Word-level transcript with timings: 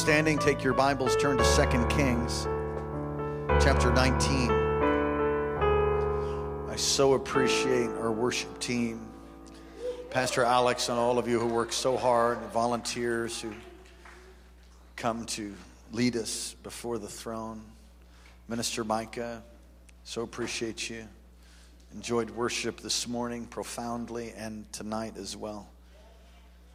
Standing. 0.00 0.38
Take 0.38 0.64
your 0.64 0.72
Bibles. 0.72 1.14
Turn 1.16 1.36
to 1.36 1.44
2 1.44 1.86
Kings, 1.88 2.44
chapter 3.62 3.92
19. 3.92 4.50
I 6.70 6.74
so 6.76 7.12
appreciate 7.12 7.90
our 7.90 8.10
worship 8.10 8.58
team, 8.60 9.06
Pastor 10.08 10.42
Alex, 10.42 10.88
and 10.88 10.98
all 10.98 11.18
of 11.18 11.28
you 11.28 11.38
who 11.38 11.48
work 11.48 11.70
so 11.70 11.98
hard, 11.98 12.38
volunteers 12.54 13.42
who 13.42 13.52
come 14.96 15.26
to 15.26 15.54
lead 15.92 16.16
us 16.16 16.56
before 16.62 16.96
the 16.96 17.06
throne. 17.06 17.60
Minister 18.48 18.84
Micah, 18.84 19.42
so 20.04 20.22
appreciate 20.22 20.88
you. 20.88 21.06
Enjoyed 21.92 22.30
worship 22.30 22.80
this 22.80 23.06
morning 23.06 23.44
profoundly 23.44 24.32
and 24.34 24.64
tonight 24.72 25.18
as 25.18 25.36
well. 25.36 25.68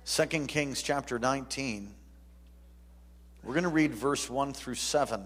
2 0.05 0.26
Kings 0.46 0.84
chapter 0.84 1.18
19. 1.18 1.91
We're 3.45 3.54
going 3.54 3.63
to 3.63 3.70
read 3.70 3.94
verse 3.94 4.27
1 4.27 4.54
through 4.54 4.76
7. 4.76 5.23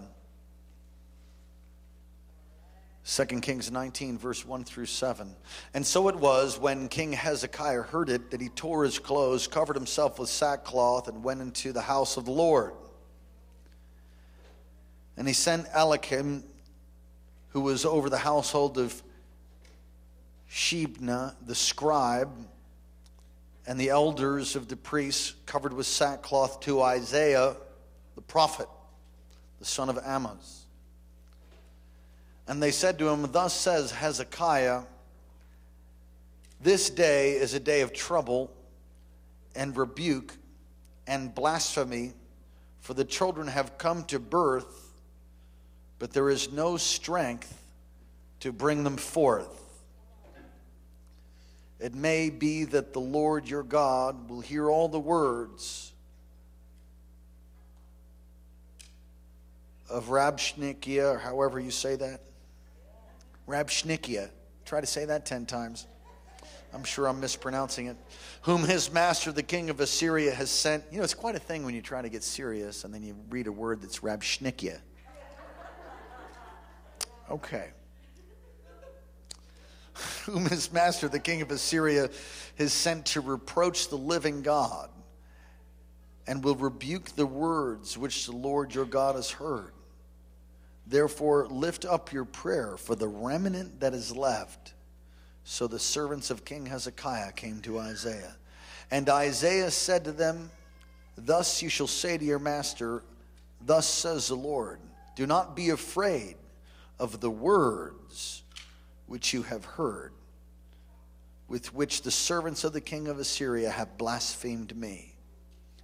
2 3.06 3.24
Kings 3.40 3.72
19, 3.72 4.18
verse 4.18 4.44
1 4.44 4.64
through 4.64 4.86
7. 4.86 5.34
And 5.72 5.86
so 5.86 6.08
it 6.08 6.16
was 6.16 6.58
when 6.58 6.88
King 6.88 7.14
Hezekiah 7.14 7.80
heard 7.80 8.10
it 8.10 8.30
that 8.30 8.42
he 8.42 8.50
tore 8.50 8.84
his 8.84 8.98
clothes, 8.98 9.48
covered 9.48 9.74
himself 9.74 10.18
with 10.18 10.28
sackcloth, 10.28 11.08
and 11.08 11.24
went 11.24 11.40
into 11.40 11.72
the 11.72 11.80
house 11.80 12.18
of 12.18 12.26
the 12.26 12.30
Lord. 12.30 12.74
And 15.16 15.26
he 15.26 15.32
sent 15.32 15.66
Eliakim, 15.74 16.44
who 17.48 17.62
was 17.62 17.86
over 17.86 18.10
the 18.10 18.18
household 18.18 18.76
of 18.76 19.02
Shebna, 20.50 21.34
the 21.46 21.54
scribe, 21.54 22.30
and 23.66 23.80
the 23.80 23.88
elders 23.88 24.56
of 24.56 24.68
the 24.68 24.76
priests 24.76 25.34
covered 25.46 25.72
with 25.72 25.86
sackcloth 25.86 26.60
to 26.60 26.82
Isaiah 26.82 27.56
the 28.20 28.24
prophet, 28.32 28.68
the 29.60 29.64
son 29.64 29.88
of 29.88 29.96
Amoz. 30.04 30.66
And 32.46 32.62
they 32.62 32.70
said 32.70 32.98
to 32.98 33.08
him, 33.08 33.32
Thus 33.32 33.54
says 33.54 33.92
Hezekiah, 33.92 34.82
this 36.60 36.90
day 36.90 37.32
is 37.32 37.54
a 37.54 37.60
day 37.60 37.80
of 37.80 37.94
trouble 37.94 38.54
and 39.56 39.74
rebuke 39.74 40.34
and 41.06 41.34
blasphemy, 41.34 42.12
for 42.80 42.92
the 42.92 43.06
children 43.06 43.48
have 43.48 43.78
come 43.78 44.04
to 44.04 44.18
birth, 44.18 44.92
but 45.98 46.12
there 46.12 46.28
is 46.28 46.52
no 46.52 46.76
strength 46.76 47.56
to 48.40 48.52
bring 48.52 48.84
them 48.84 48.98
forth. 48.98 49.62
It 51.78 51.94
may 51.94 52.28
be 52.28 52.64
that 52.64 52.92
the 52.92 53.00
Lord 53.00 53.48
your 53.48 53.62
God 53.62 54.28
will 54.28 54.42
hear 54.42 54.68
all 54.68 54.88
the 54.88 55.00
words 55.00 55.90
of 59.90 60.06
Rabshnikia, 60.06 61.14
or 61.14 61.18
however 61.18 61.58
you 61.60 61.70
say 61.70 61.96
that. 61.96 62.20
Rabshnikia. 63.46 64.30
Try 64.64 64.80
to 64.80 64.86
say 64.86 65.04
that 65.04 65.26
10 65.26 65.46
times. 65.46 65.86
I'm 66.72 66.84
sure 66.84 67.08
I'm 67.08 67.20
mispronouncing 67.20 67.86
it. 67.86 67.96
Whom 68.42 68.62
his 68.62 68.92
master, 68.92 69.32
the 69.32 69.42
king 69.42 69.70
of 69.70 69.80
Assyria, 69.80 70.32
has 70.32 70.50
sent. 70.50 70.84
You 70.92 70.98
know, 70.98 71.04
it's 71.04 71.14
quite 71.14 71.34
a 71.34 71.40
thing 71.40 71.64
when 71.64 71.74
you 71.74 71.82
try 71.82 72.00
to 72.00 72.08
get 72.08 72.22
serious 72.22 72.84
and 72.84 72.94
then 72.94 73.02
you 73.02 73.16
read 73.28 73.48
a 73.48 73.52
word 73.52 73.82
that's 73.82 73.98
Rabshnikia. 74.00 74.78
Okay. 77.28 77.70
Whom 80.24 80.46
his 80.46 80.72
master, 80.72 81.08
the 81.08 81.18
king 81.18 81.42
of 81.42 81.50
Assyria, 81.50 82.08
has 82.56 82.72
sent 82.72 83.06
to 83.06 83.20
reproach 83.20 83.88
the 83.88 83.98
living 83.98 84.42
God 84.42 84.90
and 86.26 86.44
will 86.44 86.54
rebuke 86.54 87.16
the 87.16 87.26
words 87.26 87.98
which 87.98 88.26
the 88.26 88.32
Lord 88.32 88.74
your 88.74 88.84
God 88.84 89.16
has 89.16 89.30
heard. 89.30 89.72
Therefore, 90.90 91.46
lift 91.46 91.84
up 91.84 92.12
your 92.12 92.24
prayer 92.24 92.76
for 92.76 92.96
the 92.96 93.06
remnant 93.06 93.78
that 93.78 93.94
is 93.94 94.14
left. 94.14 94.74
So 95.44 95.68
the 95.68 95.78
servants 95.78 96.30
of 96.30 96.44
King 96.44 96.66
Hezekiah 96.66 97.30
came 97.32 97.60
to 97.60 97.78
Isaiah. 97.78 98.34
And 98.90 99.08
Isaiah 99.08 99.70
said 99.70 100.04
to 100.04 100.12
them, 100.12 100.50
Thus 101.16 101.62
you 101.62 101.68
shall 101.68 101.86
say 101.86 102.18
to 102.18 102.24
your 102.24 102.40
master, 102.40 103.04
Thus 103.64 103.86
says 103.86 104.26
the 104.26 104.34
Lord, 104.34 104.80
do 105.14 105.28
not 105.28 105.54
be 105.54 105.70
afraid 105.70 106.34
of 106.98 107.20
the 107.20 107.30
words 107.30 108.42
which 109.06 109.32
you 109.32 109.42
have 109.42 109.64
heard, 109.64 110.12
with 111.46 111.72
which 111.72 112.02
the 112.02 112.10
servants 112.10 112.64
of 112.64 112.72
the 112.72 112.80
king 112.80 113.06
of 113.06 113.20
Assyria 113.20 113.70
have 113.70 113.96
blasphemed 113.96 114.76
me. 114.76 115.14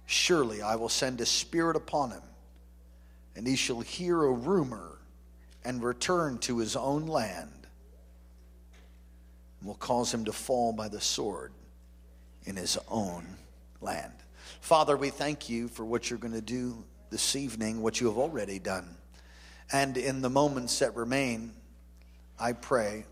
Surely 0.05 0.61
I 0.61 0.75
will 0.75 0.89
send 0.89 1.21
a 1.21 1.25
spirit 1.25 1.77
upon 1.77 2.11
him, 2.11 2.23
and 3.37 3.47
he 3.47 3.55
shall 3.55 3.79
hear 3.79 4.21
a 4.25 4.31
rumor 4.33 4.96
and 5.67 5.83
return 5.83 6.37
to 6.37 6.59
his 6.59 6.77
own 6.77 7.07
land, 7.07 7.67
and 9.59 9.67
will 9.67 9.75
cause 9.75 10.13
him 10.13 10.23
to 10.23 10.31
fall 10.31 10.71
by 10.71 10.87
the 10.87 11.01
sword 11.01 11.51
in 12.45 12.55
his 12.55 12.77
own 12.87 13.25
land. 13.81 14.13
Father, 14.61 14.95
we 14.95 15.09
thank 15.09 15.49
you 15.49 15.67
for 15.67 15.83
what 15.83 16.09
you're 16.09 16.19
going 16.19 16.33
to 16.33 16.39
do 16.39 16.85
this 17.09 17.35
evening, 17.35 17.81
what 17.81 17.99
you 17.99 18.07
have 18.07 18.17
already 18.17 18.59
done. 18.59 18.95
And 19.73 19.97
in 19.97 20.21
the 20.21 20.29
moments 20.29 20.79
that 20.79 20.95
remain, 20.95 21.51
I 22.39 22.53
pray, 22.53 23.03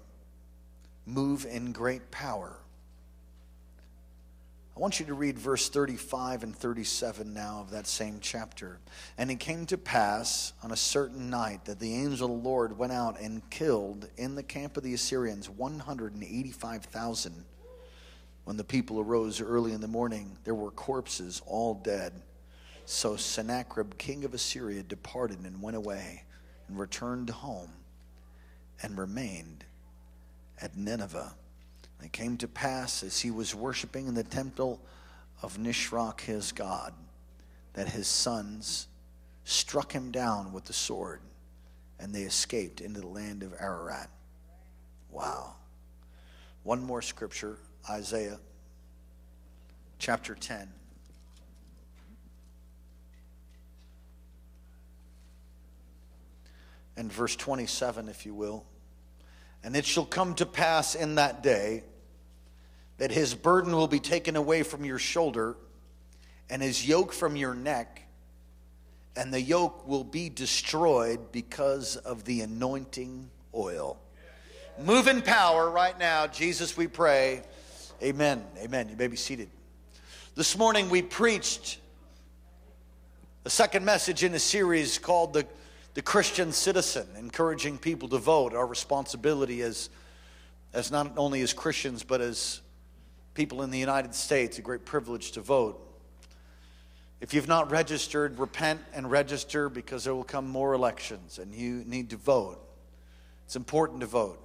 move 1.06 1.46
in 1.46 1.74
great 1.74 2.10
power. 2.10 2.56
I 4.76 4.82
want 4.82 5.00
you 5.00 5.06
to 5.06 5.14
read 5.14 5.40
verse 5.40 5.70
35 5.70 6.44
and 6.44 6.54
37 6.54 7.34
now 7.34 7.62
of 7.62 7.72
that 7.72 7.88
same 7.88 8.20
chapter. 8.20 8.80
And 9.18 9.32
it 9.32 9.40
came 9.40 9.66
to 9.68 9.78
pass 9.78 10.52
on 10.62 10.72
a 10.72 10.76
certain 10.76 11.30
night 11.30 11.64
that 11.66 11.80
the 11.80 11.96
angel 11.96 12.36
of 12.36 12.44
the 12.44 12.50
Lord 12.50 12.78
went 12.78 12.92
out 12.92 13.18
and 13.22 13.50
killed 13.50 14.10
in 14.18 14.36
the 14.36 14.44
camp 14.44 14.76
of 14.76 14.84
the 14.84 14.94
Assyrians 14.94 15.50
185,000. 15.50 17.46
When 18.44 18.58
the 18.58 18.66
people 18.66 19.00
arose 19.00 19.40
early 19.40 19.72
in 19.72 19.80
the 19.80 19.88
morning, 19.88 20.38
there 20.44 20.54
were 20.54 20.72
corpses, 20.72 21.42
all 21.46 21.76
dead. 21.76 22.12
So 22.84 23.16
Sennacherib, 23.16 23.98
king 23.98 24.26
of 24.26 24.34
Assyria, 24.34 24.84
departed 24.84 25.40
and 25.46 25.62
went 25.62 25.78
away 25.78 26.24
and 26.68 26.78
returned 26.78 27.30
home 27.30 27.72
and 28.84 28.98
remained 28.98 29.64
at 30.62 30.76
Nineveh. 30.76 31.34
It 32.04 32.12
came 32.12 32.38
to 32.38 32.48
pass 32.48 33.04
as 33.04 33.20
he 33.22 33.32
was 33.32 33.56
worshiping 33.56 34.08
in 34.08 34.14
the 34.14 34.24
temple 34.24 34.80
of 35.42 35.58
Nisroch 35.58 36.22
his 36.22 36.52
God 36.52 36.94
that 37.74 37.90
his 37.90 38.08
sons 38.08 38.88
struck 39.44 39.92
him 39.92 40.12
down 40.12 40.54
with 40.54 40.66
the 40.66 40.74
sword 40.74 41.22
and 42.00 42.14
they 42.14 42.22
escaped 42.22 42.82
into 42.82 43.02
the 43.02 43.08
land 43.08 43.44
of 43.44 43.54
Ararat. 43.60 44.10
Wow. 45.10 45.56
One 46.64 46.84
more 46.84 47.02
scripture, 47.02 47.58
Isaiah 47.90 48.40
chapter 50.00 50.36
10. 50.36 50.68
And 56.98 57.12
verse 57.12 57.36
27, 57.36 58.08
if 58.08 58.26
you 58.26 58.34
will. 58.34 58.66
And 59.66 59.76
it 59.76 59.84
shall 59.84 60.06
come 60.06 60.36
to 60.36 60.46
pass 60.46 60.94
in 60.94 61.16
that 61.16 61.42
day 61.42 61.82
that 63.00 63.10
his 63.10 63.34
burden 63.34 63.76
will 63.76 63.88
be 63.88 64.00
taken 64.00 64.36
away 64.36 64.62
from 64.62 64.86
your 64.86 65.00
shoulder, 65.00 65.58
and 66.52 66.62
his 66.62 66.88
yoke 66.88 67.12
from 67.12 67.36
your 67.36 67.56
neck, 67.56 68.04
and 69.16 69.34
the 69.34 69.42
yoke 69.42 69.88
will 69.88 70.04
be 70.04 70.30
destroyed 70.30 71.32
because 71.32 71.98
of 71.98 72.26
the 72.26 72.42
anointing 72.42 73.28
oil. 73.56 73.98
Move 74.80 75.08
in 75.08 75.24
power 75.24 75.68
right 75.68 75.98
now, 75.98 76.28
Jesus, 76.28 76.78
we 76.78 76.86
pray. 76.86 77.42
Amen. 78.04 78.46
Amen. 78.60 78.88
You 78.88 78.96
may 78.96 79.08
be 79.08 79.18
seated. 79.18 79.50
This 80.36 80.56
morning 80.56 80.92
we 80.92 81.02
preached 81.02 81.80
the 83.44 83.50
second 83.50 83.84
message 83.84 84.24
in 84.24 84.36
a 84.36 84.40
series 84.40 85.00
called 85.00 85.34
the 85.34 85.48
the 85.96 86.02
Christian 86.02 86.52
citizen, 86.52 87.08
encouraging 87.18 87.78
people 87.78 88.10
to 88.10 88.18
vote, 88.18 88.54
our 88.54 88.68
responsibility 88.68 89.62
as, 89.62 89.90
as 90.74 90.92
not 90.92 91.14
only 91.18 91.42
as 91.42 91.54
Christians, 91.54 92.04
but 92.04 92.20
as 92.20 92.62
people 93.34 93.64
in 93.64 93.72
the 93.72 93.80
United 93.80 94.14
States, 94.14 94.60
a 94.60 94.62
great 94.62 94.86
privilege 94.86 95.32
to 95.32 95.42
vote. 95.42 95.82
If 97.22 97.34
you've 97.34 97.48
not 97.48 97.72
registered, 97.72 98.38
repent 98.38 98.82
and 98.94 99.10
register 99.10 99.70
because 99.70 100.04
there 100.04 100.14
will 100.14 100.26
come 100.26 100.50
more 100.50 100.74
elections 100.74 101.40
and 101.40 101.54
you 101.54 101.84
need 101.86 102.10
to 102.10 102.18
vote. 102.18 102.60
It's 103.46 103.56
important 103.56 104.02
to 104.02 104.06
vote. 104.06 104.42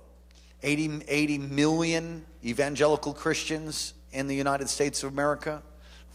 80, 0.62 1.03
80 1.08 1.38
million 1.38 2.25
evangelical 2.44 3.12
Christians 3.12 3.94
in 4.12 4.29
the 4.29 4.37
United 4.37 4.69
States 4.69 5.03
of 5.03 5.12
America, 5.12 5.62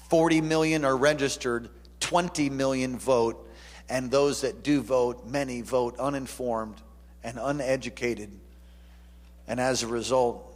40 0.10 0.40
million 0.42 0.86
are 0.86 0.96
registered, 0.96 1.70
20 2.00 2.50
million 2.52 2.98
vote, 2.98 3.46
and 3.90 4.10
those 4.10 4.42
that 4.42 4.64
do 4.64 4.82
vote, 4.82 5.26
many 5.28 5.62
vote 5.62 5.98
uninformed 6.00 6.76
and 7.24 7.38
uneducated. 7.42 8.30
And 9.48 9.60
as 9.60 9.84
a 9.84 9.88
result, 9.88 10.56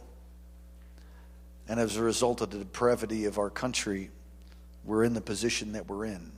and 1.68 1.78
as 1.78 1.96
a 1.96 2.02
result 2.02 2.40
of 2.40 2.50
the 2.50 2.58
depravity 2.58 3.26
of 3.26 3.38
our 3.38 3.50
country, 3.50 4.10
we're 4.84 5.04
in 5.04 5.14
the 5.14 5.20
position 5.20 5.72
that 5.72 5.88
we're 5.88 6.06
in. 6.06 6.32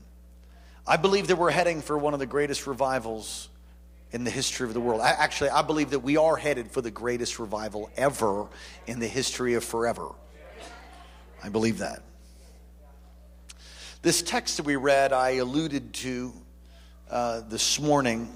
I 0.86 0.96
believe 0.96 1.28
that 1.28 1.36
we're 1.36 1.50
heading 1.50 1.80
for 1.80 1.96
one 1.96 2.12
of 2.12 2.20
the 2.20 2.26
greatest 2.26 2.66
revivals 2.66 3.48
in 4.10 4.24
the 4.24 4.30
history 4.30 4.66
of 4.66 4.74
the 4.74 4.80
world. 4.80 5.00
I, 5.00 5.10
actually, 5.10 5.50
I 5.50 5.62
believe 5.62 5.90
that 5.90 6.00
we 6.00 6.16
are 6.16 6.36
headed 6.36 6.70
for 6.70 6.82
the 6.82 6.90
greatest 6.90 7.38
revival 7.38 7.90
ever 7.96 8.46
in 8.86 8.98
the 8.98 9.06
history 9.06 9.54
of 9.54 9.64
forever. 9.64 10.08
I 11.42 11.48
believe 11.48 11.78
that. 11.78 12.02
This 14.02 14.20
text 14.20 14.56
that 14.58 14.66
we 14.66 14.76
read, 14.76 15.12
I 15.12 15.30
alluded 15.36 15.94
to 15.94 16.32
uh, 17.12 17.42
this 17.42 17.78
morning, 17.78 18.28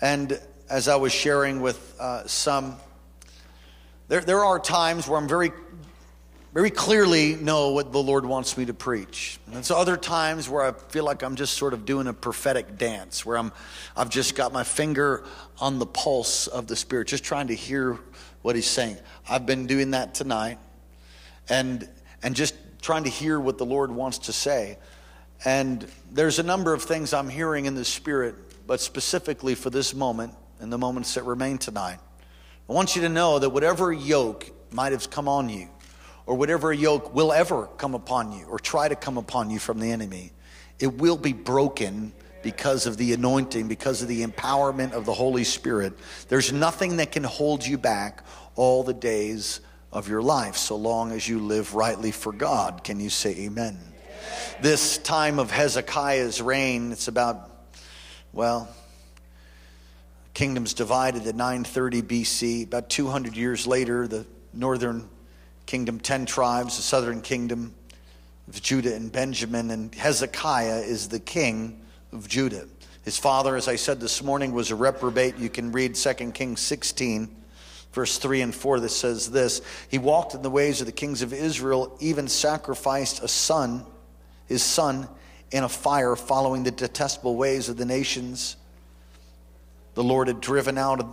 and 0.00 0.40
as 0.70 0.88
I 0.88 0.96
was 0.96 1.12
sharing 1.12 1.60
with 1.60 1.94
uh, 2.00 2.26
some, 2.26 2.76
there, 4.08 4.22
there 4.22 4.42
are 4.42 4.58
times 4.58 5.06
where 5.06 5.20
I'm 5.20 5.28
very 5.28 5.52
very 6.54 6.70
clearly 6.70 7.34
know 7.34 7.72
what 7.72 7.90
the 7.90 8.00
Lord 8.00 8.24
wants 8.24 8.56
me 8.56 8.64
to 8.66 8.72
preach. 8.72 9.40
And 9.52 9.66
so 9.66 9.76
other 9.76 9.96
times 9.96 10.48
where 10.48 10.64
I 10.64 10.70
feel 10.70 11.04
like 11.04 11.24
I'm 11.24 11.34
just 11.34 11.54
sort 11.54 11.74
of 11.74 11.84
doing 11.84 12.06
a 12.06 12.12
prophetic 12.12 12.78
dance, 12.78 13.26
where 13.26 13.36
I'm, 13.36 13.50
I've 13.96 14.08
just 14.08 14.36
got 14.36 14.52
my 14.52 14.62
finger 14.62 15.24
on 15.58 15.80
the 15.80 15.86
pulse 15.86 16.46
of 16.46 16.68
the 16.68 16.76
Spirit, 16.76 17.08
just 17.08 17.24
trying 17.24 17.48
to 17.48 17.56
hear 17.56 17.98
what 18.42 18.54
He's 18.54 18.68
saying. 18.68 18.96
I've 19.28 19.46
been 19.46 19.66
doing 19.66 19.90
that 19.90 20.14
tonight, 20.14 20.58
and 21.48 21.88
and 22.22 22.36
just 22.36 22.54
trying 22.80 23.04
to 23.04 23.10
hear 23.10 23.38
what 23.40 23.58
the 23.58 23.66
Lord 23.66 23.90
wants 23.90 24.18
to 24.18 24.32
say. 24.32 24.78
And 25.44 25.86
there's 26.10 26.38
a 26.38 26.42
number 26.42 26.72
of 26.72 26.82
things 26.82 27.12
I'm 27.12 27.28
hearing 27.28 27.66
in 27.66 27.74
the 27.74 27.84
Spirit, 27.84 28.34
but 28.66 28.80
specifically 28.80 29.54
for 29.54 29.70
this 29.70 29.94
moment 29.94 30.32
and 30.60 30.72
the 30.72 30.78
moments 30.78 31.14
that 31.14 31.24
remain 31.24 31.58
tonight, 31.58 31.98
I 32.68 32.72
want 32.72 32.96
you 32.96 33.02
to 33.02 33.10
know 33.10 33.38
that 33.38 33.50
whatever 33.50 33.92
yoke 33.92 34.50
might 34.72 34.92
have 34.92 35.10
come 35.10 35.28
on 35.28 35.50
you 35.50 35.68
or 36.26 36.34
whatever 36.34 36.72
yoke 36.72 37.14
will 37.14 37.32
ever 37.32 37.66
come 37.76 37.94
upon 37.94 38.32
you 38.32 38.46
or 38.46 38.58
try 38.58 38.88
to 38.88 38.96
come 38.96 39.18
upon 39.18 39.50
you 39.50 39.58
from 39.58 39.80
the 39.80 39.90
enemy, 39.90 40.32
it 40.78 40.94
will 40.94 41.18
be 41.18 41.34
broken 41.34 42.12
because 42.42 42.86
of 42.86 42.96
the 42.96 43.12
anointing, 43.12 43.68
because 43.68 44.02
of 44.02 44.08
the 44.08 44.24
empowerment 44.24 44.92
of 44.92 45.04
the 45.04 45.12
Holy 45.12 45.44
Spirit. 45.44 45.92
There's 46.28 46.52
nothing 46.52 46.96
that 46.96 47.12
can 47.12 47.24
hold 47.24 47.66
you 47.66 47.78
back 47.78 48.24
all 48.54 48.82
the 48.82 48.94
days 48.94 49.60
of 49.92 50.08
your 50.08 50.22
life, 50.22 50.56
so 50.56 50.76
long 50.76 51.12
as 51.12 51.28
you 51.28 51.38
live 51.38 51.74
rightly 51.74 52.10
for 52.10 52.32
God. 52.32 52.82
Can 52.82 52.98
you 53.00 53.10
say 53.10 53.44
amen? 53.44 53.93
This 54.60 54.98
time 54.98 55.38
of 55.38 55.50
Hezekiah's 55.50 56.40
reign, 56.40 56.92
it's 56.92 57.08
about, 57.08 57.50
well, 58.32 58.68
kingdoms 60.32 60.74
divided 60.74 61.26
at 61.26 61.34
930 61.34 62.02
BC. 62.02 62.66
About 62.66 62.88
200 62.88 63.36
years 63.36 63.66
later, 63.66 64.06
the 64.06 64.26
northern 64.52 65.08
kingdom, 65.66 65.98
10 66.00 66.26
tribes, 66.26 66.76
the 66.76 66.82
southern 66.82 67.22
kingdom 67.22 67.74
of 68.48 68.60
Judah 68.60 68.94
and 68.94 69.10
Benjamin, 69.10 69.70
and 69.70 69.94
Hezekiah 69.94 70.80
is 70.80 71.08
the 71.08 71.20
king 71.20 71.80
of 72.12 72.28
Judah. 72.28 72.66
His 73.04 73.18
father, 73.18 73.56
as 73.56 73.68
I 73.68 73.76
said 73.76 74.00
this 74.00 74.22
morning, 74.22 74.52
was 74.52 74.70
a 74.70 74.76
reprobate. 74.76 75.36
You 75.36 75.50
can 75.50 75.72
read 75.72 75.94
2 75.94 76.14
Kings 76.32 76.60
16, 76.60 77.28
verse 77.92 78.18
3 78.18 78.40
and 78.42 78.54
4, 78.54 78.80
that 78.80 78.88
says 78.90 79.30
this 79.30 79.60
He 79.90 79.98
walked 79.98 80.34
in 80.34 80.42
the 80.42 80.50
ways 80.50 80.80
of 80.80 80.86
the 80.86 80.92
kings 80.92 81.22
of 81.22 81.32
Israel, 81.32 81.96
even 82.00 82.28
sacrificed 82.28 83.22
a 83.22 83.28
son, 83.28 83.84
his 84.46 84.62
son, 84.62 85.08
in 85.50 85.64
a 85.64 85.68
fire, 85.68 86.16
following 86.16 86.64
the 86.64 86.70
detestable 86.70 87.36
ways 87.36 87.68
of 87.68 87.76
the 87.76 87.84
nations 87.84 88.56
the 89.94 90.02
Lord 90.02 90.28
had 90.28 90.40
driven 90.40 90.76
out 90.76 91.04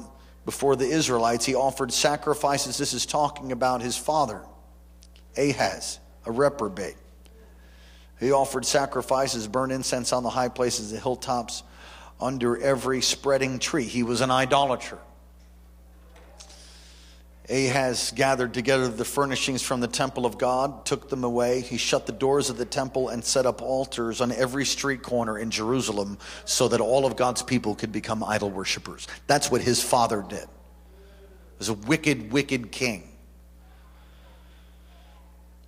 before 0.46 0.76
the 0.76 0.86
Israelites, 0.86 1.46
he 1.46 1.56
offered 1.56 1.94
sacrifices. 1.94 2.78
This 2.78 2.94
is 2.94 3.06
talking 3.06 3.52
about 3.52 3.82
his 3.82 3.96
father, 3.96 4.42
Ahaz, 5.38 6.00
a 6.26 6.32
reprobate. 6.32 6.96
He 8.20 8.32
offered 8.32 8.66
sacrifices, 8.66 9.48
burned 9.48 9.72
incense 9.72 10.14
on 10.14 10.24
the 10.24 10.30
high 10.30 10.50
places, 10.50 10.92
the 10.92 11.00
hilltops, 11.00 11.64
under 12.20 12.58
every 12.58 13.02
spreading 13.02 13.60
tree. 13.60 13.86
He 13.86 14.04
was 14.04 14.22
an 14.22 14.32
idolater. 14.32 15.00
Ahaz 17.52 18.14
gathered 18.16 18.54
together 18.54 18.88
the 18.88 19.04
furnishings 19.04 19.62
from 19.62 19.82
the 19.82 19.88
temple 19.88 20.26
of 20.26 20.38
God, 20.38 20.86
took 20.86 21.10
them 21.10 21.26
away. 21.26 21.60
He 21.60 21.78
shut 21.78 22.06
the 22.06 22.14
doors 22.14 22.50
of 22.50 22.58
the 22.58 22.66
temple 22.66 23.10
and 23.10 23.24
set 23.24 23.46
up 23.46 23.62
altars 23.62 24.22
on 24.22 24.32
every 24.32 24.66
street 24.66 25.04
corner 25.04 25.38
in 25.38 25.52
Jerusalem 25.52 26.18
so 26.46 26.70
that 26.70 26.80
all 26.80 27.06
of 27.06 27.18
God's 27.18 27.44
people 27.44 27.76
could 27.76 27.92
become 27.92 28.24
idol 28.24 28.50
worshippers. 28.50 29.06
That's 29.28 29.52
what 29.52 29.62
his 29.62 29.84
father 29.84 30.24
did. 30.28 30.48
He 30.48 31.58
was 31.58 31.70
a 31.70 31.74
wicked, 31.74 32.32
wicked 32.32 32.72
king. 32.72 33.10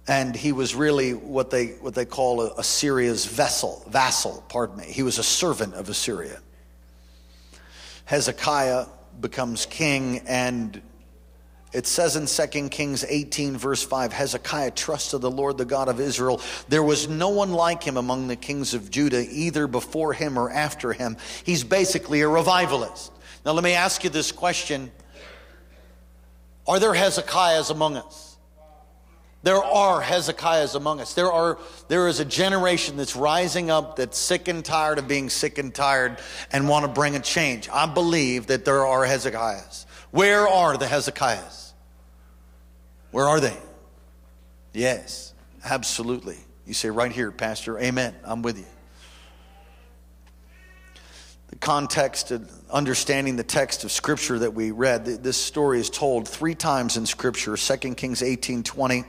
And 0.08 0.36
he 0.36 0.54
was 0.54 0.76
really 0.76 1.14
what 1.14 1.50
they, 1.50 1.68
what 1.68 1.96
they 1.96 2.06
call 2.06 2.42
a, 2.42 2.54
Assyria's 2.56 3.26
vessel, 3.26 3.86
vassal, 3.90 4.44
pardon 4.48 4.78
me. 4.78 4.86
He 4.86 5.04
was 5.04 5.18
a 5.18 5.24
servant 5.24 5.74
of 5.74 5.90
Assyria. 5.90 6.40
Hezekiah 8.06 8.86
becomes 9.20 9.66
king 9.66 10.20
and 10.28 10.82
it 11.74 11.88
says 11.88 12.16
in 12.16 12.28
2 12.28 12.70
Kings 12.70 13.04
18, 13.04 13.58
verse 13.58 13.82
5 13.82 14.14
Hezekiah 14.14 14.72
trusted 14.72 15.22
the 15.22 15.32
Lord, 15.32 15.58
the 15.58 15.66
God 15.66 15.90
of 15.90 16.00
Israel. 16.00 16.40
There 16.70 16.84
was 16.84 17.10
no 17.10 17.30
one 17.30 17.52
like 17.52 17.84
him 17.84 17.98
among 17.98 18.28
the 18.28 18.36
kings 18.36 18.76
of 18.76 18.92
Judah, 18.92 19.26
either 19.30 19.66
before 19.66 20.14
him 20.14 20.38
or 20.38 20.52
after 20.52 20.94
him. 20.94 21.18
He's 21.44 21.64
basically 21.64 22.22
a 22.22 22.28
revivalist. 22.28 23.12
Now, 23.44 23.54
let 23.54 23.64
me 23.64 23.74
ask 23.74 24.04
you 24.04 24.12
this 24.12 24.32
question 24.32 24.92
Are 26.68 26.80
there 26.80 26.94
Hezekiahs 26.94 27.72
among 27.72 27.98
us? 27.98 28.38
There 29.42 29.62
are 29.62 30.00
Hezekiahs 30.00 30.76
among 30.76 31.02
us. 31.02 31.16
There, 31.16 31.30
are, 31.30 31.58
there 31.90 32.08
is 32.08 32.22
a 32.22 32.26
generation 32.26 32.96
that's 32.96 33.14
rising 33.14 33.70
up 33.70 33.98
that's 33.98 34.18
sick 34.18 34.48
and 34.48 34.64
tired 34.64 35.00
of 35.00 35.08
being 35.10 35.30
sick 35.30 35.58
and 35.58 35.76
tired 35.76 36.20
and 36.54 36.70
want 36.70 36.86
to 36.86 36.92
bring 36.92 37.18
a 37.18 37.20
change. 37.20 37.68
I 37.68 37.86
believe 37.88 38.48
that 38.48 38.64
there 38.64 38.86
are 38.86 39.04
Hezekiahs. 39.04 39.86
Where 40.12 40.48
are 40.48 40.78
the 40.78 40.88
Hezekiahs? 40.88 41.63
Where 43.14 43.28
are 43.28 43.40
they? 43.40 43.56
Yes, 44.74 45.36
absolutely. 45.64 46.38
You 46.66 46.74
say, 46.74 46.90
right 46.90 47.12
here, 47.12 47.30
Pastor. 47.30 47.78
Amen. 47.78 48.16
I'm 48.24 48.42
with 48.42 48.58
you. 48.58 48.66
The 51.50 51.58
context 51.58 52.32
of 52.32 52.50
understanding 52.72 53.36
the 53.36 53.44
text 53.44 53.84
of 53.84 53.92
Scripture 53.92 54.40
that 54.40 54.56
we 54.56 54.72
read, 54.72 55.06
this 55.06 55.38
story 55.38 55.80
is 55.80 55.92
told 55.92 56.28
three 56.28 56.56
times 56.56 56.98
in 56.98 57.06
Scripture 57.06 57.56
2 57.56 57.94
Kings 57.94 58.24
18 58.24 58.64
20, 58.64 59.04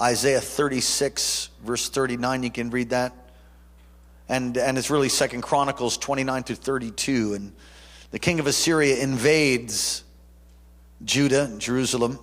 Isaiah 0.00 0.40
36, 0.40 1.50
verse 1.62 1.90
39. 1.90 2.42
You 2.42 2.50
can 2.50 2.70
read 2.70 2.88
that. 2.88 3.12
And, 4.30 4.56
and 4.56 4.78
it's 4.78 4.88
really 4.88 5.10
Second 5.10 5.42
Chronicles 5.42 5.98
29 5.98 6.42
to 6.44 6.54
32. 6.54 7.34
And 7.34 7.52
the 8.12 8.18
king 8.18 8.40
of 8.40 8.46
Assyria 8.46 8.96
invades 8.96 10.04
Judah, 11.04 11.54
Jerusalem. 11.58 12.18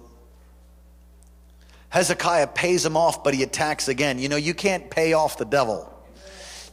Hezekiah 1.93 2.47
pays 2.47 2.83
him 2.83 2.97
off, 2.97 3.23
but 3.23 3.35
he 3.35 3.43
attacks 3.43 3.87
again. 3.87 4.17
You 4.17 4.27
know, 4.27 4.35
you 4.35 4.55
can't 4.55 4.89
pay 4.89 5.13
off 5.13 5.37
the 5.37 5.45
devil. 5.45 5.87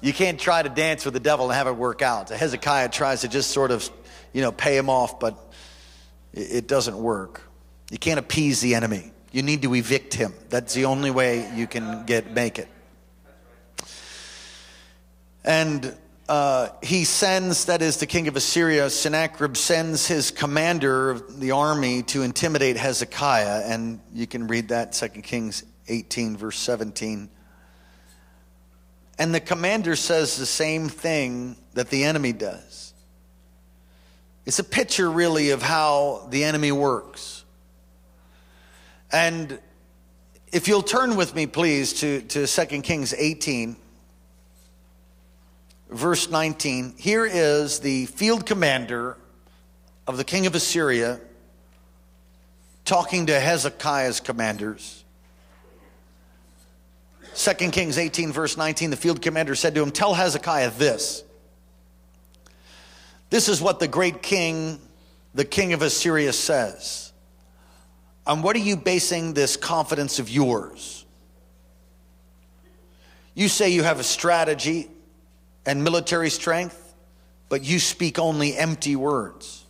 You 0.01 0.15
can't 0.15 0.41
try 0.41 0.63
to 0.63 0.71
dance 0.71 1.05
with 1.05 1.13
the 1.13 1.21
devil 1.21 1.51
and 1.51 1.55
have 1.55 1.67
it 1.67 1.77
work 1.77 2.01
out. 2.01 2.31
So 2.31 2.37
Hezekiah 2.37 2.89
tries 2.89 3.21
to 3.21 3.29
just 3.29 3.51
sort 3.51 3.71
of, 3.71 3.87
you 4.33 4.41
know, 4.41 4.51
pay 4.51 4.79
him 4.79 4.89
off, 4.89 5.21
but 5.21 5.37
it 6.33 6.67
doesn't 6.67 6.97
work. 6.97 7.43
You 7.91 7.99
can't 7.99 8.19
appease 8.19 8.63
the 8.63 8.75
enemy. 8.75 9.13
You 9.31 9.43
need 9.43 9.61
to 9.61 9.75
evict 9.75 10.15
him. 10.15 10.33
That's 10.49 10.73
the 10.73 10.87
only 10.87 11.11
way 11.11 11.55
you 11.55 11.67
can 11.67 12.07
get 12.07 12.33
make 12.33 12.59
it. 12.59 12.69
And 15.45 15.95
uh, 16.31 16.69
he 16.81 17.03
sends, 17.03 17.65
that 17.65 17.83
is 17.83 17.97
the 17.97 18.07
king 18.07 18.29
of 18.29 18.37
Assyria, 18.37 18.89
Sennacherib 18.89 19.57
sends 19.57 20.07
his 20.07 20.31
commander 20.31 21.11
of 21.11 21.41
the 21.41 21.51
army 21.51 22.05
to 22.05 22.23
intimidate 22.23 22.77
Hezekiah. 22.77 23.65
And 23.65 23.99
you 24.15 24.29
can 24.29 24.47
read 24.47 24.69
that 24.69 24.93
2 24.93 25.09
Kings 25.09 25.65
18, 25.89 26.37
verse 26.37 26.57
17. 26.61 27.29
And 29.19 29.35
the 29.35 29.41
commander 29.41 29.97
says 29.97 30.37
the 30.37 30.47
same 30.47 30.89
thing 30.89 31.57
that 31.75 31.91
the 31.91 32.05
enemy 32.05 32.33
does. 32.33 32.95
It's 34.47 34.61
a 34.61 34.65
picture, 34.65 35.11
really, 35.11 35.51
of 35.51 35.63
how 35.63 36.29
the 36.31 36.45
enemy 36.45 36.71
works. 36.71 37.45
And 39.11 39.59
if 40.53 40.69
you'll 40.69 40.83
turn 40.83 41.17
with 41.17 41.35
me, 41.35 41.49
please, 41.49 41.93
to, 41.95 42.21
to 42.21 42.47
2 42.47 42.83
Kings 42.83 43.15
18. 43.15 43.75
Verse 45.91 46.31
19. 46.31 46.95
Here 46.97 47.27
is 47.27 47.81
the 47.81 48.07
field 48.07 48.47
commander 48.47 49.17
of 50.07 50.17
the 50.17 50.25
king 50.25 50.47
of 50.47 50.55
Assyria 50.55 51.21
talking 52.85 53.27
to 53.27 53.39
Hezekiah's 53.39 54.21
commanders. 54.21 55.05
2 57.35 57.53
Kings 57.71 57.99
18, 57.99 58.33
verse 58.33 58.57
19, 58.57 58.91
the 58.91 58.97
field 58.97 59.23
commander 59.23 59.55
said 59.55 59.75
to 59.75 59.83
him, 59.83 59.91
Tell 59.91 60.15
Hezekiah 60.15 60.71
this. 60.73 61.23
This 63.31 63.49
is 63.49 63.61
what 63.61 63.79
the 63.79 63.87
great 63.87 64.23
king, 64.23 64.81
the 65.35 65.45
king 65.45 65.73
of 65.73 65.83
Assyria, 65.83 66.33
says. 66.33 67.13
On 68.27 68.43
what 68.43 68.57
are 68.57 68.61
you 68.61 68.77
basing 68.77 69.35
this 69.35 69.57
confidence 69.57 70.19
of 70.19 70.29
yours? 70.29 71.05
You 73.35 73.49
say 73.49 73.71
you 73.71 73.85
have 73.85 74.01
a 74.01 74.05
strategy 74.05 74.91
and 75.67 75.85
military 75.85 76.31
strength, 76.31 76.95
but 77.49 77.65
you 77.65 77.79
speak 77.79 78.19
only 78.19 78.57
empty 78.57 78.97
words. 78.97 79.65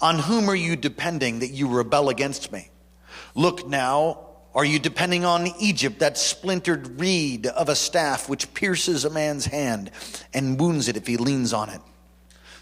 On 0.00 0.18
whom 0.18 0.48
are 0.50 0.56
you 0.56 0.76
depending 0.76 1.38
that 1.38 1.50
you 1.50 1.68
rebel 1.68 2.08
against 2.08 2.52
me? 2.52 2.70
Look 3.34 3.66
now, 3.66 4.18
are 4.54 4.64
you 4.64 4.78
depending 4.78 5.24
on 5.24 5.48
Egypt, 5.58 5.98
that 5.98 6.16
splintered 6.16 7.00
reed 7.00 7.46
of 7.46 7.68
a 7.68 7.74
staff 7.74 8.28
which 8.28 8.54
pierces 8.54 9.04
a 9.04 9.10
man's 9.10 9.46
hand 9.46 9.90
and 10.32 10.60
wounds 10.60 10.88
it 10.88 10.96
if 10.96 11.06
he 11.06 11.16
leans 11.16 11.52
on 11.52 11.70
it? 11.70 11.80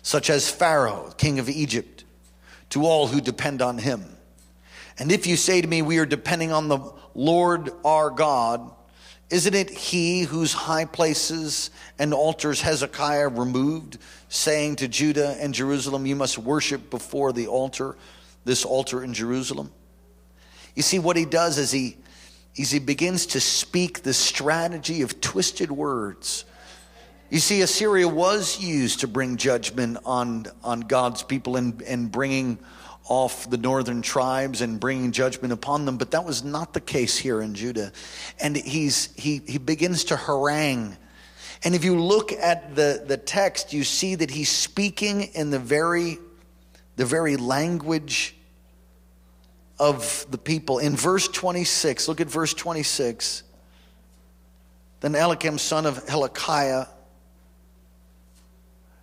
Such 0.02 0.30
as 0.30 0.50
Pharaoh, 0.50 1.12
king 1.16 1.38
of 1.38 1.48
Egypt, 1.48 2.04
to 2.70 2.86
all 2.86 3.08
who 3.08 3.20
depend 3.20 3.60
on 3.60 3.78
him. 3.78 4.04
And 4.98 5.12
if 5.12 5.26
you 5.26 5.36
say 5.36 5.60
to 5.60 5.68
me, 5.68 5.82
We 5.82 5.98
are 5.98 6.06
depending 6.06 6.52
on 6.52 6.68
the 6.68 6.78
Lord 7.14 7.70
our 7.84 8.10
God, 8.10 8.70
isn't 9.32 9.54
it 9.54 9.70
he 9.70 10.24
whose 10.24 10.52
high 10.52 10.84
places 10.84 11.70
and 11.98 12.12
altars 12.12 12.60
Hezekiah 12.60 13.28
removed, 13.28 13.96
saying 14.28 14.76
to 14.76 14.88
Judah 14.88 15.38
and 15.40 15.54
Jerusalem, 15.54 16.04
You 16.04 16.16
must 16.16 16.36
worship 16.36 16.90
before 16.90 17.32
the 17.32 17.46
altar, 17.46 17.96
this 18.44 18.66
altar 18.66 19.02
in 19.02 19.14
Jerusalem? 19.14 19.72
You 20.76 20.82
see, 20.82 20.98
what 20.98 21.16
he 21.16 21.24
does 21.24 21.56
is 21.56 21.70
he, 21.70 21.96
is 22.56 22.70
he 22.70 22.78
begins 22.78 23.24
to 23.28 23.40
speak 23.40 24.02
the 24.02 24.12
strategy 24.12 25.00
of 25.00 25.18
twisted 25.22 25.70
words. 25.70 26.44
You 27.30 27.38
see, 27.38 27.62
Assyria 27.62 28.06
was 28.06 28.60
used 28.60 29.00
to 29.00 29.08
bring 29.08 29.38
judgment 29.38 29.96
on, 30.04 30.44
on 30.62 30.80
God's 30.80 31.22
people 31.22 31.56
and, 31.56 31.80
and 31.80 32.12
bringing 32.12 32.58
off 33.08 33.48
the 33.50 33.58
northern 33.58 34.02
tribes 34.02 34.60
and 34.60 34.78
bringing 34.78 35.12
judgment 35.12 35.52
upon 35.52 35.84
them, 35.84 35.96
but 35.96 36.12
that 36.12 36.24
was 36.24 36.44
not 36.44 36.72
the 36.72 36.80
case 36.80 37.18
here 37.18 37.42
in 37.42 37.54
Judah. 37.54 37.92
And 38.40 38.56
he's, 38.56 39.12
he, 39.16 39.42
he 39.46 39.58
begins 39.58 40.04
to 40.04 40.16
harangue. 40.16 40.96
And 41.64 41.74
if 41.74 41.84
you 41.84 42.00
look 42.00 42.32
at 42.32 42.74
the, 42.74 43.04
the 43.06 43.16
text, 43.16 43.72
you 43.72 43.84
see 43.84 44.14
that 44.14 44.30
he's 44.30 44.48
speaking 44.48 45.22
in 45.34 45.50
the 45.50 45.58
very, 45.58 46.18
the 46.96 47.04
very 47.04 47.36
language 47.36 48.36
of 49.78 50.26
the 50.30 50.38
people. 50.38 50.78
In 50.78 50.96
verse 50.96 51.28
26, 51.28 52.08
look 52.08 52.20
at 52.20 52.28
verse 52.28 52.54
26. 52.54 53.42
Then 55.00 55.14
Eliakim, 55.14 55.58
son 55.58 55.86
of 55.86 56.08
Hilkiah, 56.08 56.86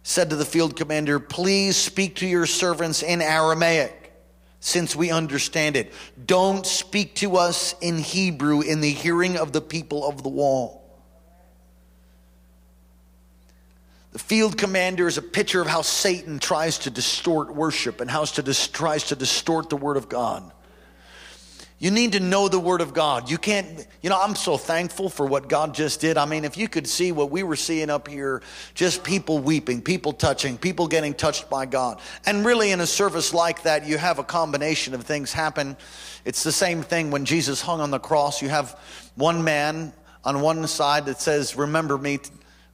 said 0.09 0.31
to 0.31 0.35
the 0.35 0.43
field 0.43 0.75
commander, 0.75 1.19
Please 1.19 1.77
speak 1.77 2.15
to 2.15 2.25
your 2.25 2.47
servants 2.47 3.03
in 3.03 3.21
Aramaic, 3.21 4.11
since 4.59 4.95
we 4.95 5.11
understand 5.11 5.75
it. 5.75 5.93
Don't 6.25 6.65
speak 6.65 7.13
to 7.15 7.37
us 7.37 7.75
in 7.79 7.99
Hebrew 7.99 8.61
in 8.61 8.81
the 8.81 8.89
hearing 8.89 9.37
of 9.37 9.53
the 9.53 9.61
people 9.61 10.07
of 10.07 10.23
the 10.23 10.29
wall. 10.29 10.83
The 14.11 14.17
field 14.17 14.57
commander 14.57 15.07
is 15.07 15.19
a 15.19 15.21
picture 15.21 15.61
of 15.61 15.67
how 15.67 15.83
Satan 15.83 16.39
tries 16.39 16.79
to 16.79 16.89
distort 16.89 17.53
worship 17.53 18.01
and 18.01 18.09
how 18.09 18.25
to 18.25 18.41
dis- 18.41 18.67
tries 18.67 19.03
to 19.05 19.15
distort 19.15 19.69
the 19.69 19.77
word 19.77 19.95
of 19.95 20.09
God. 20.09 20.51
You 21.81 21.91
need 21.91 22.12
to 22.12 22.19
know 22.19 22.50
the 22.50 22.59
Word 22.59 22.81
of 22.81 22.93
God. 22.93 23.31
You 23.31 23.38
can't, 23.38 23.88
you 24.01 24.09
know, 24.09 24.21
I'm 24.21 24.36
so 24.36 24.57
thankful 24.57 25.07
for 25.07 25.25
what 25.25 25.48
God 25.48 25.74
just 25.74 26.01
did. 26.01 26.17
I 26.17 26.25
mean, 26.25 26.43
if 26.43 26.57
you 26.57 26.67
could 26.67 26.86
see 26.86 27.13
what 27.13 27.31
we 27.31 27.41
were 27.41 27.55
seeing 27.55 27.89
up 27.89 28.09
here, 28.09 28.41
just 28.74 29.01
people 29.01 29.39
weeping, 29.39 29.81
people 29.81 30.12
touching, 30.12 30.57
people 30.57 30.89
getting 30.89 31.13
touched 31.13 31.50
by 31.50 31.65
God. 31.65 32.01
And 32.25 32.45
really, 32.45 32.71
in 32.71 32.81
a 32.81 32.88
service 32.88 33.33
like 33.33 33.63
that, 33.63 33.88
you 33.88 33.98
have 33.98 34.19
a 34.19 34.25
combination 34.25 34.93
of 34.93 35.03
things 35.03 35.31
happen. 35.31 35.77
It's 36.25 36.43
the 36.43 36.51
same 36.51 36.83
thing 36.83 37.12
when 37.12 37.24
Jesus 37.24 37.62
hung 37.62 37.79
on 37.79 37.91
the 37.91 38.00
cross. 38.00 38.41
You 38.41 38.50
have 38.50 38.77
one 39.15 39.45
man 39.45 39.93
on 40.25 40.41
one 40.41 40.67
side 40.67 41.05
that 41.05 41.21
says, 41.21 41.55
Remember 41.55 41.98
me 41.98 42.19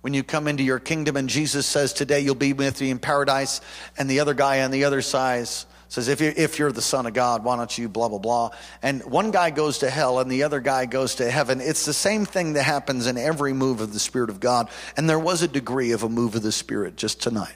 when 0.02 0.16
you 0.16 0.24
come 0.24 0.48
into 0.48 0.64
your 0.64 0.80
kingdom. 0.80 1.16
And 1.16 1.30
Jesus 1.30 1.68
says, 1.68 1.94
Today 1.94 2.22
you'll 2.22 2.34
be 2.34 2.54
with 2.54 2.82
me 2.82 2.90
in 2.90 2.98
paradise. 2.98 3.62
And 4.00 4.10
the 4.10 4.20
other 4.20 4.34
guy 4.34 4.64
on 4.64 4.72
the 4.72 4.86
other 4.86 5.04
side, 5.04 5.48
says, 5.88 6.08
if 6.08 6.20
you're, 6.20 6.34
if 6.36 6.60
you're 6.60 6.72
the 6.72 6.82
son 6.82 7.06
of 7.06 7.14
God, 7.14 7.44
why 7.44 7.56
don't 7.56 7.78
you 7.78 7.88
blah, 7.88 8.10
blah, 8.10 8.20
blah. 8.20 8.50
And 8.82 9.04
one 9.06 9.32
guy 9.32 9.52
goes 9.52 9.80
to 9.80 9.90
hell 9.90 10.20
and 10.20 10.30
the 10.32 10.44
other 10.44 10.60
guy 10.60 10.86
goes 10.86 11.16
to 11.16 11.30
heaven. 11.30 11.62
It's 11.62 11.86
the 11.86 11.94
same 11.94 12.26
thing 12.26 12.54
that 12.54 12.64
happens 12.64 13.08
in 13.08 13.18
every 13.18 13.54
move 13.54 13.82
of 13.82 13.94
the 13.94 14.00
Spirit 14.00 14.30
of 14.30 14.40
God. 14.40 14.70
And 14.98 15.10
there 15.10 15.20
was 15.20 15.42
a 15.42 15.48
degree 15.48 15.92
of 15.92 16.04
a 16.04 16.10
move 16.10 16.36
of 16.36 16.42
the 16.42 16.52
Spirit 16.52 16.96
just 16.96 17.22
tonight. 17.22 17.56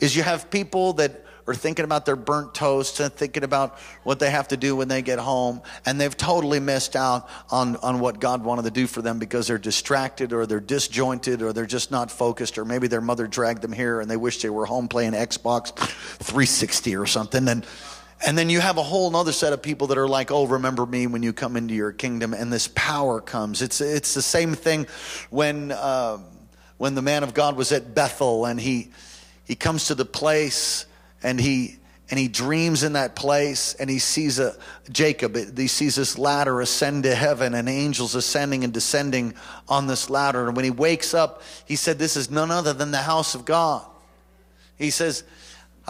Is 0.00 0.16
you 0.16 0.22
have 0.22 0.50
people 0.50 0.94
that 0.94 1.24
are 1.46 1.54
thinking 1.54 1.84
about 1.84 2.06
their 2.06 2.16
burnt 2.16 2.54
toast 2.54 3.00
and 3.00 3.12
thinking 3.12 3.44
about 3.44 3.78
what 4.02 4.18
they 4.18 4.30
have 4.30 4.48
to 4.48 4.56
do 4.56 4.76
when 4.76 4.88
they 4.88 5.02
get 5.02 5.18
home. 5.18 5.62
And 5.86 6.00
they've 6.00 6.16
totally 6.16 6.60
missed 6.60 6.96
out 6.96 7.28
on, 7.50 7.76
on 7.76 8.00
what 8.00 8.20
God 8.20 8.44
wanted 8.44 8.62
to 8.62 8.70
do 8.70 8.86
for 8.86 9.02
them 9.02 9.18
because 9.18 9.46
they're 9.46 9.58
distracted 9.58 10.32
or 10.32 10.46
they're 10.46 10.60
disjointed 10.60 11.42
or 11.42 11.52
they're 11.52 11.66
just 11.66 11.90
not 11.90 12.10
focused 12.10 12.58
or 12.58 12.64
maybe 12.64 12.86
their 12.88 13.00
mother 13.00 13.26
dragged 13.26 13.62
them 13.62 13.72
here 13.72 14.00
and 14.00 14.10
they 14.10 14.16
wish 14.16 14.42
they 14.42 14.50
were 14.50 14.66
home 14.66 14.88
playing 14.88 15.12
Xbox 15.12 15.74
360 15.76 16.96
or 16.96 17.06
something. 17.06 17.48
And, 17.48 17.66
and 18.26 18.36
then 18.36 18.50
you 18.50 18.60
have 18.60 18.76
a 18.76 18.82
whole 18.82 19.14
other 19.16 19.32
set 19.32 19.52
of 19.52 19.62
people 19.62 19.88
that 19.88 19.98
are 19.98 20.08
like, 20.08 20.30
oh, 20.30 20.46
remember 20.46 20.84
me 20.84 21.06
when 21.06 21.22
you 21.22 21.32
come 21.32 21.56
into 21.56 21.74
your 21.74 21.92
kingdom. 21.92 22.34
And 22.34 22.52
this 22.52 22.68
power 22.74 23.20
comes. 23.20 23.62
It's, 23.62 23.80
it's 23.80 24.14
the 24.14 24.22
same 24.22 24.54
thing 24.54 24.86
when, 25.30 25.72
uh, 25.72 26.18
when 26.76 26.94
the 26.94 27.02
man 27.02 27.22
of 27.22 27.34
God 27.34 27.56
was 27.56 27.72
at 27.72 27.94
Bethel 27.94 28.44
and 28.44 28.60
he, 28.60 28.90
he 29.44 29.54
comes 29.54 29.86
to 29.86 29.94
the 29.94 30.04
place 30.04 30.86
and 31.22 31.40
he 31.40 31.76
and 32.10 32.18
he 32.18 32.26
dreams 32.26 32.82
in 32.82 32.94
that 32.94 33.14
place 33.14 33.74
and 33.74 33.88
he 33.88 33.98
sees 33.98 34.38
a 34.38 34.56
jacob 34.90 35.36
he 35.56 35.68
sees 35.68 35.94
this 35.94 36.18
ladder 36.18 36.60
ascend 36.60 37.04
to 37.04 37.14
heaven 37.14 37.54
and 37.54 37.68
angels 37.68 38.14
ascending 38.14 38.64
and 38.64 38.72
descending 38.72 39.32
on 39.68 39.86
this 39.86 40.10
ladder. 40.10 40.48
And 40.48 40.56
when 40.56 40.64
he 40.64 40.70
wakes 40.70 41.14
up 41.14 41.42
he 41.66 41.76
said 41.76 41.98
this 41.98 42.16
is 42.16 42.30
none 42.30 42.50
other 42.50 42.72
than 42.72 42.90
the 42.90 42.98
house 42.98 43.34
of 43.34 43.44
god. 43.44 43.86
He 44.76 44.90
says 44.90 45.24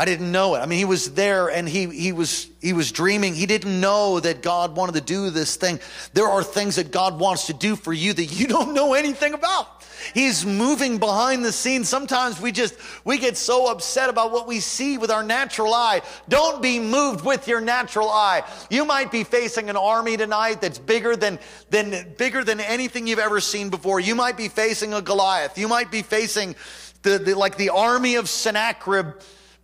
i 0.00 0.04
didn't 0.04 0.32
know 0.32 0.54
it 0.54 0.58
i 0.58 0.66
mean 0.66 0.78
he 0.78 0.84
was 0.84 1.12
there 1.14 1.48
and 1.48 1.68
he, 1.68 1.86
he 1.86 2.12
was 2.12 2.48
he 2.60 2.72
was 2.72 2.90
dreaming 2.90 3.34
he 3.34 3.46
didn't 3.46 3.80
know 3.80 4.18
that 4.18 4.42
god 4.42 4.74
wanted 4.74 4.94
to 4.94 5.00
do 5.00 5.30
this 5.30 5.56
thing 5.56 5.78
there 6.14 6.26
are 6.26 6.42
things 6.42 6.76
that 6.76 6.90
god 6.90 7.18
wants 7.18 7.46
to 7.46 7.52
do 7.52 7.76
for 7.76 7.92
you 7.92 8.12
that 8.12 8.26
you 8.26 8.46
don't 8.56 8.74
know 8.74 8.94
anything 8.94 9.34
about 9.34 9.80
He's 10.14 10.44
moving 10.46 10.98
behind 10.98 11.44
the 11.44 11.52
scenes. 11.52 11.88
Sometimes 11.88 12.40
we 12.40 12.52
just, 12.52 12.74
we 13.04 13.18
get 13.18 13.36
so 13.36 13.70
upset 13.70 14.08
about 14.08 14.32
what 14.32 14.46
we 14.46 14.60
see 14.60 14.98
with 14.98 15.10
our 15.10 15.22
natural 15.22 15.74
eye. 15.74 16.02
Don't 16.28 16.62
be 16.62 16.78
moved 16.78 17.24
with 17.24 17.46
your 17.46 17.60
natural 17.60 18.08
eye. 18.08 18.42
You 18.70 18.84
might 18.84 19.10
be 19.10 19.24
facing 19.24 19.70
an 19.70 19.76
army 19.76 20.16
tonight 20.16 20.60
that's 20.60 20.78
bigger 20.78 21.16
than, 21.16 21.38
than, 21.70 22.14
bigger 22.16 22.44
than 22.44 22.60
anything 22.60 23.06
you've 23.06 23.18
ever 23.18 23.40
seen 23.40 23.70
before. 23.70 24.00
You 24.00 24.14
might 24.14 24.36
be 24.36 24.48
facing 24.48 24.94
a 24.94 25.02
Goliath. 25.02 25.58
You 25.58 25.68
might 25.68 25.90
be 25.90 26.02
facing 26.02 26.56
the, 27.02 27.18
the 27.18 27.34
like 27.34 27.56
the 27.56 27.70
army 27.70 28.16
of 28.16 28.28
Sennacherib. 28.28 29.14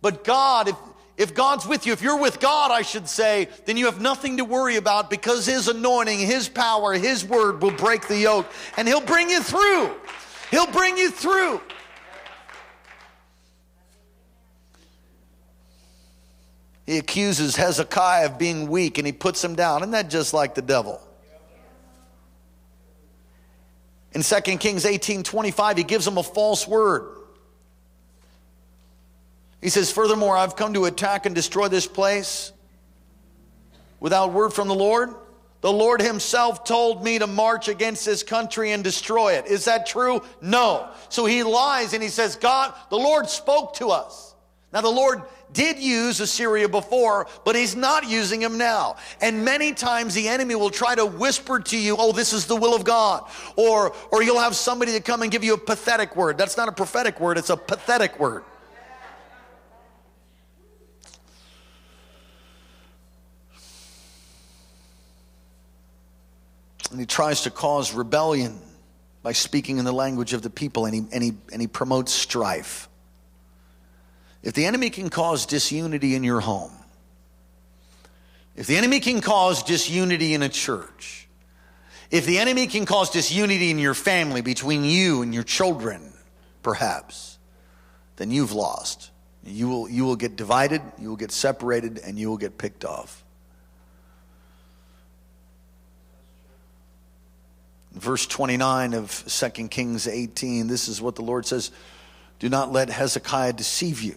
But 0.01 0.23
God, 0.23 0.69
if, 0.69 0.75
if 1.17 1.33
God's 1.33 1.65
with 1.65 1.85
you, 1.85 1.93
if 1.93 2.01
you're 2.01 2.19
with 2.19 2.39
God, 2.39 2.71
I 2.71 2.81
should 2.81 3.07
say, 3.07 3.49
then 3.65 3.77
you 3.77 3.85
have 3.85 3.99
nothing 3.99 4.37
to 4.37 4.45
worry 4.45 4.75
about 4.75 5.09
because 5.09 5.45
His 5.45 5.67
anointing, 5.67 6.19
His 6.19 6.47
power, 6.47 6.93
His 6.93 7.25
word 7.25 7.61
will 7.61 7.71
break 7.71 8.07
the 8.07 8.17
yoke 8.17 8.47
and 8.77 8.87
He'll 8.87 9.01
bring 9.01 9.29
you 9.29 9.41
through. 9.41 9.91
He'll 10.51 10.71
bring 10.71 10.97
you 10.97 11.11
through. 11.11 11.61
He 16.85 16.97
accuses 16.97 17.57
Hezekiah 17.57 18.27
of 18.27 18.37
being 18.39 18.69
weak 18.69 18.97
and 18.97 19.05
he 19.05 19.11
puts 19.11 19.43
him 19.43 19.55
down. 19.55 19.81
Isn't 19.81 19.91
that 19.91 20.09
just 20.09 20.33
like 20.33 20.55
the 20.55 20.61
devil? 20.61 21.01
In 24.13 24.23
2 24.23 24.39
Kings 24.57 24.85
18 24.85 25.23
25, 25.23 25.77
he 25.77 25.83
gives 25.83 26.07
him 26.07 26.17
a 26.17 26.23
false 26.23 26.65
word. 26.65 27.13
He 29.61 29.69
says, 29.69 29.91
Furthermore, 29.91 30.37
I've 30.37 30.55
come 30.55 30.73
to 30.73 30.85
attack 30.85 31.25
and 31.25 31.33
destroy 31.33 31.67
this 31.67 31.87
place 31.87 32.51
without 33.99 34.33
word 34.33 34.51
from 34.51 34.67
the 34.67 34.75
Lord. 34.75 35.09
The 35.61 35.73
Lord 35.73 36.01
Himself 36.01 36.63
told 36.63 37.03
me 37.03 37.17
to 37.19 37.27
march 37.27 37.67
against 37.67 38.05
this 38.05 38.21
country 38.21 38.71
and 38.71 38.83
destroy 38.83 39.33
it. 39.33 39.47
Is 39.47 39.65
that 39.65 39.87
true? 39.87 40.21
No. 40.39 40.89
So 41.09 41.25
he 41.25 41.43
lies 41.43 41.93
and 41.93 42.03
he 42.03 42.09
says, 42.09 42.35
God, 42.35 42.73
the 42.89 42.97
Lord 42.97 43.27
spoke 43.27 43.73
to 43.75 43.87
us. 43.87 44.35
Now, 44.73 44.81
the 44.81 44.89
Lord 44.89 45.23
did 45.53 45.79
use 45.79 46.19
Assyria 46.19 46.67
before, 46.67 47.27
but 47.45 47.55
He's 47.55 47.75
not 47.75 48.07
using 48.07 48.41
them 48.41 48.57
now. 48.57 48.97
And 49.21 49.45
many 49.45 49.73
times 49.73 50.13
the 50.13 50.27
enemy 50.27 50.55
will 50.55 50.69
try 50.69 50.93
to 50.93 51.05
whisper 51.05 51.59
to 51.59 51.77
you, 51.77 51.95
oh, 51.97 52.11
this 52.11 52.33
is 52.33 52.45
the 52.45 52.55
will 52.55 52.75
of 52.75 52.83
God. 52.83 53.29
Or, 53.55 53.95
or 54.11 54.21
you'll 54.21 54.39
have 54.39 54.55
somebody 54.55 54.91
to 54.91 54.99
come 54.99 55.21
and 55.21 55.31
give 55.31 55.43
you 55.43 55.53
a 55.53 55.57
pathetic 55.57 56.15
word. 56.15 56.37
That's 56.37 56.57
not 56.57 56.67
a 56.67 56.73
prophetic 56.73 57.19
word, 57.19 57.37
it's 57.37 57.49
a 57.49 57.57
pathetic 57.57 58.19
word. 58.19 58.43
And 66.91 66.99
he 66.99 67.05
tries 67.05 67.41
to 67.41 67.51
cause 67.51 67.93
rebellion 67.93 68.59
by 69.23 69.33
speaking 69.33 69.77
in 69.77 69.85
the 69.85 69.91
language 69.91 70.33
of 70.33 70.41
the 70.41 70.49
people, 70.49 70.85
and 70.85 70.95
he, 70.95 71.03
and 71.11 71.23
he, 71.23 71.33
and 71.51 71.61
he 71.61 71.67
promotes 71.67 72.11
strife. 72.11 72.87
If 74.41 74.53
the 74.53 74.65
enemy 74.65 74.89
can 74.89 75.09
cause 75.09 75.45
disunity 75.45 76.15
in 76.15 76.23
your 76.23 76.39
home, 76.39 76.71
if 78.55 78.67
the 78.67 78.77
enemy 78.77 78.99
can 78.99 79.21
cause 79.21 79.63
disunity 79.63 80.33
in 80.33 80.41
a 80.41 80.49
church, 80.49 81.27
if 82.09 82.25
the 82.25 82.39
enemy 82.39 82.67
can 82.67 82.85
cause 82.85 83.09
disunity 83.09 83.69
in 83.69 83.79
your 83.79 83.93
family 83.93 84.41
between 84.41 84.85
you 84.85 85.21
and 85.21 85.33
your 85.33 85.43
children, 85.43 86.13
perhaps, 86.63 87.37
then 88.15 88.31
you've 88.31 88.53
lost. 88.53 89.11
You 89.43 89.67
will, 89.67 89.89
you 89.89 90.05
will 90.05 90.15
get 90.15 90.35
divided, 90.35 90.81
you 90.99 91.09
will 91.09 91.17
get 91.17 91.31
separated, 91.31 91.99
and 91.99 92.17
you 92.17 92.29
will 92.29 92.37
get 92.37 92.57
picked 92.57 92.85
off. 92.85 93.23
Verse 97.99 98.25
29 98.25 98.93
of 98.93 99.23
2 99.27 99.67
Kings 99.67 100.07
18, 100.07 100.67
this 100.67 100.87
is 100.87 101.01
what 101.01 101.15
the 101.15 101.21
Lord 101.21 101.45
says 101.45 101.71
Do 102.39 102.49
not 102.49 102.71
let 102.71 102.89
Hezekiah 102.89 103.53
deceive 103.53 104.01
you. 104.01 104.15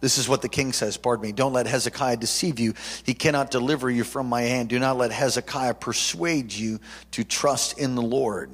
This 0.00 0.18
is 0.18 0.28
what 0.28 0.42
the 0.42 0.50
king 0.50 0.74
says, 0.74 0.98
pardon 0.98 1.22
me. 1.22 1.32
Don't 1.32 1.54
let 1.54 1.66
Hezekiah 1.66 2.18
deceive 2.18 2.60
you. 2.60 2.74
He 3.04 3.14
cannot 3.14 3.50
deliver 3.50 3.90
you 3.90 4.04
from 4.04 4.28
my 4.28 4.42
hand. 4.42 4.68
Do 4.68 4.78
not 4.78 4.98
let 4.98 5.12
Hezekiah 5.12 5.74
persuade 5.74 6.52
you 6.52 6.78
to 7.12 7.24
trust 7.24 7.78
in 7.78 7.94
the 7.94 8.02
Lord 8.02 8.50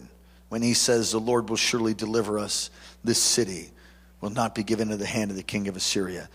when 0.49 0.63
he 0.63 0.75
says, 0.75 1.11
The 1.11 1.19
Lord 1.19 1.49
will 1.49 1.57
surely 1.57 1.93
deliver 1.93 2.39
us. 2.39 2.71
This 3.03 3.19
city 3.19 3.71
will 4.21 4.31
not 4.31 4.55
be 4.55 4.63
given 4.63 4.91
to 4.91 4.97
the 4.97 5.07
hand 5.07 5.33
of 5.33 5.37
the 5.37 5.43
king 5.43 5.67
of 5.67 5.77
Assyria. 5.77 6.29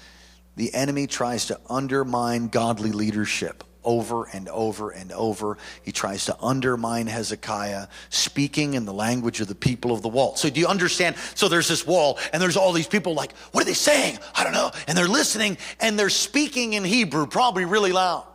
The 0.57 0.73
enemy 0.73 1.07
tries 1.07 1.45
to 1.45 1.59
undermine 1.69 2.47
godly 2.49 2.91
leadership 2.91 3.63
over 3.85 4.25
and 4.25 4.49
over 4.49 4.89
and 4.89 5.11
over. 5.11 5.57
He 5.83 5.91
tries 5.91 6.25
to 6.25 6.37
undermine 6.41 7.07
Hezekiah, 7.07 7.87
speaking 8.09 8.73
in 8.73 8.85
the 8.85 8.93
language 8.93 9.39
of 9.39 9.47
the 9.47 9.55
people 9.55 9.93
of 9.93 10.01
the 10.01 10.09
wall. 10.09 10.35
So, 10.35 10.49
do 10.49 10.59
you 10.59 10.67
understand? 10.67 11.15
So, 11.35 11.47
there's 11.47 11.67
this 11.67 11.85
wall, 11.85 12.19
and 12.33 12.41
there's 12.41 12.57
all 12.57 12.73
these 12.73 12.87
people 12.87 13.13
like, 13.13 13.35
what 13.51 13.61
are 13.61 13.65
they 13.65 13.73
saying? 13.73 14.19
I 14.33 14.43
don't 14.43 14.53
know. 14.53 14.71
And 14.87 14.97
they're 14.97 15.07
listening, 15.07 15.57
and 15.79 15.97
they're 15.97 16.09
speaking 16.09 16.73
in 16.73 16.83
Hebrew, 16.83 17.27
probably 17.27 17.65
really 17.65 17.91
loud. 17.91 18.25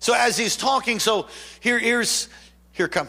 So, 0.00 0.14
as 0.14 0.36
he's 0.36 0.56
talking, 0.56 0.98
so 0.98 1.28
here, 1.60 1.78
here's, 1.78 2.28
here 2.72 2.88
come. 2.88 3.08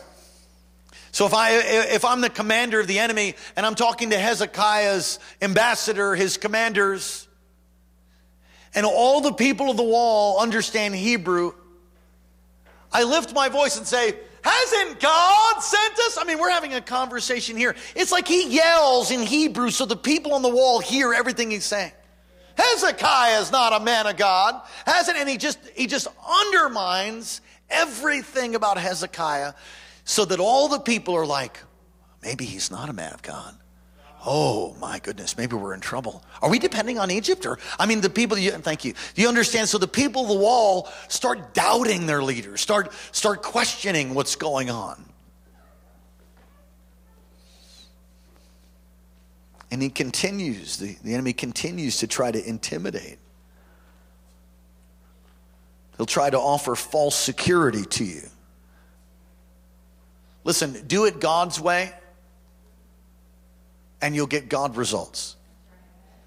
So 1.11 1.25
if 1.25 1.33
I 1.33 1.57
if 1.57 2.05
I'm 2.05 2.21
the 2.21 2.29
commander 2.29 2.79
of 2.79 2.87
the 2.87 2.99
enemy 2.99 3.35
and 3.55 3.65
I'm 3.65 3.75
talking 3.75 4.11
to 4.11 4.19
Hezekiah's 4.19 5.19
ambassador, 5.41 6.15
his 6.15 6.37
commanders, 6.37 7.27
and 8.75 8.85
all 8.85 9.21
the 9.21 9.33
people 9.33 9.69
of 9.69 9.77
the 9.77 9.83
wall 9.83 10.39
understand 10.39 10.95
Hebrew, 10.95 11.53
I 12.91 13.03
lift 13.03 13.33
my 13.33 13.49
voice 13.49 13.77
and 13.77 13.87
say, 13.87 14.15
Hasn't 14.41 14.99
God 14.99 15.61
sent 15.61 15.93
us? 15.99 16.17
I 16.17 16.23
mean, 16.23 16.39
we're 16.39 16.49
having 16.49 16.73
a 16.73 16.81
conversation 16.81 17.57
here. 17.57 17.75
It's 17.95 18.11
like 18.11 18.27
he 18.27 18.55
yells 18.55 19.11
in 19.11 19.21
Hebrew 19.21 19.69
so 19.69 19.85
the 19.85 19.97
people 19.97 20.33
on 20.33 20.41
the 20.41 20.49
wall 20.49 20.79
hear 20.79 21.13
everything 21.13 21.51
he's 21.51 21.65
saying. 21.65 21.91
Hezekiah 22.55 23.41
is 23.41 23.51
not 23.51 23.79
a 23.79 23.83
man 23.83 24.07
of 24.07 24.17
God, 24.17 24.61
hasn't, 24.85 25.17
and 25.17 25.29
he 25.29 25.37
just 25.37 25.59
he 25.75 25.87
just 25.87 26.07
undermines 26.45 27.41
everything 27.69 28.55
about 28.55 28.77
Hezekiah 28.77 29.53
so 30.03 30.25
that 30.25 30.39
all 30.39 30.67
the 30.67 30.79
people 30.79 31.15
are 31.15 31.25
like, 31.25 31.59
maybe 32.23 32.45
he's 32.45 32.71
not 32.71 32.89
a 32.89 32.93
man 32.93 33.13
of 33.13 33.21
God 33.21 33.55
oh 34.25 34.75
my 34.79 34.99
goodness, 34.99 35.37
maybe 35.37 35.55
we're 35.55 35.73
in 35.73 35.79
trouble. 35.79 36.23
Are 36.41 36.49
we 36.49 36.59
depending 36.59 36.99
on 36.99 37.09
Egypt? 37.11 37.45
Or, 37.45 37.57
I 37.77 37.85
mean, 37.85 38.01
the 38.01 38.09
people, 38.09 38.37
you, 38.37 38.51
thank 38.51 38.83
you. 38.83 38.93
You 39.15 39.27
understand? 39.27 39.69
So 39.69 39.77
the 39.77 39.87
people 39.87 40.23
of 40.23 40.27
the 40.29 40.35
wall 40.35 40.89
start 41.07 41.53
doubting 41.53 42.05
their 42.05 42.21
leaders, 42.21 42.61
start, 42.61 42.91
start 43.11 43.41
questioning 43.41 44.13
what's 44.13 44.35
going 44.35 44.69
on. 44.69 45.05
And 49.71 49.81
he 49.81 49.89
continues, 49.89 50.77
the, 50.77 50.97
the 51.03 51.13
enemy 51.13 51.33
continues 51.33 51.97
to 51.97 52.07
try 52.07 52.31
to 52.31 52.43
intimidate. 52.43 53.19
He'll 55.97 56.05
try 56.05 56.29
to 56.29 56.39
offer 56.39 56.75
false 56.75 57.15
security 57.15 57.85
to 57.85 58.03
you. 58.03 58.21
Listen, 60.43 60.87
do 60.87 61.05
it 61.05 61.19
God's 61.19 61.59
way 61.59 61.93
and 64.01 64.15
you'll 64.15 64.27
get 64.27 64.49
God 64.49 64.75
results. 64.75 65.35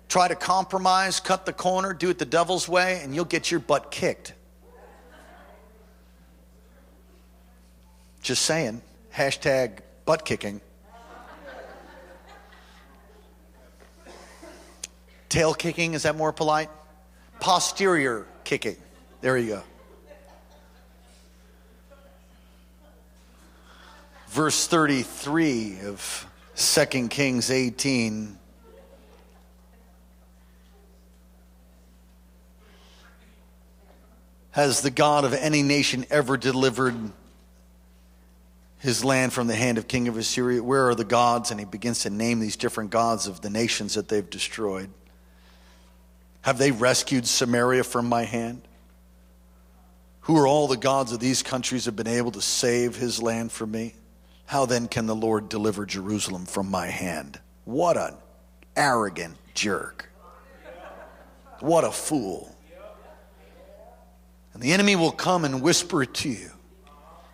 Try 0.08 0.28
to 0.28 0.34
compromise, 0.34 1.20
cut 1.20 1.46
the 1.46 1.52
corner, 1.52 1.94
do 1.94 2.10
it 2.10 2.18
the 2.18 2.26
devil's 2.26 2.68
way, 2.68 3.00
and 3.02 3.14
you'll 3.14 3.24
get 3.24 3.50
your 3.50 3.60
butt 3.60 3.90
kicked. 3.90 4.34
Just 8.22 8.42
saying. 8.42 8.82
Hashtag 9.14 9.78
butt 10.04 10.24
kicking. 10.24 10.60
Tail 15.28 15.54
kicking, 15.54 15.94
is 15.94 16.02
that 16.02 16.14
more 16.14 16.30
polite? 16.30 16.68
Posterior 17.40 18.26
kicking. 18.44 18.76
There 19.22 19.38
you 19.38 19.48
go. 19.48 19.62
Verse 24.28 24.66
33 24.66 25.78
of 25.86 26.26
2 26.54 27.08
Kings 27.08 27.50
18. 27.50 28.38
Has 34.50 34.82
the 34.82 34.90
God 34.90 35.24
of 35.24 35.32
any 35.32 35.62
nation 35.62 36.04
ever 36.10 36.36
delivered 36.36 36.94
his 38.80 39.02
land 39.02 39.32
from 39.32 39.46
the 39.46 39.54
hand 39.54 39.78
of 39.78 39.88
king 39.88 40.08
of 40.08 40.18
Assyria? 40.18 40.62
Where 40.62 40.88
are 40.88 40.94
the 40.94 41.04
gods? 41.04 41.50
And 41.50 41.58
he 41.58 41.64
begins 41.64 42.00
to 42.00 42.10
name 42.10 42.38
these 42.38 42.56
different 42.56 42.90
gods 42.90 43.26
of 43.26 43.40
the 43.40 43.48
nations 43.48 43.94
that 43.94 44.08
they've 44.08 44.28
destroyed. 44.28 44.90
Have 46.42 46.58
they 46.58 46.70
rescued 46.70 47.26
Samaria 47.26 47.84
from 47.84 48.06
my 48.06 48.24
hand? 48.24 48.62
Who 50.22 50.36
are 50.36 50.46
all 50.46 50.68
the 50.68 50.76
gods 50.76 51.12
of 51.12 51.20
these 51.20 51.42
countries 51.42 51.86
have 51.86 51.96
been 51.96 52.06
able 52.06 52.32
to 52.32 52.42
save 52.42 52.96
his 52.96 53.22
land 53.22 53.52
from 53.52 53.70
me? 53.70 53.94
How 54.46 54.66
then 54.66 54.88
can 54.88 55.06
the 55.06 55.14
Lord 55.14 55.48
deliver 55.48 55.86
Jerusalem 55.86 56.44
from 56.44 56.70
my 56.70 56.86
hand? 56.86 57.40
What 57.64 57.96
an 57.96 58.14
arrogant 58.76 59.36
jerk. 59.54 60.10
What 61.60 61.84
a 61.84 61.92
fool. 61.92 62.54
And 64.52 64.62
the 64.62 64.72
enemy 64.72 64.96
will 64.96 65.12
come 65.12 65.44
and 65.44 65.62
whisper 65.62 66.02
it 66.02 66.12
to 66.14 66.28
you 66.28 66.50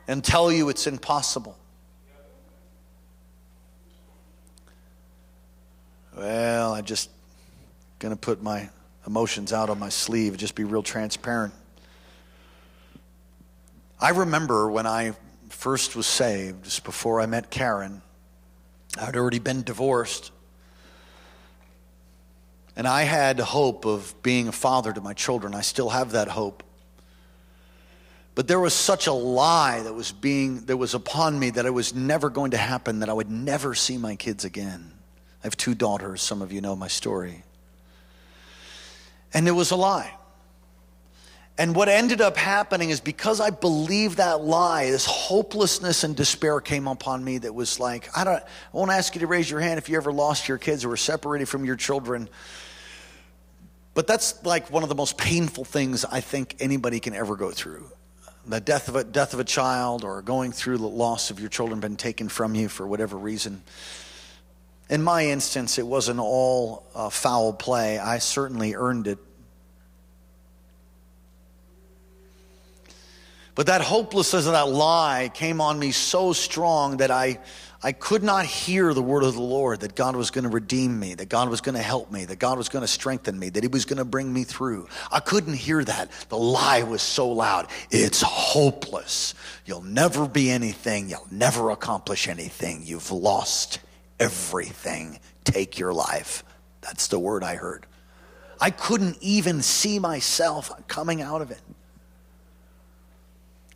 and 0.06 0.22
tell 0.22 0.52
you 0.52 0.68
it's 0.68 0.86
impossible. 0.86 1.56
Well, 6.16 6.72
I 6.72 6.80
just 6.80 7.10
going 7.98 8.14
to 8.14 8.20
put 8.20 8.42
my 8.42 8.70
emotions 9.06 9.52
out 9.52 9.70
on 9.70 9.78
my 9.78 9.88
sleeve, 9.88 10.36
just 10.36 10.54
be 10.54 10.64
real 10.64 10.82
transparent. 10.82 11.54
I 14.00 14.10
remember 14.10 14.70
when 14.70 14.86
I 14.86 15.14
first 15.52 15.96
was 15.96 16.06
saved, 16.06 16.64
just 16.64 16.84
before 16.84 17.20
I 17.20 17.26
met 17.26 17.50
Karen, 17.50 18.02
I'd 19.00 19.16
already 19.16 19.38
been 19.38 19.62
divorced. 19.62 20.30
And 22.76 22.86
I 22.86 23.02
had 23.02 23.40
hope 23.40 23.84
of 23.84 24.14
being 24.22 24.48
a 24.48 24.52
father 24.52 24.92
to 24.92 25.00
my 25.00 25.12
children. 25.12 25.54
I 25.54 25.62
still 25.62 25.90
have 25.90 26.12
that 26.12 26.28
hope. 26.28 26.62
But 28.34 28.46
there 28.46 28.60
was 28.60 28.72
such 28.72 29.08
a 29.08 29.12
lie 29.12 29.80
that 29.82 29.92
was 29.92 30.12
being 30.12 30.66
that 30.66 30.76
was 30.76 30.94
upon 30.94 31.38
me 31.38 31.50
that 31.50 31.66
it 31.66 31.74
was 31.74 31.92
never 31.92 32.30
going 32.30 32.52
to 32.52 32.56
happen, 32.56 33.00
that 33.00 33.08
I 33.08 33.12
would 33.12 33.30
never 33.30 33.74
see 33.74 33.98
my 33.98 34.14
kids 34.14 34.44
again. 34.44 34.92
I 35.42 35.46
have 35.46 35.56
two 35.56 35.74
daughters, 35.74 36.22
some 36.22 36.40
of 36.40 36.52
you 36.52 36.60
know 36.60 36.76
my 36.76 36.86
story. 36.86 37.42
And 39.34 39.48
it 39.48 39.52
was 39.52 39.72
a 39.72 39.76
lie. 39.76 40.14
And 41.58 41.74
what 41.74 41.88
ended 41.88 42.20
up 42.20 42.36
happening 42.36 42.90
is 42.90 43.00
because 43.00 43.40
I 43.40 43.50
believed 43.50 44.18
that 44.18 44.42
lie, 44.42 44.92
this 44.92 45.04
hopelessness 45.04 46.04
and 46.04 46.14
despair 46.14 46.60
came 46.60 46.86
upon 46.86 47.24
me 47.24 47.38
that 47.38 47.52
was 47.52 47.80
like, 47.80 48.16
I 48.16 48.22
don't 48.22 48.36
I 48.36 48.46
won't 48.72 48.92
ask 48.92 49.16
you 49.16 49.20
to 49.20 49.26
raise 49.26 49.50
your 49.50 49.58
hand 49.58 49.78
if 49.78 49.88
you 49.88 49.96
ever 49.96 50.12
lost 50.12 50.48
your 50.48 50.56
kids 50.58 50.84
or 50.84 50.90
were 50.90 50.96
separated 50.96 51.48
from 51.48 51.64
your 51.64 51.74
children. 51.74 52.28
But 53.94 54.06
that's 54.06 54.44
like 54.44 54.70
one 54.70 54.84
of 54.84 54.88
the 54.88 54.94
most 54.94 55.18
painful 55.18 55.64
things 55.64 56.04
I 56.04 56.20
think 56.20 56.54
anybody 56.60 57.00
can 57.00 57.12
ever 57.12 57.34
go 57.34 57.50
through. 57.50 57.90
The 58.46 58.60
death 58.60 58.88
of 58.88 58.94
a 58.94 59.02
death 59.02 59.34
of 59.34 59.40
a 59.40 59.44
child 59.44 60.04
or 60.04 60.22
going 60.22 60.52
through 60.52 60.78
the 60.78 60.86
loss 60.86 61.32
of 61.32 61.40
your 61.40 61.48
children 61.48 61.80
been 61.80 61.96
taken 61.96 62.28
from 62.28 62.54
you 62.54 62.68
for 62.68 62.86
whatever 62.86 63.16
reason. 63.16 63.62
In 64.88 65.02
my 65.02 65.26
instance, 65.26 65.76
it 65.76 65.86
wasn't 65.86 66.20
all 66.20 66.86
uh, 66.94 67.10
foul 67.10 67.52
play. 67.52 67.98
I 67.98 68.18
certainly 68.18 68.76
earned 68.76 69.08
it. 69.08 69.18
But 73.58 73.66
that 73.66 73.80
hopelessness 73.80 74.46
of 74.46 74.52
that 74.52 74.68
lie 74.68 75.32
came 75.34 75.60
on 75.60 75.80
me 75.80 75.90
so 75.90 76.32
strong 76.32 76.98
that 76.98 77.10
I, 77.10 77.40
I 77.82 77.90
could 77.90 78.22
not 78.22 78.46
hear 78.46 78.94
the 78.94 79.02
word 79.02 79.24
of 79.24 79.34
the 79.34 79.42
Lord 79.42 79.80
that 79.80 79.96
God 79.96 80.14
was 80.14 80.30
going 80.30 80.44
to 80.44 80.48
redeem 80.48 80.96
me, 81.00 81.14
that 81.14 81.28
God 81.28 81.48
was 81.48 81.60
going 81.60 81.74
to 81.74 81.82
help 81.82 82.12
me, 82.12 82.24
that 82.26 82.38
God 82.38 82.56
was 82.56 82.68
going 82.68 82.82
to 82.82 82.86
strengthen 82.86 83.36
me, 83.36 83.48
that 83.48 83.64
He 83.64 83.68
was 83.68 83.84
going 83.84 83.96
to 83.98 84.04
bring 84.04 84.32
me 84.32 84.44
through. 84.44 84.86
I 85.10 85.18
couldn't 85.18 85.54
hear 85.54 85.82
that. 85.82 86.08
The 86.28 86.38
lie 86.38 86.84
was 86.84 87.02
so 87.02 87.30
loud. 87.30 87.66
It's 87.90 88.22
hopeless. 88.22 89.34
You'll 89.66 89.82
never 89.82 90.28
be 90.28 90.52
anything. 90.52 91.08
You'll 91.08 91.26
never 91.32 91.70
accomplish 91.70 92.28
anything. 92.28 92.82
You've 92.84 93.10
lost 93.10 93.80
everything. 94.20 95.18
Take 95.42 95.80
your 95.80 95.92
life. 95.92 96.44
That's 96.80 97.08
the 97.08 97.18
word 97.18 97.42
I 97.42 97.56
heard. 97.56 97.86
I 98.60 98.70
couldn't 98.70 99.18
even 99.20 99.62
see 99.62 99.98
myself 99.98 100.70
coming 100.86 101.22
out 101.22 101.42
of 101.42 101.50
it. 101.50 101.60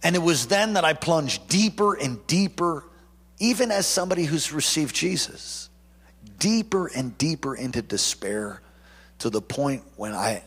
And 0.03 0.17
it 0.17 0.21
was 0.21 0.47
then 0.47 0.73
that 0.75 0.85
I 0.85 0.95
plunged 0.95 1.49
deeper 1.49 1.95
and 1.95 2.27
deeper, 2.27 2.85
even 3.38 3.71
as 3.71 3.87
somebody 3.87 4.25
who's 4.25 4.53
received 4.53 4.95
Jesus, 4.95 5.69
deeper 6.38 6.88
and 6.88 7.17
deeper 7.19 7.55
into 7.55 7.83
despair 7.83 8.61
to 9.21 9.31
the 9.31 9.41
point 9.41 9.83
when 9.97 10.12
I, 10.12 10.43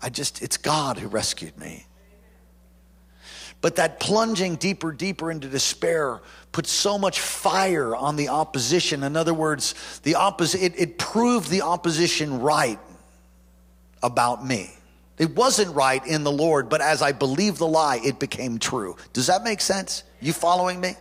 I 0.00 0.08
just, 0.08 0.42
it's 0.42 0.56
God 0.56 0.98
who 0.98 1.08
rescued 1.08 1.58
me. 1.58 1.86
But 3.60 3.76
that 3.76 3.98
plunging 3.98 4.56
deeper, 4.56 4.92
deeper 4.92 5.30
into 5.30 5.48
despair 5.48 6.20
put 6.52 6.66
so 6.66 6.98
much 6.98 7.20
fire 7.20 7.96
on 7.96 8.16
the 8.16 8.28
opposition. 8.28 9.02
In 9.02 9.16
other 9.16 9.32
words, 9.32 9.74
the 10.02 10.16
opposite, 10.16 10.62
it, 10.62 10.74
it 10.78 10.98
proved 10.98 11.48
the 11.48 11.62
opposition 11.62 12.40
right 12.40 12.78
about 14.02 14.46
me. 14.46 14.70
It 15.16 15.36
wasn't 15.36 15.74
right 15.74 16.04
in 16.04 16.24
the 16.24 16.32
Lord, 16.32 16.68
but 16.68 16.80
as 16.80 17.00
I 17.00 17.12
believed 17.12 17.58
the 17.58 17.68
lie, 17.68 18.00
it 18.04 18.18
became 18.18 18.58
true. 18.58 18.96
Does 19.12 19.28
that 19.28 19.44
make 19.44 19.60
sense? 19.60 20.02
You 20.20 20.32
following 20.32 20.80
me? 20.80 20.96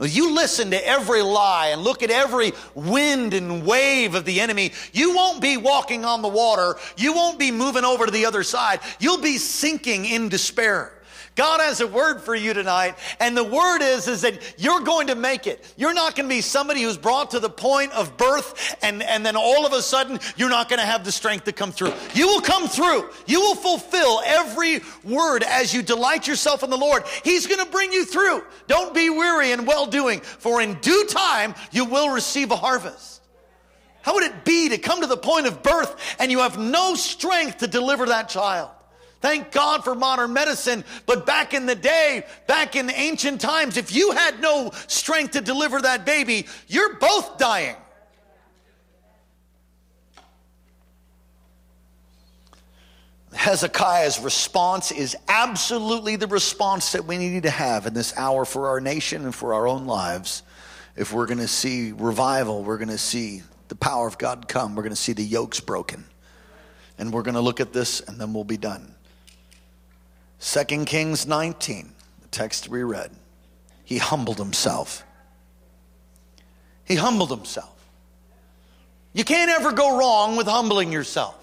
You 0.00 0.34
listen 0.34 0.70
to 0.70 0.88
every 0.88 1.22
lie 1.22 1.68
and 1.68 1.82
look 1.82 2.02
at 2.02 2.10
every 2.10 2.52
wind 2.74 3.32
and 3.32 3.64
wave 3.64 4.14
of 4.14 4.24
the 4.24 4.40
enemy. 4.40 4.72
You 4.92 5.14
won't 5.14 5.40
be 5.40 5.56
walking 5.56 6.04
on 6.04 6.20
the 6.20 6.28
water. 6.28 6.76
You 6.96 7.12
won't 7.12 7.38
be 7.38 7.50
moving 7.50 7.84
over 7.84 8.04
to 8.04 8.10
the 8.10 8.26
other 8.26 8.42
side. 8.42 8.80
You'll 8.98 9.20
be 9.20 9.38
sinking 9.38 10.04
in 10.04 10.28
despair. 10.28 10.92
God 11.36 11.60
has 11.60 11.80
a 11.80 11.86
word 11.86 12.20
for 12.20 12.34
you 12.34 12.54
tonight, 12.54 12.94
and 13.18 13.36
the 13.36 13.42
word 13.42 13.82
is, 13.82 14.06
is 14.06 14.22
that 14.22 14.54
you're 14.56 14.80
going 14.80 15.08
to 15.08 15.16
make 15.16 15.48
it. 15.48 15.64
You're 15.76 15.94
not 15.94 16.14
going 16.14 16.28
to 16.28 16.34
be 16.34 16.40
somebody 16.40 16.82
who's 16.82 16.96
brought 16.96 17.32
to 17.32 17.40
the 17.40 17.50
point 17.50 17.92
of 17.92 18.16
birth, 18.16 18.76
and, 18.82 19.02
and 19.02 19.26
then 19.26 19.34
all 19.34 19.66
of 19.66 19.72
a 19.72 19.82
sudden, 19.82 20.20
you're 20.36 20.48
not 20.48 20.68
going 20.68 20.78
to 20.78 20.86
have 20.86 21.04
the 21.04 21.10
strength 21.10 21.44
to 21.46 21.52
come 21.52 21.72
through. 21.72 21.92
You 22.14 22.28
will 22.28 22.40
come 22.40 22.68
through. 22.68 23.10
You 23.26 23.40
will 23.40 23.56
fulfill 23.56 24.22
every 24.24 24.80
word 25.02 25.42
as 25.42 25.74
you 25.74 25.82
delight 25.82 26.28
yourself 26.28 26.62
in 26.62 26.70
the 26.70 26.78
Lord. 26.78 27.02
He's 27.24 27.48
going 27.48 27.64
to 27.64 27.70
bring 27.70 27.92
you 27.92 28.04
through. 28.04 28.44
Don't 28.68 28.94
be 28.94 29.10
weary 29.10 29.50
in 29.50 29.66
well 29.66 29.86
doing, 29.86 30.20
for 30.20 30.62
in 30.62 30.74
due 30.74 31.04
time, 31.06 31.54
you 31.72 31.84
will 31.84 32.10
receive 32.10 32.52
a 32.52 32.56
harvest. 32.56 33.22
How 34.02 34.14
would 34.14 34.24
it 34.24 34.44
be 34.44 34.68
to 34.68 34.78
come 34.78 35.00
to 35.00 35.06
the 35.06 35.16
point 35.16 35.46
of 35.46 35.62
birth 35.62 36.16
and 36.20 36.30
you 36.30 36.40
have 36.40 36.58
no 36.58 36.94
strength 36.94 37.58
to 37.58 37.66
deliver 37.66 38.06
that 38.06 38.28
child? 38.28 38.70
Thank 39.24 39.52
God 39.52 39.84
for 39.84 39.94
modern 39.94 40.34
medicine. 40.34 40.84
But 41.06 41.24
back 41.24 41.54
in 41.54 41.64
the 41.64 41.74
day, 41.74 42.26
back 42.46 42.76
in 42.76 42.90
ancient 42.90 43.40
times, 43.40 43.78
if 43.78 43.90
you 43.90 44.10
had 44.10 44.38
no 44.38 44.70
strength 44.86 45.30
to 45.30 45.40
deliver 45.40 45.80
that 45.80 46.04
baby, 46.04 46.46
you're 46.68 46.96
both 46.96 47.38
dying. 47.38 47.74
Hezekiah's 53.32 54.20
response 54.20 54.92
is 54.92 55.16
absolutely 55.26 56.16
the 56.16 56.26
response 56.26 56.92
that 56.92 57.06
we 57.06 57.16
need 57.16 57.44
to 57.44 57.50
have 57.50 57.86
in 57.86 57.94
this 57.94 58.14
hour 58.18 58.44
for 58.44 58.68
our 58.68 58.78
nation 58.78 59.24
and 59.24 59.34
for 59.34 59.54
our 59.54 59.66
own 59.66 59.86
lives. 59.86 60.42
If 60.96 61.14
we're 61.14 61.26
going 61.26 61.38
to 61.38 61.48
see 61.48 61.92
revival, 61.92 62.62
we're 62.62 62.76
going 62.76 62.88
to 62.88 62.98
see 62.98 63.42
the 63.68 63.74
power 63.74 64.06
of 64.06 64.18
God 64.18 64.48
come, 64.48 64.74
we're 64.74 64.82
going 64.82 64.94
to 64.94 65.00
see 65.00 65.14
the 65.14 65.24
yokes 65.24 65.60
broken. 65.60 66.04
And 66.98 67.10
we're 67.10 67.22
going 67.22 67.36
to 67.36 67.40
look 67.40 67.60
at 67.60 67.72
this 67.72 68.00
and 68.00 68.20
then 68.20 68.34
we'll 68.34 68.44
be 68.44 68.58
done. 68.58 68.93
2 70.44 70.84
Kings 70.84 71.26
19, 71.26 71.90
the 72.20 72.28
text 72.28 72.68
we 72.68 72.82
read. 72.82 73.10
He 73.82 73.96
humbled 73.96 74.36
himself. 74.36 75.02
He 76.84 76.96
humbled 76.96 77.30
himself. 77.30 77.72
You 79.14 79.24
can't 79.24 79.50
ever 79.50 79.72
go 79.72 79.98
wrong 79.98 80.36
with 80.36 80.46
humbling 80.46 80.92
yourself. 80.92 81.34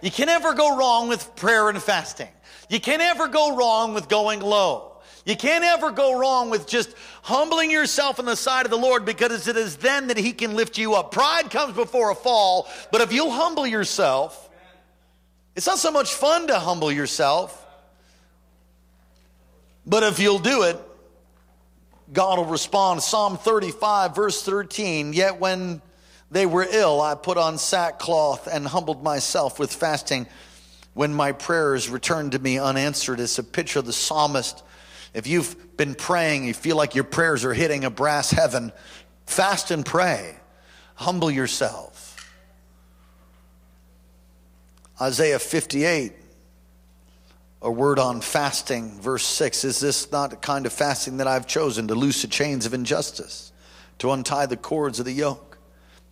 You 0.00 0.12
can 0.12 0.26
never 0.26 0.54
go 0.54 0.76
wrong 0.78 1.08
with 1.08 1.34
prayer 1.34 1.68
and 1.68 1.82
fasting. 1.82 2.28
You 2.70 2.78
can 2.78 2.98
never 2.98 3.26
go 3.26 3.56
wrong 3.56 3.94
with 3.94 4.08
going 4.08 4.38
low. 4.38 4.92
You 5.24 5.36
can't 5.36 5.64
ever 5.64 5.90
go 5.90 6.16
wrong 6.16 6.48
with 6.48 6.68
just 6.68 6.94
humbling 7.22 7.72
yourself 7.72 8.20
in 8.20 8.26
the 8.26 8.36
sight 8.36 8.64
of 8.64 8.70
the 8.70 8.78
Lord 8.78 9.04
because 9.04 9.48
it 9.48 9.56
is 9.56 9.76
then 9.78 10.06
that 10.06 10.18
He 10.18 10.32
can 10.32 10.54
lift 10.54 10.78
you 10.78 10.94
up. 10.94 11.10
Pride 11.10 11.50
comes 11.50 11.74
before 11.74 12.12
a 12.12 12.14
fall, 12.14 12.68
but 12.92 13.00
if 13.00 13.12
you'll 13.12 13.32
humble 13.32 13.66
yourself, 13.66 14.48
it's 15.56 15.66
not 15.66 15.78
so 15.78 15.90
much 15.90 16.14
fun 16.14 16.46
to 16.46 16.60
humble 16.60 16.92
yourself. 16.92 17.64
But 19.86 20.02
if 20.02 20.18
you'll 20.18 20.40
do 20.40 20.62
it, 20.62 20.78
God 22.12 22.38
will 22.38 22.46
respond. 22.46 23.02
Psalm 23.02 23.38
35, 23.38 24.14
verse 24.14 24.42
13. 24.42 25.12
Yet 25.12 25.38
when 25.38 25.80
they 26.30 26.46
were 26.46 26.66
ill, 26.68 27.00
I 27.00 27.14
put 27.14 27.36
on 27.36 27.58
sackcloth 27.58 28.48
and 28.48 28.66
humbled 28.66 29.02
myself 29.02 29.58
with 29.58 29.72
fasting. 29.72 30.26
When 30.94 31.14
my 31.14 31.32
prayers 31.32 31.88
returned 31.88 32.32
to 32.32 32.38
me 32.38 32.58
unanswered, 32.58 33.20
it's 33.20 33.38
a 33.38 33.44
picture 33.44 33.78
of 33.78 33.86
the 33.86 33.92
psalmist. 33.92 34.62
If 35.14 35.26
you've 35.26 35.76
been 35.76 35.94
praying, 35.94 36.44
you 36.44 36.54
feel 36.54 36.76
like 36.76 36.94
your 36.94 37.04
prayers 37.04 37.44
are 37.44 37.54
hitting 37.54 37.84
a 37.84 37.90
brass 37.90 38.30
heaven, 38.30 38.72
fast 39.26 39.70
and 39.70 39.84
pray. 39.84 40.34
Humble 40.94 41.30
yourself. 41.30 42.02
Isaiah 45.00 45.38
58 45.38 46.12
a 47.66 47.70
word 47.70 47.98
on 47.98 48.20
fasting, 48.20 48.92
verse 49.00 49.26
6. 49.26 49.64
Is 49.64 49.80
this 49.80 50.12
not 50.12 50.30
the 50.30 50.36
kind 50.36 50.66
of 50.66 50.72
fasting 50.72 51.16
that 51.16 51.26
I've 51.26 51.48
chosen 51.48 51.88
to 51.88 51.96
loose 51.96 52.22
the 52.22 52.28
chains 52.28 52.64
of 52.64 52.72
injustice, 52.72 53.50
to 53.98 54.12
untie 54.12 54.46
the 54.46 54.56
cords 54.56 55.00
of 55.00 55.04
the 55.04 55.12
yoke, 55.12 55.58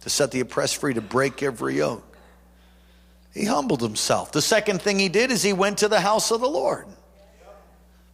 to 0.01 0.11
set 0.11 0.33
the 0.33 0.41
oppressed 0.41 0.79
free, 0.79 0.95
to 0.95 1.01
break 1.01 1.45
every 1.45 1.77
yoke? 1.77 2.05
He 3.33 3.45
humbled 3.45 3.83
himself. 3.83 4.33
The 4.33 4.43
second 4.43 4.83
thing 4.83 4.99
he 4.99 5.09
did 5.09 5.31
is 5.31 5.45
he 5.45 5.53
went 5.53 5.79
to 5.79 5.89
the 5.89 6.01
house 6.01 6.33
of 6.33 6.41
the 6.41 6.49
Lord. 6.49 6.87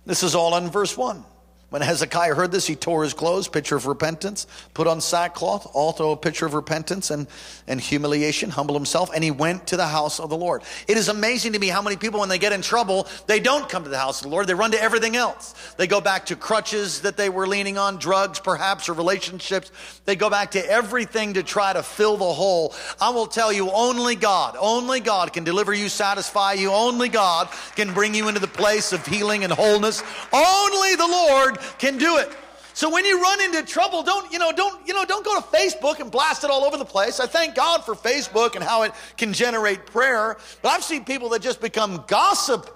This 0.04 0.22
is 0.22 0.34
all 0.34 0.54
in 0.58 0.68
verse 0.68 0.94
1. 0.94 1.24
When 1.70 1.82
Hezekiah 1.82 2.34
heard 2.34 2.50
this, 2.50 2.66
he 2.66 2.74
tore 2.74 3.04
his 3.04 3.14
clothes, 3.14 3.46
picture 3.46 3.76
of 3.76 3.86
repentance, 3.86 4.48
put 4.74 4.88
on 4.88 5.00
sackcloth, 5.00 5.70
also 5.72 6.10
a 6.10 6.16
picture 6.16 6.44
of 6.44 6.54
repentance 6.54 7.12
and, 7.12 7.28
and 7.68 7.80
humiliation, 7.80 8.50
humble 8.50 8.74
himself, 8.74 9.08
and 9.14 9.22
he 9.22 9.30
went 9.30 9.68
to 9.68 9.76
the 9.76 9.86
house 9.86 10.18
of 10.18 10.30
the 10.30 10.36
Lord. 10.36 10.62
It 10.88 10.96
is 10.96 11.08
amazing 11.08 11.52
to 11.52 11.60
me 11.60 11.68
how 11.68 11.80
many 11.80 11.96
people, 11.96 12.18
when 12.18 12.28
they 12.28 12.40
get 12.40 12.52
in 12.52 12.60
trouble, 12.60 13.06
they 13.28 13.38
don't 13.38 13.68
come 13.68 13.84
to 13.84 13.88
the 13.88 13.98
house 13.98 14.18
of 14.18 14.24
the 14.24 14.30
Lord. 14.30 14.48
They 14.48 14.54
run 14.54 14.72
to 14.72 14.82
everything 14.82 15.14
else. 15.14 15.54
They 15.76 15.86
go 15.86 16.00
back 16.00 16.26
to 16.26 16.36
crutches 16.36 17.02
that 17.02 17.16
they 17.16 17.28
were 17.28 17.46
leaning 17.46 17.78
on, 17.78 17.98
drugs 17.98 18.40
perhaps, 18.40 18.88
or 18.88 18.94
relationships. 18.94 19.70
They 20.06 20.16
go 20.16 20.28
back 20.28 20.50
to 20.52 20.70
everything 20.70 21.34
to 21.34 21.44
try 21.44 21.72
to 21.72 21.84
fill 21.84 22.16
the 22.16 22.32
hole. 22.32 22.74
I 23.00 23.10
will 23.10 23.28
tell 23.28 23.52
you, 23.52 23.70
only 23.70 24.16
God, 24.16 24.56
only 24.58 24.98
God 24.98 25.32
can 25.32 25.44
deliver 25.44 25.72
you, 25.72 25.88
satisfy 25.88 26.54
you. 26.54 26.72
Only 26.72 27.08
God 27.08 27.48
can 27.76 27.94
bring 27.94 28.12
you 28.12 28.26
into 28.26 28.40
the 28.40 28.48
place 28.48 28.92
of 28.92 29.06
healing 29.06 29.44
and 29.44 29.52
wholeness. 29.52 30.02
Only 30.32 30.96
the 30.96 31.06
Lord 31.06 31.59
can 31.78 31.98
do 31.98 32.18
it. 32.18 32.30
So 32.72 32.88
when 32.88 33.04
you 33.04 33.20
run 33.20 33.40
into 33.42 33.62
trouble, 33.62 34.02
don't, 34.02 34.32
you 34.32 34.38
know, 34.38 34.52
don't, 34.52 34.86
you 34.86 34.94
know, 34.94 35.04
don't 35.04 35.24
go 35.24 35.40
to 35.40 35.46
Facebook 35.48 36.00
and 36.00 36.10
blast 36.10 36.44
it 36.44 36.50
all 36.50 36.64
over 36.64 36.76
the 36.76 36.84
place. 36.84 37.20
I 37.20 37.26
thank 37.26 37.54
God 37.54 37.84
for 37.84 37.94
Facebook 37.94 38.54
and 38.54 38.64
how 38.64 38.82
it 38.82 38.92
can 39.16 39.32
generate 39.32 39.86
prayer. 39.86 40.38
But 40.62 40.70
I've 40.70 40.84
seen 40.84 41.04
people 41.04 41.28
that 41.30 41.42
just 41.42 41.60
become 41.60 42.04
gossip, 42.06 42.70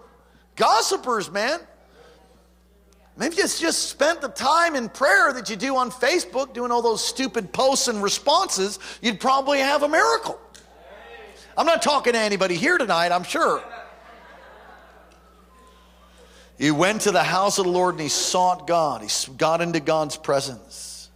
gossipers, 0.56 1.30
man. 1.30 1.60
Maybe 3.16 3.36
it's 3.36 3.60
just 3.60 3.88
spent 3.88 4.20
the 4.20 4.28
time 4.28 4.74
in 4.74 4.88
prayer 4.88 5.32
that 5.32 5.48
you 5.48 5.54
do 5.54 5.76
on 5.76 5.90
Facebook, 5.90 6.52
doing 6.52 6.72
all 6.72 6.82
those 6.82 7.04
stupid 7.04 7.52
posts 7.52 7.86
and 7.86 8.02
responses, 8.02 8.80
you'd 9.00 9.20
probably 9.20 9.60
have 9.60 9.84
a 9.84 9.88
miracle. 9.88 10.38
I'm 11.56 11.66
not 11.66 11.80
talking 11.80 12.14
to 12.14 12.18
anybody 12.18 12.56
here 12.56 12.76
tonight, 12.76 13.12
I'm 13.12 13.22
sure. 13.22 13.62
He 16.58 16.70
went 16.70 17.02
to 17.02 17.10
the 17.10 17.24
house 17.24 17.58
of 17.58 17.64
the 17.64 17.70
Lord 17.70 17.94
and 17.94 18.02
he 18.02 18.08
sought 18.08 18.66
God. 18.66 19.02
He 19.02 19.08
got 19.36 19.60
into 19.60 19.80
God's 19.80 20.16
presence. 20.16 21.10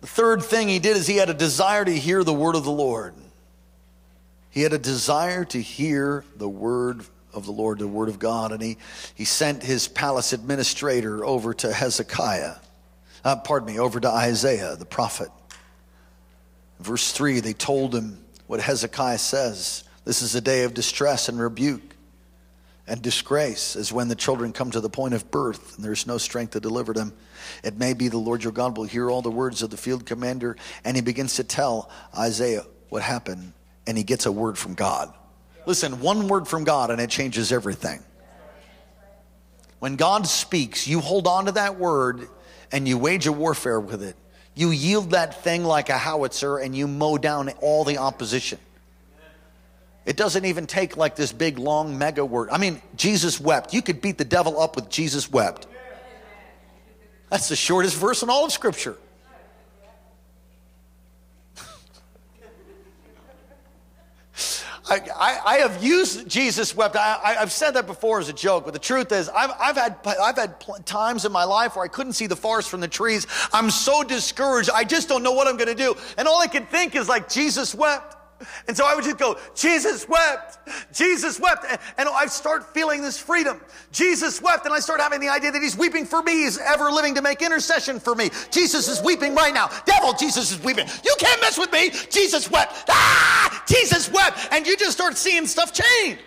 The 0.00 0.06
third 0.06 0.42
thing 0.42 0.68
he 0.68 0.78
did 0.78 0.96
is 0.96 1.06
he 1.06 1.16
had 1.16 1.30
a 1.30 1.34
desire 1.34 1.84
to 1.84 1.96
hear 1.96 2.24
the 2.24 2.32
word 2.32 2.56
of 2.56 2.64
the 2.64 2.72
Lord. 2.72 3.14
He 4.50 4.62
had 4.62 4.72
a 4.72 4.78
desire 4.78 5.44
to 5.46 5.60
hear 5.60 6.24
the 6.36 6.48
word 6.48 7.04
of 7.32 7.46
the 7.46 7.52
Lord, 7.52 7.78
the 7.78 7.88
word 7.88 8.08
of 8.08 8.18
God, 8.18 8.52
and 8.52 8.62
he, 8.62 8.76
he 9.14 9.24
sent 9.24 9.62
his 9.62 9.88
palace 9.88 10.32
administrator 10.32 11.24
over 11.24 11.54
to 11.54 11.72
Hezekiah. 11.72 12.56
uh, 13.24 13.36
pardon 13.36 13.72
me, 13.72 13.78
over 13.78 13.98
to 14.00 14.08
Isaiah, 14.10 14.76
the 14.76 14.84
prophet. 14.84 15.28
Verse 16.80 17.12
3, 17.12 17.40
they 17.40 17.52
told 17.52 17.94
him 17.94 18.18
what 18.46 18.60
Hezekiah 18.60 19.18
says. 19.18 19.84
This 20.04 20.22
is 20.22 20.34
a 20.34 20.40
day 20.40 20.64
of 20.64 20.74
distress 20.74 21.28
and 21.28 21.40
rebuke 21.40 21.96
and 22.88 23.00
disgrace, 23.00 23.76
as 23.76 23.92
when 23.92 24.08
the 24.08 24.16
children 24.16 24.52
come 24.52 24.70
to 24.72 24.80
the 24.80 24.90
point 24.90 25.14
of 25.14 25.30
birth 25.30 25.76
and 25.76 25.84
there's 25.84 26.06
no 26.06 26.18
strength 26.18 26.52
to 26.52 26.60
deliver 26.60 26.92
them. 26.92 27.12
It 27.62 27.78
may 27.78 27.94
be 27.94 28.08
the 28.08 28.18
Lord 28.18 28.42
your 28.42 28.52
God 28.52 28.76
will 28.76 28.84
hear 28.84 29.08
all 29.08 29.22
the 29.22 29.30
words 29.30 29.62
of 29.62 29.70
the 29.70 29.76
field 29.76 30.04
commander, 30.04 30.56
and 30.84 30.96
he 30.96 31.02
begins 31.02 31.36
to 31.36 31.44
tell 31.44 31.90
Isaiah 32.16 32.64
what 32.88 33.02
happened, 33.02 33.52
and 33.86 33.96
he 33.96 34.02
gets 34.02 34.26
a 34.26 34.32
word 34.32 34.58
from 34.58 34.74
God. 34.74 35.14
Listen, 35.64 36.00
one 36.00 36.26
word 36.26 36.48
from 36.48 36.64
God, 36.64 36.90
and 36.90 37.00
it 37.00 37.08
changes 37.08 37.52
everything. 37.52 38.02
When 39.78 39.96
God 39.96 40.26
speaks, 40.26 40.86
you 40.86 41.00
hold 41.00 41.26
on 41.26 41.46
to 41.46 41.52
that 41.52 41.76
word 41.76 42.28
and 42.70 42.86
you 42.86 42.98
wage 42.98 43.26
a 43.26 43.32
warfare 43.32 43.80
with 43.80 44.02
it. 44.02 44.14
You 44.54 44.70
yield 44.70 45.10
that 45.10 45.42
thing 45.42 45.64
like 45.64 45.88
a 45.88 45.98
howitzer 45.98 46.58
and 46.58 46.74
you 46.76 46.86
mow 46.86 47.18
down 47.18 47.48
all 47.60 47.82
the 47.82 47.98
opposition. 47.98 48.60
It 50.04 50.16
doesn't 50.16 50.44
even 50.44 50.66
take 50.66 50.96
like 50.96 51.14
this 51.14 51.32
big, 51.32 51.58
long, 51.58 51.96
mega 51.96 52.24
word. 52.24 52.50
I 52.50 52.58
mean, 52.58 52.82
Jesus 52.96 53.40
wept. 53.40 53.72
You 53.72 53.82
could 53.82 54.00
beat 54.00 54.18
the 54.18 54.24
devil 54.24 54.60
up 54.60 54.74
with 54.74 54.88
Jesus 54.88 55.30
wept. 55.30 55.66
That's 57.30 57.48
the 57.48 57.56
shortest 57.56 57.96
verse 57.96 58.22
in 58.22 58.28
all 58.28 58.44
of 58.44 58.52
Scripture. 58.52 58.96
I, 64.90 65.00
I, 65.16 65.40
I, 65.44 65.58
have 65.58 65.82
used 65.82 66.28
Jesus 66.28 66.76
wept. 66.76 66.96
I, 66.96 67.36
have 67.38 67.52
said 67.52 67.70
that 67.72 67.86
before 67.86 68.18
as 68.18 68.28
a 68.28 68.32
joke, 68.32 68.64
but 68.64 68.74
the 68.74 68.80
truth 68.80 69.12
is, 69.12 69.28
I've, 69.28 69.52
I've 69.58 69.76
had, 69.76 69.96
I've 70.04 70.36
had 70.36 70.56
times 70.84 71.24
in 71.24 71.32
my 71.32 71.44
life 71.44 71.76
where 71.76 71.84
I 71.84 71.88
couldn't 71.88 72.14
see 72.14 72.26
the 72.26 72.36
forest 72.36 72.68
from 72.68 72.80
the 72.80 72.88
trees. 72.88 73.26
I'm 73.52 73.70
so 73.70 74.02
discouraged. 74.02 74.68
I 74.74 74.84
just 74.84 75.08
don't 75.08 75.22
know 75.22 75.32
what 75.32 75.46
I'm 75.46 75.56
going 75.56 75.74
to 75.74 75.74
do. 75.74 75.94
And 76.18 76.26
all 76.26 76.42
I 76.42 76.48
can 76.48 76.66
think 76.66 76.96
is 76.96 77.08
like, 77.08 77.30
Jesus 77.30 77.74
wept. 77.74 78.16
And 78.68 78.76
so 78.76 78.86
I 78.86 78.94
would 78.94 79.04
just 79.04 79.18
go, 79.18 79.38
Jesus 79.54 80.08
wept. 80.08 80.58
Jesus 80.92 81.38
wept. 81.40 81.64
And, 81.68 81.78
and 81.98 82.08
I 82.08 82.26
start 82.26 82.72
feeling 82.74 83.02
this 83.02 83.18
freedom. 83.18 83.60
Jesus 83.92 84.40
wept. 84.40 84.64
And 84.64 84.74
I 84.74 84.80
start 84.80 85.00
having 85.00 85.20
the 85.20 85.28
idea 85.28 85.52
that 85.52 85.62
he's 85.62 85.76
weeping 85.76 86.04
for 86.04 86.22
me. 86.22 86.44
He's 86.44 86.58
ever 86.58 86.90
living 86.90 87.14
to 87.16 87.22
make 87.22 87.42
intercession 87.42 88.00
for 88.00 88.14
me. 88.14 88.30
Jesus 88.50 88.88
is 88.88 89.02
weeping 89.02 89.34
right 89.34 89.54
now. 89.54 89.70
Devil, 89.84 90.14
Jesus 90.14 90.52
is 90.52 90.62
weeping. 90.62 90.86
You 91.04 91.14
can't 91.18 91.40
mess 91.40 91.58
with 91.58 91.72
me. 91.72 91.90
Jesus 92.10 92.50
wept. 92.50 92.84
Ah, 92.88 93.64
Jesus 93.66 94.10
wept. 94.10 94.48
And 94.50 94.66
you 94.66 94.76
just 94.76 94.92
start 94.92 95.16
seeing 95.16 95.46
stuff 95.46 95.72
change. 95.72 96.18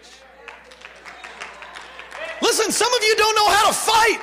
Listen, 2.41 2.71
some 2.71 2.93
of 2.93 3.03
you 3.03 3.15
don't 3.15 3.35
know 3.35 3.49
how 3.49 3.67
to 3.67 3.73
fight. 3.73 4.21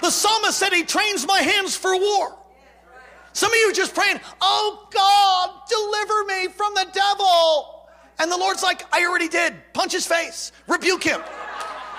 The 0.00 0.10
psalmist 0.10 0.58
said 0.58 0.72
he 0.72 0.84
trains 0.84 1.26
my 1.26 1.40
hands 1.40 1.76
for 1.76 1.98
war. 1.98 2.37
Some 3.38 3.52
of 3.52 3.56
you 3.56 3.70
are 3.70 3.72
just 3.72 3.94
praying, 3.94 4.18
oh 4.40 4.88
God, 4.90 5.50
deliver 5.68 6.24
me 6.24 6.52
from 6.52 6.74
the 6.74 6.88
devil. 6.92 7.86
And 8.18 8.32
the 8.32 8.36
Lord's 8.36 8.64
like, 8.64 8.82
I 8.92 9.06
already 9.06 9.28
did. 9.28 9.54
Punch 9.74 9.92
his 9.92 10.08
face, 10.08 10.50
rebuke 10.66 11.04
him. 11.04 11.20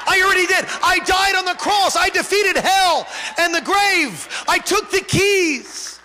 I 0.05 0.21
already 0.21 0.47
did. 0.47 0.65
I 0.83 0.99
died 1.05 1.35
on 1.35 1.45
the 1.45 1.53
cross. 1.53 1.95
I 1.95 2.09
defeated 2.09 2.57
hell 2.57 3.07
and 3.37 3.55
the 3.55 3.61
grave. 3.61 4.27
I 4.49 4.57
took 4.57 4.91
the 4.91 4.99
keys. 4.99 5.99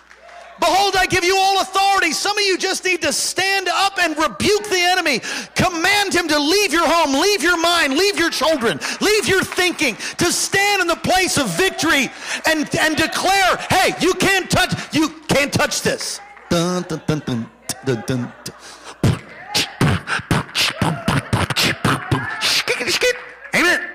Behold, 0.59 0.95
I 0.95 1.05
give 1.05 1.23
you 1.23 1.37
all 1.37 1.59
authority. 1.59 2.11
Some 2.11 2.37
of 2.37 2.43
you 2.43 2.57
just 2.57 2.85
need 2.85 3.01
to 3.01 3.11
stand 3.11 3.67
up 3.67 3.99
and 3.99 4.17
rebuke 4.17 4.63
the 4.63 4.79
enemy. 4.79 5.19
Command 5.55 6.13
him 6.13 6.27
to 6.29 6.39
leave 6.39 6.71
your 6.71 6.87
home, 6.87 7.19
leave 7.19 7.43
your 7.43 7.59
mind, 7.59 7.97
leave 7.97 8.17
your 8.17 8.29
children, 8.29 8.79
leave 9.01 9.27
your 9.27 9.43
thinking, 9.43 9.95
to 10.17 10.31
stand 10.31 10.81
in 10.81 10.87
the 10.87 10.95
place 10.95 11.37
of 11.37 11.49
victory 11.57 12.09
and, 12.47 12.73
and 12.79 12.95
declare, 12.95 13.57
hey, 13.69 13.93
you 13.99 14.13
can't 14.13 14.49
touch, 14.49 14.73
you 14.93 15.09
can't 15.35 15.51
touch 15.51 15.81
this. 15.81 16.21
Dun, 16.49 16.83
dun, 16.83 17.01
dun, 17.05 18.31
Amen. 23.53 23.89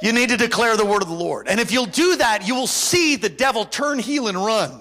You 0.00 0.12
need 0.12 0.30
to 0.30 0.36
declare 0.38 0.76
the 0.78 0.86
word 0.86 1.02
of 1.02 1.08
the 1.08 1.14
Lord. 1.14 1.46
And 1.46 1.60
if 1.60 1.70
you'll 1.70 1.86
do 1.86 2.16
that, 2.16 2.48
you 2.48 2.54
will 2.54 2.66
see 2.66 3.16
the 3.16 3.28
devil 3.28 3.66
turn 3.66 3.98
heel 3.98 4.28
and 4.28 4.38
run. 4.38 4.80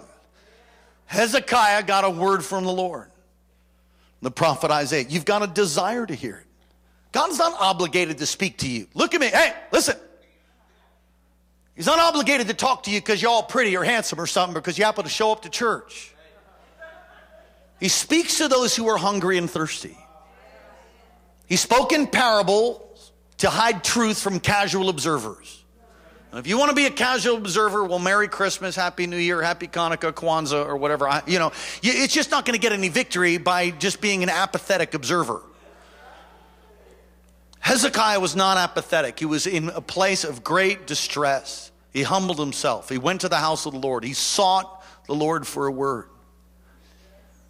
Hezekiah 1.08 1.84
got 1.84 2.06
a 2.06 2.10
word 2.10 2.44
from 2.46 2.64
the 2.64 2.72
Lord. 2.72 3.12
The 4.22 4.32
prophet 4.32 4.72
Isaiah, 4.72 5.06
you've 5.10 5.26
got 5.26 5.44
a 5.44 5.48
desire 5.48 6.06
to 6.06 6.16
hear 6.16 6.38
it. 6.38 6.46
God's 7.12 7.38
not 7.38 7.54
obligated 7.60 8.20
to 8.20 8.26
speak 8.26 8.60
to 8.60 8.70
you. 8.70 8.88
Look 8.94 9.14
at 9.14 9.20
me. 9.20 9.28
Hey, 9.28 9.54
listen. 9.72 9.98
He's 11.78 11.86
not 11.86 12.00
obligated 12.00 12.48
to 12.48 12.56
talk 12.56 12.84
to 12.84 12.92
you 12.92 13.00
because 13.00 13.22
you're 13.22 13.30
all 13.30 13.44
pretty 13.44 13.78
or 13.78 13.84
handsome 13.84 14.20
or 14.20 14.26
something 14.26 14.56
because 14.56 14.80
you 14.80 14.84
happen 14.84 15.04
to 15.04 15.10
show 15.12 15.32
up 15.32 15.44
to 15.44 15.50
church. 15.50 16.12
He 17.80 17.88
speaks 17.88 18.40
to 18.40 18.48
those 18.48 18.76
who 18.76 18.88
are 18.88 18.98
hungry 18.98 19.38
and 19.38 19.48
thirsty. 19.48 19.96
He 21.46 21.56
spoke 21.56 21.94
in 21.94 22.08
parables 22.08 23.12
to 23.38 23.52
hide 23.52 23.84
truth 23.84 24.20
from 24.20 24.40
casual 24.40 24.90
observers. 24.90 25.64
If 26.34 26.48
you 26.48 26.58
want 26.58 26.70
to 26.70 26.76
be 26.76 26.88
a 26.88 26.92
casual 26.92 27.38
observer, 27.38 27.84
well, 27.84 28.00
Merry 28.00 28.28
Christmas, 28.28 28.76
Happy 28.76 29.06
New 29.06 29.18
Year, 29.18 29.44
Happy 29.44 29.68
Hanukkah, 29.68 30.12
Kwanzaa, 30.14 30.66
or 30.66 30.78
whatever. 30.78 31.08
I, 31.08 31.22
you 31.28 31.38
know, 31.38 31.52
it's 31.84 32.14
just 32.14 32.32
not 32.32 32.44
going 32.44 32.56
to 32.56 32.60
get 32.60 32.74
any 32.74 32.90
victory 32.90 33.38
by 33.38 33.70
just 33.70 34.02
being 34.02 34.24
an 34.24 34.30
apathetic 34.30 34.96
observer. 34.96 35.44
Hezekiah 37.68 38.22
was 38.22 38.34
not 38.34 38.58
apathetic. 38.58 39.20
He 39.20 39.26
was 39.26 39.46
in 39.46 39.68
a 39.68 39.82
place 39.82 40.24
of 40.24 40.42
great 40.42 40.88
distress. 40.88 41.70
He 41.92 42.02
humbled 42.02 42.40
himself. 42.40 42.88
He 42.88 42.98
went 42.98 43.20
to 43.22 43.30
the 43.30 43.36
house 43.36 43.66
of 43.66 43.74
the 43.74 43.80
Lord. 43.80 44.06
He 44.06 44.14
sought 44.14 44.82
the 45.06 45.14
Lord 45.14 45.46
for 45.46 45.68
a 45.68 45.72
word. 45.72 46.06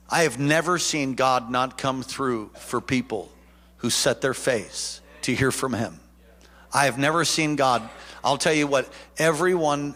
I 0.09 0.23
have 0.23 0.39
never 0.39 0.79
seen 0.79 1.13
God 1.13 1.51
not 1.51 1.77
come 1.77 2.01
through 2.01 2.49
for 2.57 2.81
people 2.81 3.31
who 3.77 3.91
set 3.91 4.21
their 4.21 4.33
face 4.33 5.01
to 5.21 5.35
hear 5.35 5.51
from 5.51 5.73
Him. 5.73 5.99
I 6.73 6.85
have 6.85 6.97
never 6.97 7.23
seen 7.23 7.55
God. 7.55 7.87
I'll 8.23 8.39
tell 8.39 8.55
you 8.55 8.65
what, 8.65 8.91
everyone 9.19 9.93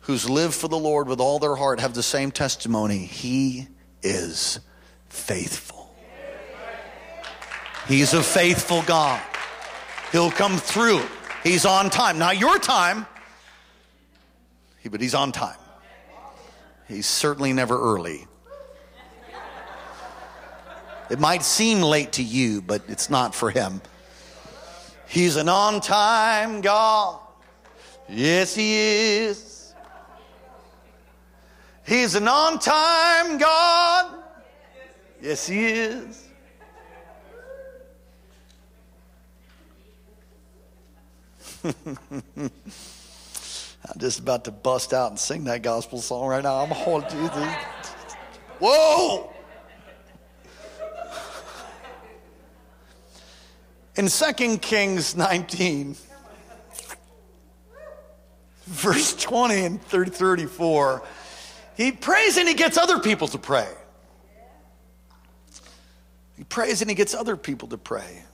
who's 0.00 0.28
lived 0.28 0.52
for 0.52 0.68
the 0.68 0.78
Lord 0.78 1.08
with 1.08 1.20
all 1.20 1.38
their 1.38 1.56
heart 1.56 1.80
have 1.80 1.94
the 1.94 2.02
same 2.02 2.32
testimony. 2.32 2.98
He 2.98 3.66
is 4.02 4.60
faithful. 5.08 5.81
He's 7.88 8.14
a 8.14 8.22
faithful 8.22 8.82
God. 8.82 9.20
He'll 10.12 10.30
come 10.30 10.56
through. 10.56 11.02
He's 11.42 11.64
on 11.64 11.90
time. 11.90 12.18
Not 12.18 12.38
your 12.38 12.58
time, 12.58 13.06
but 14.88 15.00
he's 15.00 15.14
on 15.14 15.32
time. 15.32 15.58
He's 16.88 17.06
certainly 17.06 17.52
never 17.52 17.78
early. 17.78 18.26
It 21.10 21.18
might 21.18 21.42
seem 21.42 21.82
late 21.82 22.12
to 22.12 22.22
you, 22.22 22.62
but 22.62 22.82
it's 22.88 23.10
not 23.10 23.34
for 23.34 23.50
him. 23.50 23.82
He's 25.06 25.36
an 25.36 25.48
on 25.48 25.80
time 25.80 26.62
God. 26.62 27.20
Yes, 28.08 28.54
He 28.54 28.74
is. 28.74 29.74
He's 31.86 32.14
an 32.14 32.28
on 32.28 32.58
time 32.58 33.38
God. 33.38 34.18
Yes, 35.20 35.46
He 35.46 35.66
is. 35.66 36.28
I'm 42.36 42.50
just 43.98 44.20
about 44.20 44.44
to 44.44 44.50
bust 44.50 44.92
out 44.92 45.10
and 45.10 45.18
sing 45.18 45.44
that 45.44 45.62
gospel 45.62 46.00
song 46.00 46.26
right 46.26 46.42
now. 46.42 46.56
I'm 46.56 46.70
holding 46.70 47.08
Jesus. 47.10 47.54
Whoa! 48.58 49.32
In 53.94 54.08
2 54.08 54.58
Kings 54.58 55.14
19, 55.16 55.96
verse 58.66 59.14
20 59.16 59.64
and 59.64 59.82
30, 59.82 60.10
34, 60.10 61.02
he 61.76 61.92
prays 61.92 62.38
and 62.38 62.48
he 62.48 62.54
gets 62.54 62.78
other 62.78 62.98
people 62.98 63.28
to 63.28 63.38
pray. 63.38 63.68
He 66.36 66.44
prays 66.44 66.80
and 66.80 66.90
he 66.90 66.94
gets 66.94 67.14
other 67.14 67.36
people 67.36 67.68
to 67.68 67.78
pray. 67.78 68.24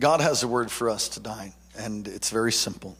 God 0.00 0.20
has 0.20 0.42
a 0.42 0.48
word 0.48 0.72
for 0.72 0.90
us 0.90 1.08
tonight, 1.08 1.52
and 1.78 2.08
it's 2.08 2.30
very 2.30 2.52
simple. 2.52 2.96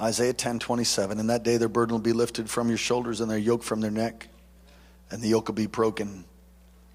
Isaiah 0.00 0.32
10 0.32 0.60
27. 0.60 1.18
In 1.18 1.26
that 1.26 1.42
day, 1.42 1.58
their 1.58 1.68
burden 1.68 1.92
will 1.92 2.00
be 2.00 2.12
lifted 2.14 2.48
from 2.48 2.68
your 2.68 2.78
shoulders 2.78 3.20
and 3.20 3.30
their 3.30 3.36
yoke 3.36 3.62
from 3.62 3.82
their 3.82 3.90
neck 3.90 4.28
and 5.10 5.22
the 5.22 5.28
yoke 5.28 5.48
will 5.48 5.54
be 5.54 5.66
broken 5.66 6.24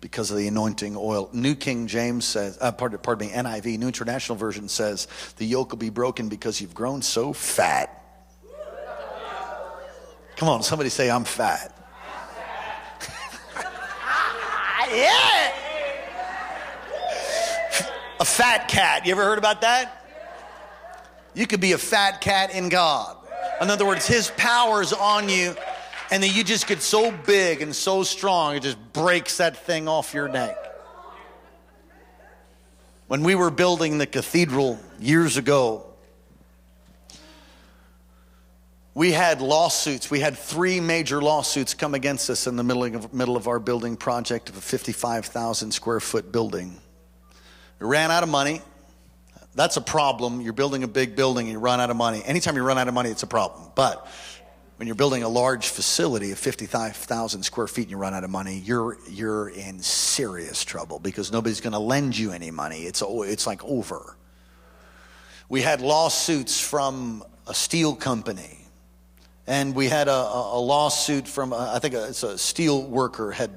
because 0.02 0.30
of 0.32 0.38
the 0.38 0.48
anointing 0.48 0.96
oil. 0.98 1.30
New 1.34 1.56
King 1.56 1.88
James 1.88 2.26
says, 2.26 2.58
uh, 2.60 2.72
pardon, 2.72 3.00
pardon 3.00 3.28
me, 3.28 3.34
NIV, 3.34 3.80
New 3.80 3.88
International 3.88 4.38
Version 4.38 4.68
says, 4.68 5.08
the 5.38 5.46
yoke 5.46 5.72
will 5.72 5.78
be 5.78 5.90
broken 5.90 6.30
because 6.30 6.60
you've 6.62 6.74
grown 6.74 7.02
so 7.02 7.34
fat. 7.34 8.00
Come 10.36 10.50
on, 10.50 10.64
somebody 10.64 10.90
say, 10.90 11.10
I'm 11.10 11.24
fat. 11.24 11.78
I'm 12.06 13.00
fat. 13.64 14.90
yeah. 14.92 15.42
A 18.24 18.26
fat 18.26 18.70
cat. 18.70 19.06
You 19.06 19.12
ever 19.12 19.26
heard 19.26 19.38
about 19.38 19.60
that? 19.62 20.02
You 21.34 21.46
could 21.46 21.60
be 21.60 21.74
a 21.74 21.78
fat 21.78 22.22
cat 22.22 22.56
in 22.56 22.70
God. 22.70 23.18
In 23.60 23.70
other 23.70 23.86
words, 23.86 24.08
His 24.08 24.32
power 24.38 24.82
is 24.82 24.94
on 24.94 25.28
you, 25.28 25.54
and 26.10 26.24
then 26.24 26.34
you 26.34 26.46
just 26.46 26.66
get 26.66 26.82
so 26.82 27.12
big 27.12 27.62
and 27.62 27.76
so 27.76 28.02
strong, 28.02 28.56
it 28.56 28.64
just 28.64 28.78
breaks 28.94 29.40
that 29.40 29.58
thing 29.58 29.90
off 29.90 30.14
your 30.14 30.30
neck. 30.30 30.56
When 33.08 33.24
we 33.24 33.36
were 33.36 33.52
building 33.52 33.98
the 33.98 34.08
cathedral 34.08 34.80
years 35.02 35.36
ago, 35.36 35.86
we 38.94 39.12
had 39.12 39.42
lawsuits. 39.42 40.10
We 40.10 40.22
had 40.22 40.38
three 40.38 40.80
major 40.80 41.22
lawsuits 41.22 41.74
come 41.74 41.94
against 41.94 42.30
us 42.30 42.48
in 42.48 42.56
the 42.56 42.64
middle 42.64 42.86
of, 42.86 43.14
middle 43.14 43.36
of 43.36 43.50
our 43.50 43.60
building 43.60 43.98
project 43.98 44.48
of 44.48 44.56
a 44.56 44.62
55,000 44.62 45.74
square 45.74 46.00
foot 46.00 46.32
building. 46.32 46.80
We 47.84 47.89
ran 47.89 48.12
out 48.12 48.24
of 48.24 48.30
money. 48.30 48.62
That's 49.56 49.76
a 49.76 49.82
problem. 49.82 50.39
You're 50.39 50.54
building 50.54 50.84
a 50.84 50.88
big 50.88 51.17
building 51.17 51.48
and 51.48 51.52
you 51.52 51.60
run 51.60 51.82
out 51.82 51.89
of 51.89 51.98
money. 51.98 52.24
Anytime 52.24 52.56
you 52.56 52.63
run 52.63 52.78
out 52.78 52.88
of 52.88 52.93
money, 52.93 53.10
it's 53.10 53.24
a 53.24 53.28
problem. 53.28 53.72
But 53.76 54.08
when 54.78 54.88
you're 54.88 54.96
building 54.96 55.24
a 55.24 55.28
large 55.28 55.67
facility 55.67 56.32
of 56.32 56.39
55,000 56.39 57.43
square 57.43 57.67
feet 57.67 57.82
and 57.82 57.91
you 57.91 57.98
run 57.98 58.13
out 58.13 58.24
of 58.24 58.30
money, 58.30 58.62
you're, 58.63 58.98
you're 59.10 59.50
in 59.50 59.82
serious 59.82 60.63
trouble 60.63 60.98
because 60.98 61.30
nobody's 61.34 61.60
going 61.60 61.74
to 61.74 61.80
lend 61.80 62.17
you 62.17 62.32
any 62.32 62.52
money. 62.52 62.84
It's, 62.84 63.04
it's 63.06 63.46
like 63.46 63.62
over. 63.65 64.15
We 65.50 65.62
had 65.62 65.82
lawsuits 65.82 66.62
from 66.62 67.22
a 67.48 67.54
steel 67.54 67.98
company. 67.98 68.60
And 69.46 69.76
we 69.76 69.89
had 69.89 70.08
a, 70.08 70.13
a 70.13 70.58
lawsuit 70.58 71.28
from, 71.28 71.52
I 71.52 71.80
think 71.80 71.96
it's 71.96 72.24
a 72.24 72.38
steel 72.38 72.82
worker 72.82 73.32
had, 73.32 73.52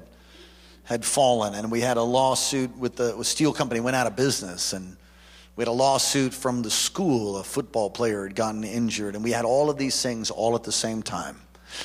had 0.87 1.03
fallen. 1.03 1.53
And 1.53 1.69
we 1.69 1.81
had 1.81 1.97
a 1.97 2.01
lawsuit 2.01 2.75
with 2.77 2.95
the 2.95 3.21
steel 3.23 3.51
company 3.51 3.81
went 3.81 3.97
out 3.97 4.07
of 4.07 4.15
business. 4.15 4.71
And 4.71 4.95
we 5.57 5.61
had 5.61 5.67
a 5.67 5.73
lawsuit 5.73 6.33
from 6.33 6.61
the 6.61 6.71
school. 6.71 7.37
A 7.37 7.43
football 7.43 7.89
player 7.89 8.23
had 8.25 8.35
gotten 8.35 8.63
injured. 8.63 9.13
And 9.13 9.23
we 9.23 9.31
had 9.31 9.43
all 9.43 9.69
of 9.69 9.77
these 9.77 10.01
things 10.01 10.31
all 10.31 10.55
at 10.55 10.63
the 10.63 10.71
same 10.71 11.03
time. 11.03 11.41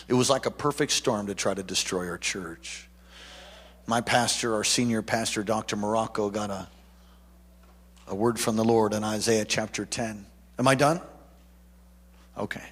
It 0.07 0.15
was 0.15 0.31
like 0.31 0.47
a 0.47 0.53
perfect 0.53 0.93
storm 0.93 1.27
to 1.27 1.35
try 1.35 1.53
to 1.53 1.65
destroy 1.65 2.09
our 2.09 2.17
church. 2.17 2.89
My 3.87 4.01
pastor, 4.01 4.55
our 4.55 4.63
senior 4.63 5.03
pastor, 5.03 5.43
Dr. 5.43 5.77
Marocco, 5.77 6.33
got 6.33 6.51
a, 6.51 6.69
a 8.07 8.15
word 8.15 8.39
from 8.39 8.55
the 8.55 8.65
Lord 8.65 8.95
in 8.95 9.03
Isaiah 9.03 9.45
chapter 9.45 9.85
10. 9.85 10.25
Am 10.61 10.69
I 10.69 10.77
done? 10.77 11.01
Okay. 12.39 12.63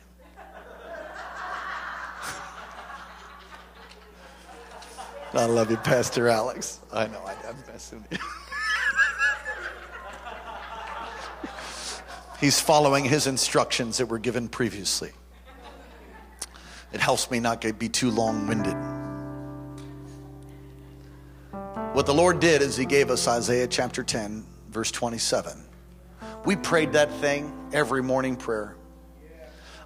I 5.32 5.44
love 5.44 5.70
you, 5.70 5.76
Pastor 5.76 6.28
Alex. 6.28 6.80
I 6.92 7.06
know 7.06 7.22
I, 7.24 7.34
am 7.48 7.54
messing 7.68 8.04
with 8.10 8.18
you. 8.18 8.18
He's 12.40 12.58
following 12.58 13.04
his 13.04 13.28
instructions 13.28 13.98
that 13.98 14.06
were 14.06 14.18
given 14.18 14.48
previously. 14.48 15.12
It 16.92 17.00
helps 17.00 17.30
me 17.30 17.38
not 17.38 17.60
get, 17.60 17.78
be 17.78 17.88
too 17.88 18.10
long 18.10 18.48
winded. 18.48 18.74
What 21.94 22.06
the 22.06 22.14
Lord 22.14 22.40
did 22.40 22.60
is 22.60 22.76
He 22.76 22.84
gave 22.84 23.08
us 23.08 23.28
Isaiah 23.28 23.68
chapter 23.68 24.02
10, 24.02 24.44
verse 24.70 24.90
27. 24.90 25.62
We 26.44 26.56
prayed 26.56 26.92
that 26.94 27.12
thing 27.20 27.52
every 27.72 28.02
morning 28.02 28.34
prayer. 28.34 28.74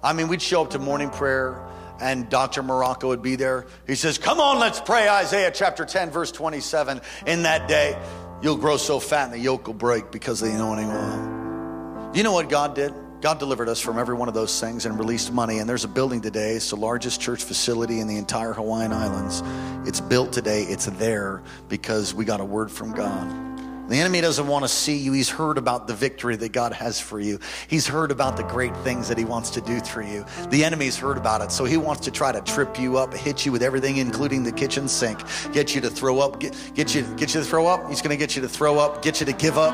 I 0.01 0.13
mean, 0.13 0.27
we'd 0.27 0.41
show 0.41 0.63
up 0.63 0.71
to 0.71 0.79
morning 0.79 1.11
prayer 1.11 1.63
and 1.99 2.29
Dr. 2.29 2.63
Marocco 2.63 3.07
would 3.09 3.21
be 3.21 3.35
there. 3.35 3.65
He 3.87 3.95
says, 3.95 4.17
Come 4.17 4.39
on, 4.39 4.59
let's 4.59 4.79
pray 4.79 5.07
Isaiah 5.07 5.51
chapter 5.51 5.85
10, 5.85 6.11
verse 6.11 6.31
27. 6.31 7.01
In 7.25 7.43
that 7.43 7.67
day, 7.67 7.97
you'll 8.41 8.57
grow 8.57 8.77
so 8.77 8.99
fat 8.99 9.25
and 9.25 9.33
the 9.33 9.39
yoke 9.39 9.67
will 9.67 9.73
break 9.73 10.11
because 10.11 10.41
of 10.41 10.49
the 10.49 10.55
anointing 10.55 10.89
oil. 10.89 12.11
You 12.13 12.23
know 12.23 12.31
what 12.31 12.49
God 12.49 12.75
did? 12.75 12.93
God 13.21 13.39
delivered 13.39 13.69
us 13.69 13.79
from 13.79 13.97
every 13.97 14.15
one 14.15 14.27
of 14.27 14.33
those 14.33 14.59
things 14.59 14.85
and 14.85 14.99
released 14.99 15.31
money. 15.33 15.57
And 15.57 15.67
there's 15.67 15.83
a 15.83 15.87
building 15.87 16.21
today. 16.21 16.51
It's 16.51 16.69
the 16.69 16.75
largest 16.75 17.19
church 17.19 17.43
facility 17.43 17.99
in 17.99 18.07
the 18.07 18.17
entire 18.17 18.53
Hawaiian 18.53 18.93
Islands. 18.93 19.41
It's 19.87 19.99
built 19.99 20.31
today. 20.31 20.63
It's 20.63 20.85
there 20.85 21.41
because 21.67 22.13
we 22.13 22.23
got 22.23 22.39
a 22.39 22.45
word 22.45 22.69
from 22.69 22.91
God. 22.91 23.54
The 23.87 23.97
enemy 23.97 24.21
doesn't 24.21 24.47
want 24.47 24.65
to 24.65 24.69
see 24.69 24.97
you. 24.97 25.13
He's 25.13 25.29
heard 25.29 25.57
about 25.57 25.87
the 25.87 25.93
victory 25.93 26.35
that 26.37 26.51
God 26.51 26.73
has 26.73 26.99
for 26.99 27.19
you. 27.19 27.39
He's 27.67 27.87
heard 27.87 28.11
about 28.11 28.37
the 28.37 28.43
great 28.43 28.75
things 28.77 29.07
that 29.09 29.17
He 29.17 29.25
wants 29.25 29.51
to 29.51 29.61
do 29.61 29.79
through 29.79 30.07
you. 30.07 30.25
The 30.49 30.63
enemy's 30.63 30.97
heard 30.97 31.17
about 31.17 31.41
it. 31.41 31.51
So 31.51 31.65
He 31.65 31.77
wants 31.77 32.01
to 32.05 32.11
try 32.11 32.31
to 32.31 32.41
trip 32.41 32.79
you 32.79 32.97
up, 32.97 33.13
hit 33.13 33.45
you 33.45 33.51
with 33.51 33.61
everything, 33.61 33.97
including 33.97 34.43
the 34.43 34.51
kitchen 34.51 34.87
sink, 34.87 35.19
get 35.53 35.75
you 35.75 35.81
to 35.81 35.89
throw 35.89 36.19
up, 36.19 36.39
get, 36.39 36.55
get 36.73 36.95
you, 36.95 37.03
get 37.15 37.33
you 37.33 37.41
to 37.41 37.45
throw 37.45 37.67
up. 37.67 37.89
He's 37.89 38.01
going 38.01 38.17
to 38.17 38.17
get 38.17 38.35
you 38.35 38.41
to 38.41 38.49
throw 38.49 38.79
up, 38.79 39.01
get 39.01 39.19
you 39.19 39.25
to 39.27 39.33
give 39.33 39.57
up. 39.57 39.73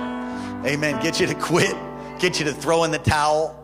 Amen. 0.66 1.02
Get 1.02 1.20
you 1.20 1.28
to 1.28 1.36
quit 1.36 1.76
get 2.22 2.38
you 2.38 2.46
to 2.46 2.54
throw 2.54 2.84
in 2.84 2.92
the 2.92 3.00
towel. 3.00 3.58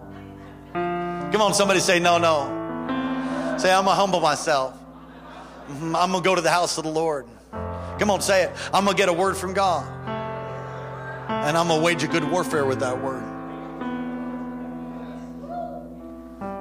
Come 0.73 1.41
on, 1.41 1.53
somebody 1.53 1.79
say, 1.79 1.99
no, 1.99 2.17
no. 2.17 2.47
Say, 3.59 3.71
I'm 3.71 3.85
going 3.85 3.93
to 3.93 3.99
humble 3.99 4.19
myself. 4.19 4.77
I'm 5.69 5.91
going 5.91 6.11
to 6.11 6.21
go 6.21 6.33
to 6.33 6.41
the 6.41 6.49
house 6.49 6.77
of 6.77 6.83
the 6.83 6.89
Lord. 6.89 7.27
Come 7.99 8.09
on, 8.09 8.21
say 8.21 8.43
it. 8.43 8.51
I'm 8.73 8.83
going 8.83 8.97
to 8.97 8.99
get 8.99 9.09
a 9.09 9.13
word 9.13 9.37
from 9.37 9.53
God. 9.53 9.96
And 11.27 11.57
I'm 11.57 11.67
going 11.67 11.79
to 11.79 11.85
wage 11.85 12.03
a 12.03 12.07
good 12.07 12.23
warfare 12.23 12.65
with 12.65 12.79
that 12.79 13.01
word. 13.01 13.23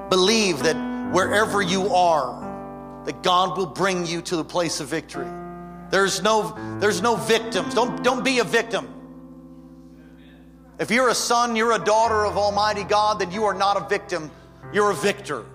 Believe 0.09 0.59
that 0.63 0.75
wherever 1.11 1.61
you 1.61 1.89
are, 1.93 3.03
that 3.05 3.23
God 3.23 3.57
will 3.57 3.65
bring 3.65 4.05
you 4.05 4.21
to 4.23 4.35
the 4.35 4.43
place 4.43 4.79
of 4.79 4.87
victory. 4.87 5.27
There's 5.89 6.21
no, 6.21 6.53
there's 6.79 7.01
no 7.01 7.15
victims. 7.15 7.73
Don't, 7.73 8.03
don't 8.03 8.23
be 8.23 8.39
a 8.39 8.43
victim. 8.43 8.93
If 10.79 10.91
you're 10.91 11.09
a 11.09 11.15
son, 11.15 11.55
you're 11.55 11.71
a 11.71 11.79
daughter 11.79 12.25
of 12.25 12.37
Almighty 12.37 12.83
God, 12.83 13.19
then 13.19 13.31
you 13.31 13.45
are 13.45 13.53
not 13.53 13.77
a 13.77 13.87
victim, 13.87 14.29
you're 14.71 14.91
a 14.91 14.95
victor. 14.95 15.45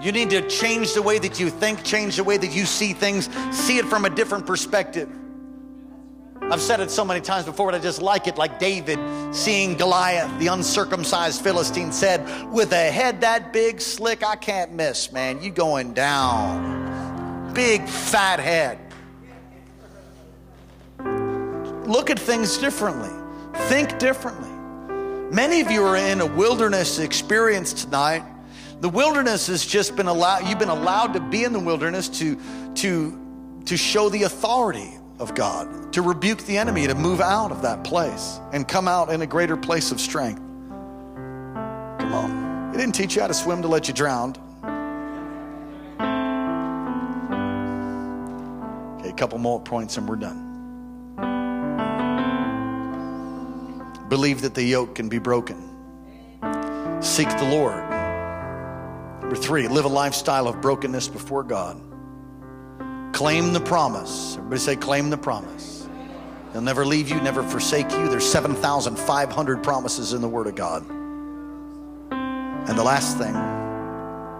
You 0.00 0.12
need 0.12 0.30
to 0.30 0.48
change 0.48 0.94
the 0.94 1.02
way 1.02 1.18
that 1.18 1.40
you 1.40 1.50
think, 1.50 1.82
change 1.82 2.16
the 2.16 2.24
way 2.24 2.36
that 2.36 2.54
you 2.54 2.64
see 2.64 2.92
things, 2.92 3.28
see 3.50 3.78
it 3.78 3.86
from 3.86 4.04
a 4.04 4.10
different 4.10 4.46
perspective. 4.46 5.10
I've 6.48 6.62
said 6.62 6.78
it 6.78 6.92
so 6.92 7.04
many 7.04 7.20
times 7.20 7.44
before, 7.44 7.72
but 7.72 7.74
I 7.74 7.82
just 7.82 8.00
like 8.00 8.28
it. 8.28 8.38
Like 8.38 8.60
David 8.60 9.00
seeing 9.34 9.76
Goliath, 9.76 10.38
the 10.38 10.46
uncircumcised 10.46 11.42
Philistine, 11.42 11.90
said, 11.90 12.20
With 12.52 12.72
a 12.72 12.90
head 12.90 13.20
that 13.22 13.52
big, 13.52 13.80
slick, 13.80 14.22
I 14.24 14.36
can't 14.36 14.72
miss, 14.72 15.10
man. 15.10 15.42
You 15.42 15.50
going 15.50 15.92
down. 15.92 17.52
Big, 17.52 17.88
fat 17.88 18.38
head. 18.38 18.78
Look 21.84 22.10
at 22.10 22.18
things 22.18 22.58
differently. 22.58 23.10
Think 23.68 23.98
differently. 23.98 24.50
Many 25.34 25.60
of 25.60 25.70
you 25.72 25.82
are 25.82 25.96
in 25.96 26.20
a 26.20 26.26
wilderness 26.26 27.00
experience 27.00 27.72
tonight. 27.72 28.22
The 28.80 28.88
wilderness 28.88 29.48
has 29.48 29.66
just 29.66 29.96
been 29.96 30.06
allowed, 30.06 30.46
you've 30.46 30.60
been 30.60 30.68
allowed 30.68 31.12
to 31.14 31.20
be 31.20 31.42
in 31.42 31.52
the 31.52 31.58
wilderness 31.58 32.08
to, 32.20 32.38
to, 32.76 33.62
to 33.64 33.76
show 33.76 34.08
the 34.08 34.22
authority 34.22 34.92
of 35.18 35.34
God, 35.34 35.92
to 35.92 36.02
rebuke 36.02 36.42
the 36.42 36.58
enemy, 36.58 36.86
to 36.86 36.94
move 36.94 37.20
out 37.20 37.50
of 37.50 37.62
that 37.62 37.84
place 37.84 38.38
and 38.52 38.66
come 38.66 38.86
out 38.86 39.10
in 39.10 39.22
a 39.22 39.26
greater 39.26 39.56
place 39.56 39.90
of 39.90 40.00
strength. 40.00 40.40
Come 41.98 42.12
on. 42.12 42.72
He 42.72 42.78
didn't 42.78 42.94
teach 42.94 43.16
you 43.16 43.22
how 43.22 43.28
to 43.28 43.34
swim 43.34 43.62
to 43.62 43.68
let 43.68 43.88
you 43.88 43.94
drown. 43.94 44.34
Okay, 48.98 49.08
a 49.08 49.14
couple 49.14 49.38
more 49.38 49.60
points 49.60 49.96
and 49.96 50.08
we're 50.08 50.16
done. 50.16 50.42
Believe 54.08 54.42
that 54.42 54.54
the 54.54 54.62
yoke 54.62 54.94
can 54.94 55.08
be 55.08 55.18
broken. 55.18 55.56
Seek 57.00 57.28
the 57.28 57.48
Lord. 57.50 57.82
Number 59.20 59.36
three, 59.36 59.66
live 59.66 59.84
a 59.84 59.88
lifestyle 59.88 60.46
of 60.46 60.60
brokenness 60.60 61.08
before 61.08 61.42
God. 61.42 61.80
Claim 63.16 63.54
the 63.54 63.60
promise. 63.60 64.36
Everybody 64.36 64.60
say, 64.60 64.76
claim 64.76 65.08
the 65.08 65.16
promise. 65.16 65.88
He'll 66.52 66.60
never 66.60 66.84
leave 66.84 67.08
you, 67.08 67.18
never 67.22 67.42
forsake 67.42 67.90
you. 67.92 68.10
There's 68.10 68.30
7,500 68.30 69.62
promises 69.62 70.12
in 70.12 70.20
the 70.20 70.28
Word 70.28 70.46
of 70.46 70.54
God. 70.54 70.84
And 72.10 72.76
the 72.76 72.84
last 72.84 73.16
thing 73.16 73.34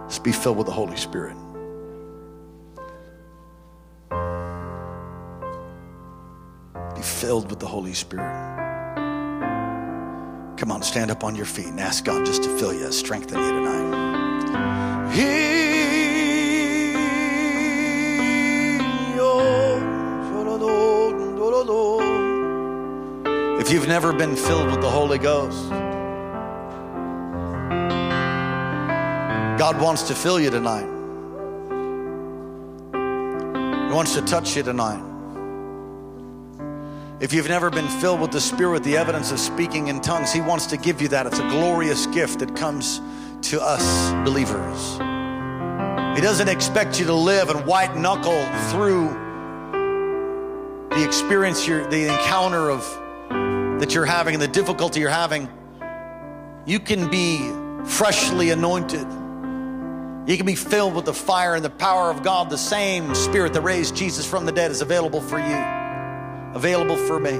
is 0.07 0.19
be 0.19 0.31
filled 0.31 0.57
with 0.57 0.67
the 0.67 0.73
Holy 0.73 0.95
Spirit. 0.95 1.35
Be 6.95 7.01
filled 7.01 7.49
with 7.49 7.59
the 7.59 7.65
Holy 7.65 7.95
Spirit. 7.95 8.31
Come 10.57 10.71
on, 10.71 10.83
stand 10.83 11.09
up 11.09 11.23
on 11.23 11.35
your 11.35 11.47
feet 11.47 11.65
and 11.65 11.79
ask 11.79 12.05
God 12.05 12.27
just 12.27 12.43
to 12.43 12.57
fill 12.59 12.75
you, 12.75 12.91
strengthen 12.91 13.39
you 13.39 13.49
tonight. 13.53 15.13
If 23.59 23.73
you've 23.73 23.89
never 23.89 24.13
been 24.13 24.37
filled 24.37 24.71
with 24.71 24.79
the 24.79 24.89
Holy 24.89 25.17
Ghost, 25.17 25.69
God 29.59 29.81
wants 29.81 30.03
to 30.03 30.15
fill 30.15 30.39
you 30.39 30.49
tonight. 30.49 30.87
He 33.89 33.93
wants 33.93 34.13
to 34.13 34.21
touch 34.21 34.55
you 34.55 34.63
tonight. 34.63 35.03
If 37.19 37.33
you've 37.33 37.49
never 37.49 37.69
been 37.69 37.89
filled 37.99 38.21
with 38.21 38.31
the 38.31 38.39
Spirit, 38.39 38.83
the 38.83 38.95
evidence 38.95 39.33
of 39.33 39.39
speaking 39.39 39.89
in 39.89 39.99
tongues, 39.99 40.31
He 40.31 40.39
wants 40.39 40.67
to 40.67 40.77
give 40.77 41.01
you 41.01 41.09
that. 41.09 41.25
It's 41.25 41.39
a 41.39 41.49
glorious 41.49 42.05
gift 42.05 42.39
that 42.39 42.55
comes 42.55 43.01
to 43.49 43.61
us 43.61 44.13
believers. 44.23 44.93
He 46.15 46.21
doesn't 46.21 46.47
expect 46.47 46.97
you 46.97 47.07
to 47.07 47.13
live 47.13 47.49
and 47.49 47.65
white 47.65 47.97
knuckle 47.97 48.45
through 48.69 49.26
the 50.97 51.05
experience, 51.05 51.63
the 51.65 52.11
encounter 52.11 52.71
of 52.71 52.81
that 53.79 53.93
you're 53.93 54.05
having, 54.05 54.33
and 54.33 54.41
the 54.41 54.47
difficulty 54.47 54.99
you're 54.99 55.09
having. 55.09 55.47
You 56.65 56.79
can 56.79 57.11
be 57.11 57.51
freshly 57.85 58.49
anointed. 58.49 59.05
You 60.27 60.35
can 60.35 60.47
be 60.47 60.55
filled 60.55 60.95
with 60.95 61.05
the 61.05 61.13
fire 61.13 61.53
and 61.53 61.63
the 61.63 61.69
power 61.69 62.09
of 62.09 62.23
God. 62.23 62.49
The 62.49 62.57
same 62.57 63.13
Spirit 63.13 63.53
that 63.53 63.61
raised 63.61 63.95
Jesus 63.95 64.25
from 64.25 64.45
the 64.47 64.51
dead 64.51 64.71
is 64.71 64.81
available 64.81 65.21
for 65.21 65.37
you, 65.37 66.55
available 66.55 66.97
for 66.97 67.19
me. 67.19 67.31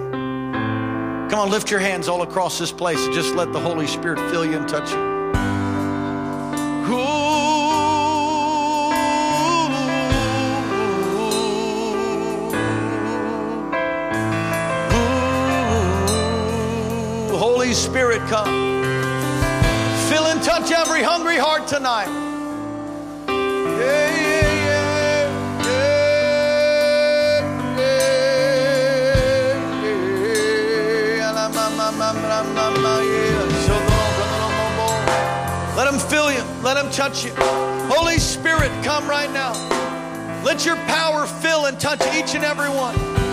Come 1.30 1.40
on, 1.40 1.50
lift 1.50 1.72
your 1.72 1.80
hands 1.80 2.08
all 2.08 2.22
across 2.22 2.60
this 2.60 2.72
place 2.72 3.04
and 3.04 3.14
just 3.14 3.34
let 3.34 3.52
the 3.52 3.60
Holy 3.60 3.88
Spirit 3.88 4.20
fill 4.30 4.46
you 4.46 4.58
and 4.58 4.70
touch 4.70 4.92
you. 4.92 4.98
Ooh. 6.94 7.27
Holy 17.68 17.76
Spirit, 17.76 18.22
come. 18.30 18.48
Fill 20.08 20.28
and 20.28 20.42
touch 20.42 20.72
every 20.72 21.04
hungry 21.04 21.36
heart 21.36 21.68
tonight. 21.68 22.08
Yeah, 23.28 24.16
yeah, 24.16 25.28
Let 35.76 35.94
him 35.94 36.00
fill 36.00 36.32
you. 36.32 36.44
Let 36.64 36.78
him 36.78 36.90
touch 36.90 37.26
you. 37.26 37.34
Holy 37.36 38.18
Spirit, 38.18 38.72
come 38.86 39.10
right 39.10 39.30
now. 39.34 39.52
Let 40.46 40.66
your 40.66 40.78
power 40.88 41.28
fill 41.28 41.66
and 41.66 41.78
touch 41.78 42.00
each 42.16 42.34
and 42.34 42.46
every 42.46 42.70
one. 42.70 43.27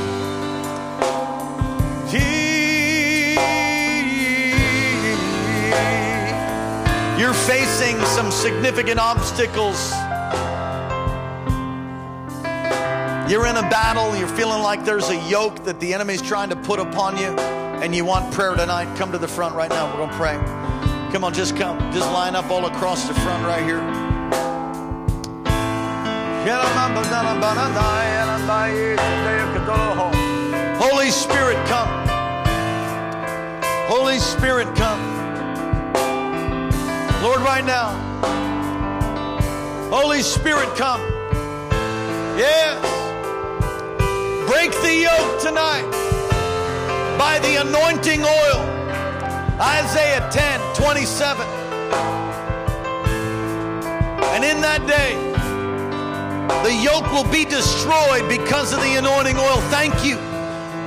Facing 7.46 8.00
some 8.06 8.30
significant 8.30 8.98
obstacles. 8.98 9.90
You're 13.30 13.46
in 13.46 13.56
a 13.56 13.68
battle, 13.68 14.16
you're 14.16 14.28
feeling 14.28 14.62
like 14.62 14.84
there's 14.84 15.10
a 15.10 15.16
yoke 15.28 15.64
that 15.64 15.78
the 15.78 15.92
enemy's 15.92 16.22
trying 16.22 16.48
to 16.50 16.56
put 16.56 16.78
upon 16.78 17.18
you, 17.18 17.36
and 17.82 17.94
you 17.94 18.04
want 18.04 18.32
prayer 18.32 18.54
tonight. 18.54 18.94
Come 18.96 19.12
to 19.12 19.18
the 19.18 19.28
front 19.28 19.54
right 19.54 19.68
now. 19.68 19.90
We're 19.90 20.06
going 20.06 20.10
to 20.10 20.16
pray. 20.16 20.34
Come 21.12 21.22
on, 21.22 21.34
just 21.34 21.56
come. 21.56 21.78
Just 21.92 22.10
line 22.12 22.34
up 22.34 22.50
all 22.50 22.64
across 22.66 23.06
the 23.06 23.14
front 23.14 23.44
right 23.44 23.62
here. 23.62 23.80
Holy 30.78 31.10
Spirit, 31.10 31.56
come. 31.66 32.08
Holy 33.86 34.18
Spirit, 34.18 34.74
come. 34.76 35.13
Lord, 37.24 37.40
right 37.40 37.64
now, 37.64 37.88
Holy 39.88 40.20
Spirit, 40.20 40.68
come. 40.76 41.00
Yes. 42.36 42.76
Break 44.46 44.72
the 44.82 44.94
yoke 44.94 45.40
tonight 45.40 45.90
by 47.16 47.38
the 47.38 47.62
anointing 47.62 48.20
oil. 48.20 48.60
Isaiah 49.58 50.28
10 50.30 50.60
27. 50.74 51.46
And 54.34 54.44
in 54.44 54.60
that 54.60 54.86
day, 54.86 55.14
the 56.62 56.74
yoke 56.74 57.10
will 57.10 57.32
be 57.32 57.46
destroyed 57.46 58.28
because 58.28 58.74
of 58.74 58.80
the 58.80 58.96
anointing 58.96 59.38
oil. 59.38 59.62
Thank 59.70 60.04
you 60.04 60.16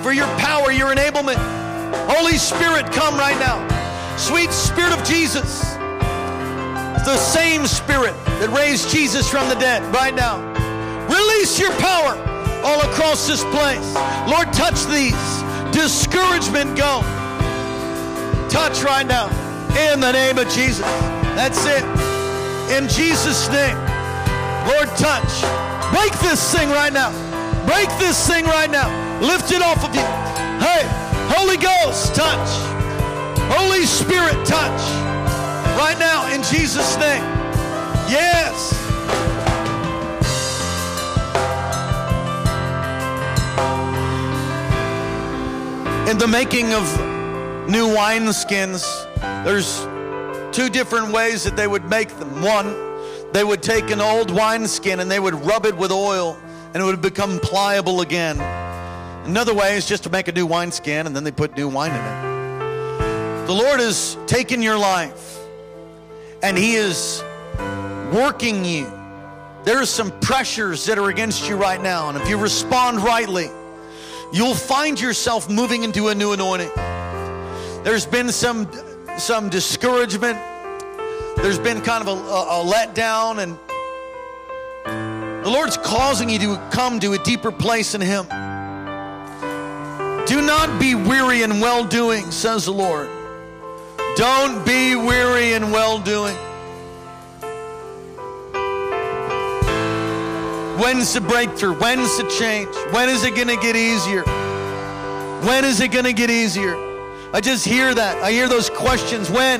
for 0.03 0.11
your 0.11 0.27
power, 0.37 0.71
your 0.71 0.93
enablement. 0.93 1.39
Holy 2.07 2.37
Spirit, 2.37 2.91
come 2.91 3.17
right 3.17 3.39
now. 3.39 3.57
Sweet 4.17 4.51
Spirit 4.51 4.93
of 4.93 5.03
Jesus 5.03 5.76
the 7.07 7.15
same 7.15 7.65
Spirit 7.65 8.11
that 8.43 8.51
raised 8.51 8.89
Jesus 8.89 9.31
from 9.31 9.47
the 9.47 9.55
dead 9.55 9.79
right 9.95 10.13
now. 10.13 10.43
Release 11.07 11.57
your 11.57 11.71
power 11.79 12.19
all 12.67 12.83
across 12.83 13.25
this 13.25 13.47
place. 13.55 13.95
Lord, 14.27 14.51
touch 14.51 14.75
these. 14.91 15.15
Discouragement 15.71 16.75
go. 16.75 16.99
Touch 18.51 18.83
right 18.83 19.07
now 19.07 19.31
in 19.87 20.03
the 20.03 20.11
name 20.11 20.37
of 20.37 20.51
Jesus. 20.51 20.83
That's 21.39 21.63
it. 21.63 21.87
In 22.75 22.91
Jesus' 22.91 23.47
name. 23.55 23.79
Lord, 24.67 24.91
touch. 24.99 25.31
Break 25.95 26.11
this 26.19 26.43
thing 26.51 26.67
right 26.75 26.91
now. 26.91 27.15
Break 27.63 27.87
this 28.03 28.19
thing 28.27 28.43
right 28.43 28.69
now. 28.69 28.91
Lift 29.23 29.53
it 29.55 29.61
off 29.61 29.79
of 29.79 29.95
you. 29.95 30.03
Hey, 30.59 30.83
Holy 31.31 31.55
Ghost, 31.55 32.15
touch. 32.15 32.51
Holy 33.55 33.85
Spirit, 33.85 34.35
touch 34.45 35.15
right 35.77 35.99
now 35.99 36.25
in 36.33 36.41
Jesus' 36.41 36.97
name. 36.97 37.21
Yes. 38.09 38.73
In 46.09 46.17
the 46.17 46.27
making 46.27 46.73
of 46.73 46.81
new 47.69 47.85
wineskins, 47.87 48.83
there's 49.45 49.81
two 50.55 50.67
different 50.69 51.13
ways 51.13 51.43
that 51.43 51.55
they 51.55 51.67
would 51.67 51.85
make 51.85 52.09
them. 52.17 52.41
One, 52.41 52.73
they 53.31 53.43
would 53.43 53.61
take 53.61 53.91
an 53.91 54.01
old 54.01 54.31
wineskin 54.31 54.99
and 54.99 55.11
they 55.11 55.19
would 55.19 55.35
rub 55.35 55.67
it 55.67 55.77
with 55.77 55.91
oil 55.91 56.39
and 56.73 56.77
it 56.77 56.83
would 56.85 57.01
become 57.03 57.39
pliable 57.39 58.01
again. 58.01 58.39
Another 59.27 59.53
way 59.53 59.77
is 59.77 59.85
just 59.85 60.03
to 60.05 60.09
make 60.09 60.27
a 60.27 60.31
new 60.31 60.47
wineskin 60.47 61.05
and 61.05 61.15
then 61.15 61.23
they 61.23 61.31
put 61.31 61.55
new 61.55 61.67
wine 61.67 61.91
in 61.91 61.97
it. 61.97 63.45
The 63.45 63.53
Lord 63.53 63.79
has 63.79 64.17
taken 64.25 64.63
your 64.63 64.77
life 64.77 65.36
and 66.41 66.57
He 66.57 66.75
is 66.75 67.23
working 68.13 68.63
you. 68.63 68.91
There 69.63 69.81
are 69.81 69.85
some 69.85 70.17
pressures 70.21 70.85
that 70.85 70.97
are 70.97 71.09
against 71.09 71.49
you 71.49 71.55
right 71.55 71.81
now, 71.81 72.09
and 72.09 72.17
if 72.17 72.29
you 72.29 72.37
respond 72.37 72.99
rightly, 72.99 73.49
you'll 74.31 74.53
find 74.53 74.99
yourself 74.99 75.49
moving 75.49 75.83
into 75.83 76.07
a 76.07 76.15
new 76.15 76.31
anointing. 76.31 76.71
There's 77.83 78.05
been 78.05 78.31
some 78.31 78.69
some 79.17 79.49
discouragement. 79.49 80.37
There's 81.37 81.59
been 81.59 81.81
kind 81.81 82.07
of 82.07 82.07
a, 82.07 82.21
a, 82.21 82.61
a 82.61 82.71
letdown, 82.71 83.39
and 83.43 83.57
the 85.45 85.49
Lord's 85.49 85.77
causing 85.77 86.29
you 86.29 86.39
to 86.39 86.69
come 86.71 86.99
to 86.99 87.13
a 87.13 87.17
deeper 87.23 87.51
place 87.51 87.93
in 87.93 88.01
Him. 88.01 88.25
Do 90.25 90.41
not 90.41 90.79
be 90.79 90.93
weary 90.93 91.43
in 91.43 91.59
well 91.59 91.85
doing, 91.85 92.31
says 92.31 92.65
the 92.65 92.73
Lord. 92.73 93.09
Don't 94.17 94.65
be 94.65 94.95
weary 94.95 95.53
in 95.53 95.69
well 95.69 95.99
doing. 95.99 96.35
When's 100.81 101.13
the 101.13 101.21
breakthrough? 101.21 101.75
When's 101.75 102.17
the 102.17 102.27
change? 102.27 102.75
When 102.91 103.09
is 103.09 103.23
it 103.23 103.35
going 103.35 103.49
to 103.49 103.57
get 103.57 103.75
easier? 103.75 104.23
When 105.45 105.63
is 105.63 105.81
it 105.81 105.91
going 105.91 106.05
to 106.05 106.13
get 106.13 106.31
easier? 106.31 106.75
I 107.31 107.41
just 107.41 107.63
hear 107.63 107.93
that. 107.93 108.23
I 108.23 108.31
hear 108.31 108.47
those 108.47 108.71
questions. 108.71 109.29
When? 109.29 109.59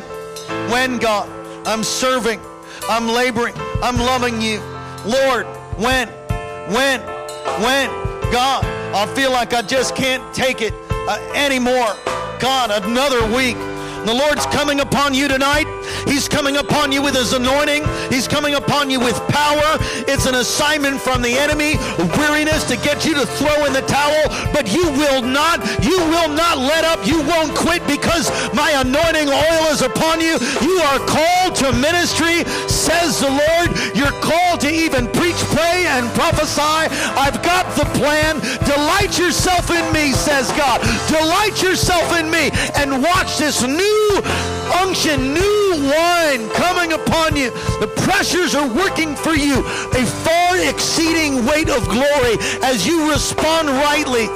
When, 0.72 0.98
God? 0.98 1.30
I'm 1.68 1.84
serving. 1.84 2.42
I'm 2.90 3.08
laboring. 3.08 3.54
I'm 3.84 3.98
loving 3.98 4.42
you. 4.42 4.60
Lord, 5.06 5.46
when? 5.78 6.08
When? 6.74 7.00
When? 7.62 7.90
God, 8.32 8.66
I 8.96 9.06
feel 9.16 9.32
like 9.32 9.54
I 9.54 9.62
just 9.62 9.96
can't 9.96 10.34
take 10.34 10.64
it 10.64 10.74
uh, 10.90 11.32
anymore. 11.36 11.94
God, 12.40 12.72
another 12.84 13.24
week. 13.36 13.56
The 14.08 14.14
Lord's 14.14 14.46
coming 14.46 14.80
upon 14.80 15.14
you 15.14 15.28
tonight. 15.28 15.67
He's 16.08 16.28
coming 16.28 16.58
upon 16.58 16.92
you 16.92 17.02
with 17.02 17.16
His 17.16 17.34
anointing. 17.34 17.84
He's 18.10 18.28
coming 18.28 18.56
upon 18.56 18.90
you 18.90 19.00
with 19.00 19.16
power. 19.28 19.78
It's 20.08 20.26
an 20.26 20.36
assignment 20.36 21.02
from 21.02 21.22
the 21.22 21.34
enemy, 21.34 21.76
weariness 22.18 22.64
to 22.70 22.78
get 22.78 23.06
you 23.06 23.14
to 23.16 23.26
throw 23.26 23.66
in 23.66 23.74
the 23.74 23.82
towel. 23.82 24.24
But 24.54 24.72
you 24.74 24.90
will 24.92 25.22
not, 25.22 25.60
you 25.84 25.98
will 25.98 26.30
not 26.30 26.58
let 26.58 26.84
up. 26.86 27.06
You 27.06 27.22
won't 27.22 27.56
quit 27.56 27.86
because 27.88 28.32
my 28.54 28.72
anointing 28.72 29.30
oil 29.30 29.64
is 29.72 29.82
upon 29.82 30.22
you. 30.22 30.38
You 30.62 30.80
are 30.90 31.00
called 31.06 31.56
to 31.62 31.74
ministry, 31.74 32.44
says 32.68 33.20
the 33.20 33.30
Lord. 33.30 33.70
You're 33.96 34.16
called 34.22 34.62
to 34.62 34.72
even 34.72 35.08
preach, 35.12 35.38
pray, 35.54 35.86
and 35.88 36.08
prophesy. 36.16 36.90
I've 37.18 37.42
got 37.44 37.66
the 37.76 37.86
plan. 38.00 38.40
Delight 38.66 39.20
yourself 39.20 39.70
in 39.72 39.86
me, 39.94 40.14
says 40.14 40.50
God. 40.54 40.82
Delight 41.08 41.62
yourself 41.62 42.18
in 42.18 42.30
me 42.30 42.50
and 42.76 43.04
watch 43.04 43.38
this 43.38 43.64
new 43.64 44.22
unction, 44.82 45.34
new 45.34 45.92
wine 45.98 46.50
coming 46.52 46.94
upon 46.94 47.36
you. 47.36 47.50
The 47.82 47.92
pressures 48.06 48.54
are 48.56 48.68
working 48.68 49.16
for 49.16 49.34
you, 49.34 49.66
a 49.94 50.06
far 50.06 50.58
exceeding 50.58 51.46
weight 51.46 51.70
of 51.70 51.84
glory 51.90 52.38
as 52.62 52.86
you 52.86 53.10
respond 53.10 53.70
rightly. 53.70 54.30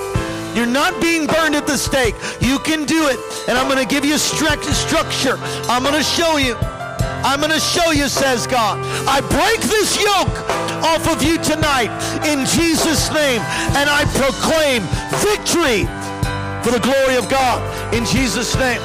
You're 0.55 0.65
not 0.65 0.99
being 1.01 1.27
burned 1.27 1.55
at 1.55 1.65
the 1.65 1.77
stake. 1.77 2.15
You 2.41 2.59
can 2.59 2.85
do 2.85 3.07
it. 3.07 3.19
And 3.47 3.57
I'm 3.57 3.67
going 3.67 3.79
to 3.79 3.87
give 3.87 4.03
you 4.03 4.17
structure. 4.17 5.37
I'm 5.71 5.83
going 5.83 5.95
to 5.95 6.03
show 6.03 6.37
you. 6.37 6.57
I'm 7.23 7.39
going 7.39 7.53
to 7.53 7.59
show 7.59 7.91
you, 7.91 8.09
says 8.09 8.47
God. 8.47 8.79
I 9.07 9.21
break 9.21 9.61
this 9.61 9.95
yoke 9.95 10.37
off 10.83 11.07
of 11.07 11.23
you 11.23 11.37
tonight 11.37 11.91
in 12.27 12.45
Jesus' 12.45 13.09
name. 13.13 13.39
And 13.79 13.87
I 13.89 14.03
proclaim 14.19 14.83
victory 15.23 15.87
for 16.63 16.71
the 16.71 16.81
glory 16.83 17.15
of 17.15 17.29
God 17.29 17.61
in 17.93 18.05
Jesus' 18.05 18.55
name. 18.57 18.81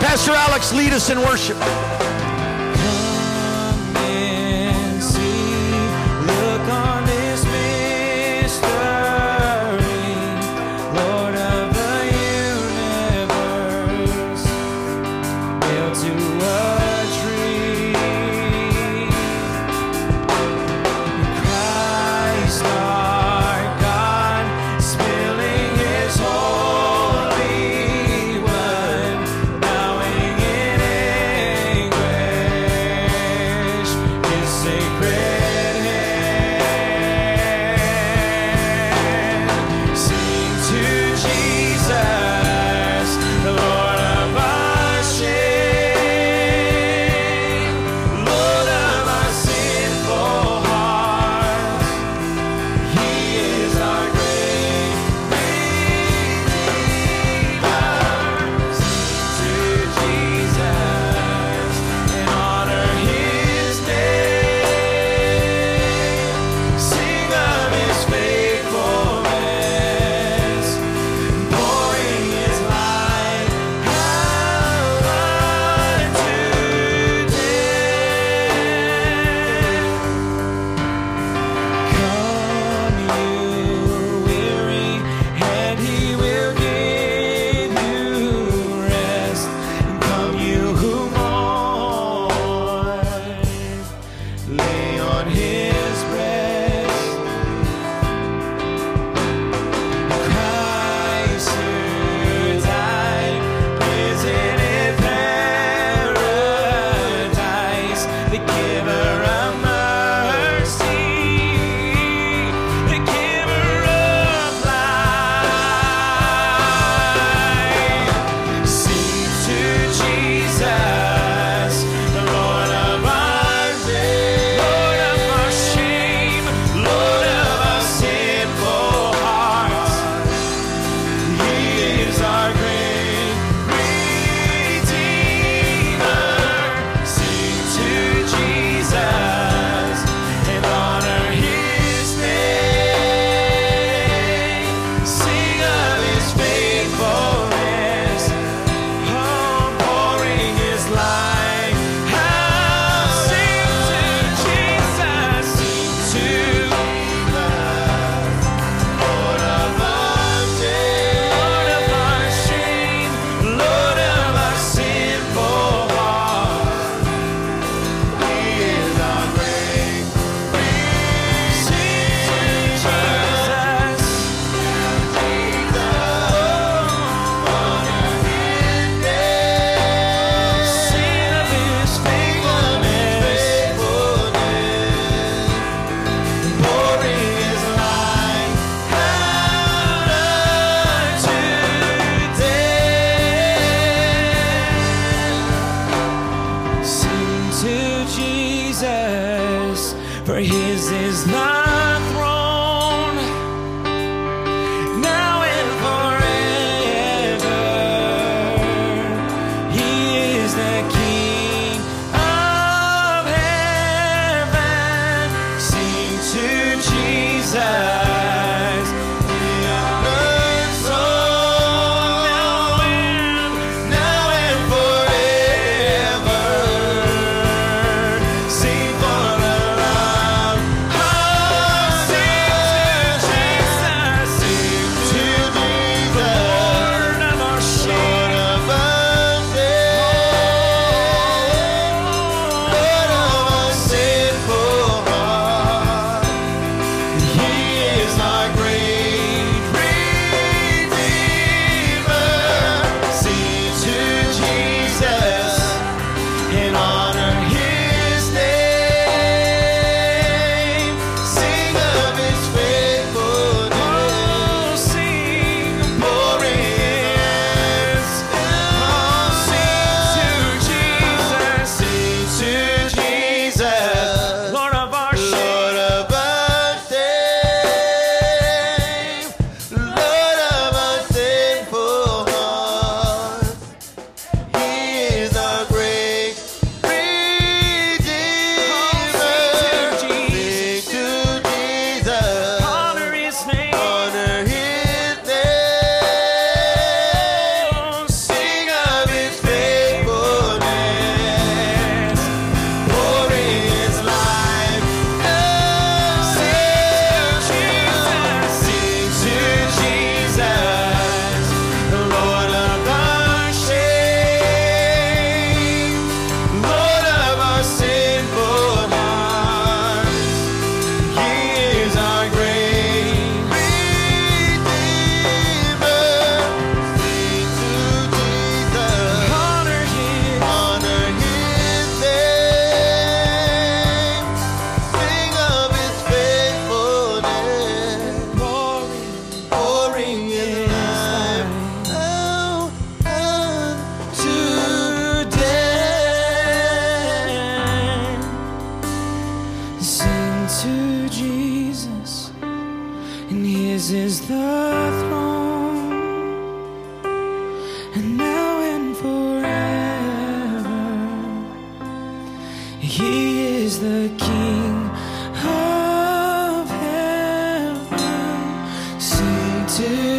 Pastor 0.00 0.32
Alex, 0.32 0.72
lead 0.72 0.92
us 0.92 1.10
in 1.10 1.18
worship. 1.20 1.56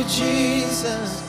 Jesus. 0.08 1.27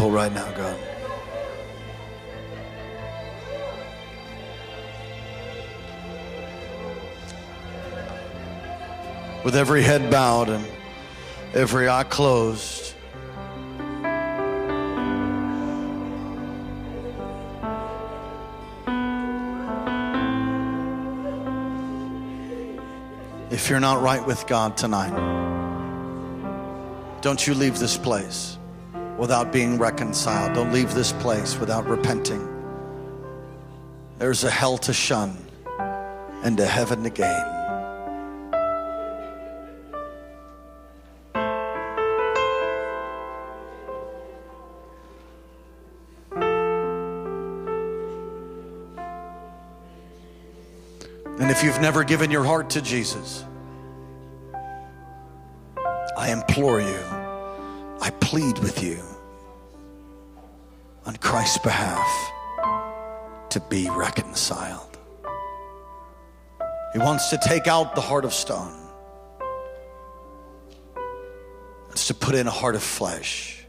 People 0.00 0.12
right 0.12 0.32
now, 0.32 0.50
God. 0.52 0.80
with 9.44 9.54
every 9.54 9.82
head 9.82 10.10
bowed 10.10 10.48
and 10.48 10.66
every 11.52 11.86
eye 11.86 12.04
closed. 12.04 12.94
If 23.50 23.68
you're 23.68 23.80
not 23.80 24.00
right 24.00 24.26
with 24.26 24.46
God 24.46 24.78
tonight, 24.78 25.12
don't 27.20 27.46
you 27.46 27.52
leave 27.52 27.78
this 27.78 27.98
place 27.98 28.56
without 29.20 29.52
being 29.52 29.76
reconciled. 29.76 30.54
Don't 30.54 30.72
leave 30.72 30.94
this 30.94 31.12
place 31.12 31.58
without 31.58 31.86
repenting. 31.86 32.40
There's 34.18 34.44
a 34.44 34.50
hell 34.50 34.78
to 34.78 34.94
shun 34.94 35.36
and 36.42 36.58
a 36.58 36.66
heaven 36.66 37.02
to 37.02 37.10
gain. 37.10 37.44
And 51.38 51.50
if 51.50 51.62
you've 51.62 51.80
never 51.80 52.04
given 52.04 52.30
your 52.30 52.44
heart 52.44 52.70
to 52.70 52.80
Jesus, 52.80 53.44
I 56.16 56.30
implore 56.30 56.80
you, 56.80 57.09
plead 58.30 58.58
with 58.60 58.80
you 58.80 59.02
on 61.04 61.16
Christ's 61.16 61.58
behalf 61.58 62.08
to 63.48 63.58
be 63.68 63.90
reconciled. 63.90 64.96
He 66.92 67.00
wants 67.00 67.30
to 67.30 67.40
take 67.44 67.66
out 67.66 67.96
the 67.96 68.00
heart 68.00 68.24
of 68.24 68.32
stone. 68.32 68.72
It's 71.90 72.06
to 72.06 72.14
put 72.14 72.36
in 72.36 72.46
a 72.46 72.52
heart 72.52 72.76
of 72.76 72.84
flesh. 72.84 73.66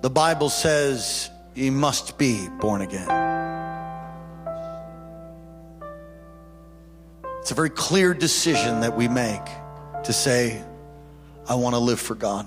The 0.00 0.10
Bible 0.10 0.48
says 0.48 1.30
you 1.54 1.70
must 1.70 2.18
be 2.18 2.48
born 2.58 2.80
again. 2.80 3.08
It's 7.40 7.52
a 7.52 7.54
very 7.54 7.70
clear 7.70 8.14
decision 8.14 8.80
that 8.80 8.96
we 8.96 9.06
make 9.06 9.44
to 10.02 10.12
say, 10.12 10.60
I 11.46 11.54
want 11.54 11.74
to 11.74 11.78
live 11.78 12.00
for 12.00 12.14
God 12.14 12.46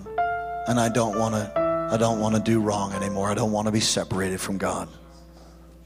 and 0.67 0.79
I 0.79 0.89
don't 0.89 1.17
want 1.17 1.35
to 1.35 1.89
I 1.91 1.95
don't 1.97 2.19
want 2.19 2.35
to 2.35 2.41
do 2.41 2.59
wrong 2.59 2.91
anymore. 2.93 3.29
I 3.29 3.33
don't 3.33 3.53
want 3.53 3.67
to 3.67 3.71
be 3.71 3.79
separated 3.79 4.41
from 4.41 4.57
God. 4.57 4.89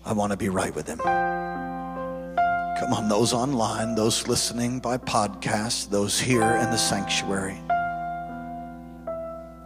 I 0.03 0.13
want 0.13 0.31
to 0.31 0.37
be 0.37 0.49
right 0.49 0.73
with 0.73 0.87
him. 0.87 0.97
Come 0.97 2.93
on, 2.93 3.07
those 3.07 3.33
online, 3.33 3.93
those 3.93 4.27
listening 4.27 4.79
by 4.79 4.97
podcast, 4.97 5.91
those 5.91 6.19
here 6.19 6.41
in 6.41 6.71
the 6.71 6.77
sanctuary. 6.77 7.59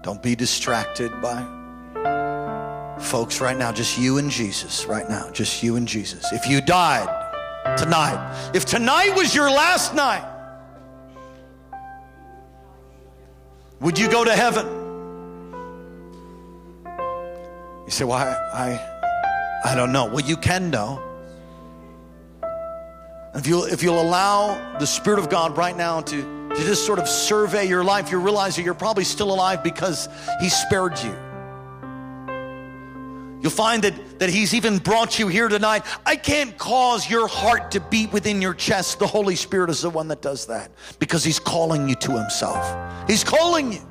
Don't 0.03 0.21
be 0.21 0.35
distracted 0.35 1.13
by 1.21 1.41
folks 2.99 3.39
right 3.39 3.57
now, 3.57 3.71
just 3.71 3.97
you 3.97 4.17
and 4.17 4.29
Jesus 4.29 4.85
right 4.87 5.07
now, 5.07 5.29
just 5.31 5.63
you 5.63 5.77
and 5.77 5.87
Jesus. 5.87 6.33
If 6.33 6.47
you 6.47 6.59
died 6.59 7.07
tonight, 7.77 8.51
if 8.53 8.65
tonight 8.65 9.15
was 9.15 9.33
your 9.33 9.49
last 9.49 9.95
night, 9.95 10.34
would 13.79 13.99
you 13.99 14.09
go 14.09 14.23
to 14.23 14.33
heaven? 14.33 14.65
You 17.85 17.91
say, 17.91 18.03
well, 18.03 18.17
I, 18.17 18.79
I, 19.63 19.71
I 19.71 19.75
don't 19.75 19.91
know. 19.91 20.05
Well, 20.05 20.25
you 20.25 20.37
can 20.37 20.71
know. 20.71 21.01
If 23.35 23.47
you'll, 23.47 23.65
if 23.65 23.83
you'll 23.83 24.01
allow 24.01 24.77
the 24.79 24.87
Spirit 24.87 25.19
of 25.19 25.29
God 25.29 25.57
right 25.57 25.75
now 25.75 26.01
to, 26.01 26.49
to 26.49 26.55
just 26.55 26.85
sort 26.85 26.99
of 26.99 27.07
survey 27.07 27.67
your 27.67 27.83
life, 27.83 28.09
you 28.09 28.17
realize 28.17 28.55
that 28.55 28.63
you're 28.63 28.73
probably 28.73 29.03
still 29.03 29.31
alive 29.33 29.61
because 29.61 30.07
He 30.39 30.49
spared 30.49 30.97
you. 31.03 31.13
You'll 33.41 33.51
find 33.51 33.83
that, 33.83 33.93
that 34.19 34.29
He's 34.29 34.53
even 34.53 34.77
brought 34.77 35.19
you 35.19 35.27
here 35.27 35.47
tonight. 35.47 35.83
I 36.05 36.15
can't 36.15 36.57
cause 36.57 37.09
your 37.09 37.27
heart 37.27 37.71
to 37.71 37.79
beat 37.79 38.11
within 38.11 38.41
your 38.41 38.53
chest. 38.53 38.99
The 38.99 39.07
Holy 39.07 39.35
Spirit 39.35 39.69
is 39.69 39.81
the 39.81 39.89
one 39.89 40.07
that 40.09 40.21
does 40.21 40.47
that 40.47 40.71
because 40.99 41.23
He's 41.23 41.39
calling 41.39 41.89
you 41.89 41.95
to 41.95 42.11
Himself. 42.11 43.07
He's 43.07 43.23
calling 43.23 43.73
you. 43.73 43.81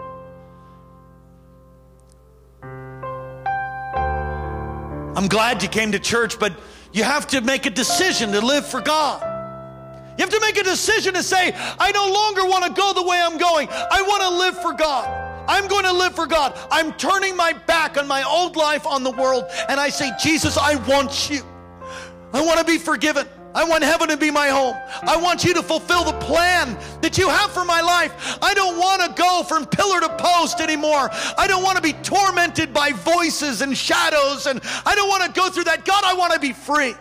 I'm 5.16 5.28
glad 5.28 5.62
you 5.62 5.68
came 5.68 5.92
to 5.92 5.98
church, 5.98 6.38
but 6.38 6.52
you 6.92 7.04
have 7.04 7.26
to 7.28 7.40
make 7.40 7.66
a 7.66 7.70
decision 7.70 8.32
to 8.32 8.40
live 8.40 8.66
for 8.66 8.80
God. 8.80 9.22
You 10.18 10.22
have 10.22 10.30
to 10.30 10.40
make 10.40 10.56
a 10.56 10.62
decision 10.62 11.14
to 11.14 11.22
say, 11.22 11.52
I 11.54 11.90
no 11.92 12.12
longer 12.12 12.44
want 12.44 12.64
to 12.64 12.72
go 12.72 12.92
the 12.92 13.02
way 13.02 13.20
I'm 13.20 13.36
going. 13.36 13.68
I 13.70 14.02
want 14.02 14.22
to 14.22 14.30
live 14.30 14.62
for 14.62 14.72
God. 14.72 15.23
I'm 15.48 15.68
going 15.68 15.84
to 15.84 15.92
live 15.92 16.14
for 16.14 16.26
God. 16.26 16.58
I'm 16.70 16.92
turning 16.94 17.36
my 17.36 17.52
back 17.52 17.96
on 17.96 18.08
my 18.08 18.22
old 18.22 18.56
life, 18.56 18.86
on 18.86 19.02
the 19.02 19.10
world, 19.10 19.44
and 19.68 19.80
I 19.80 19.88
say, 19.88 20.10
Jesus, 20.20 20.56
I 20.56 20.76
want 20.88 21.30
you. 21.30 21.42
I 22.32 22.44
want 22.44 22.58
to 22.58 22.64
be 22.64 22.78
forgiven. 22.78 23.28
I 23.54 23.62
want 23.62 23.84
heaven 23.84 24.08
to 24.08 24.16
be 24.16 24.32
my 24.32 24.48
home. 24.48 24.74
I 25.02 25.16
want 25.16 25.44
you 25.44 25.54
to 25.54 25.62
fulfill 25.62 26.02
the 26.02 26.18
plan 26.18 26.76
that 27.02 27.16
you 27.16 27.28
have 27.28 27.52
for 27.52 27.64
my 27.64 27.80
life. 27.80 28.38
I 28.42 28.52
don't 28.52 28.76
want 28.78 29.02
to 29.02 29.22
go 29.22 29.44
from 29.44 29.64
pillar 29.64 30.00
to 30.00 30.08
post 30.16 30.60
anymore. 30.60 31.08
I 31.38 31.46
don't 31.46 31.62
want 31.62 31.76
to 31.76 31.82
be 31.82 31.92
tormented 31.92 32.74
by 32.74 32.90
voices 32.90 33.60
and 33.60 33.76
shadows, 33.76 34.46
and 34.46 34.60
I 34.84 34.96
don't 34.96 35.08
want 35.08 35.32
to 35.32 35.40
go 35.40 35.50
through 35.50 35.64
that. 35.64 35.84
God, 35.84 36.02
I 36.04 36.14
want 36.14 36.32
to 36.32 36.40
be 36.40 36.52
free. 36.52 36.94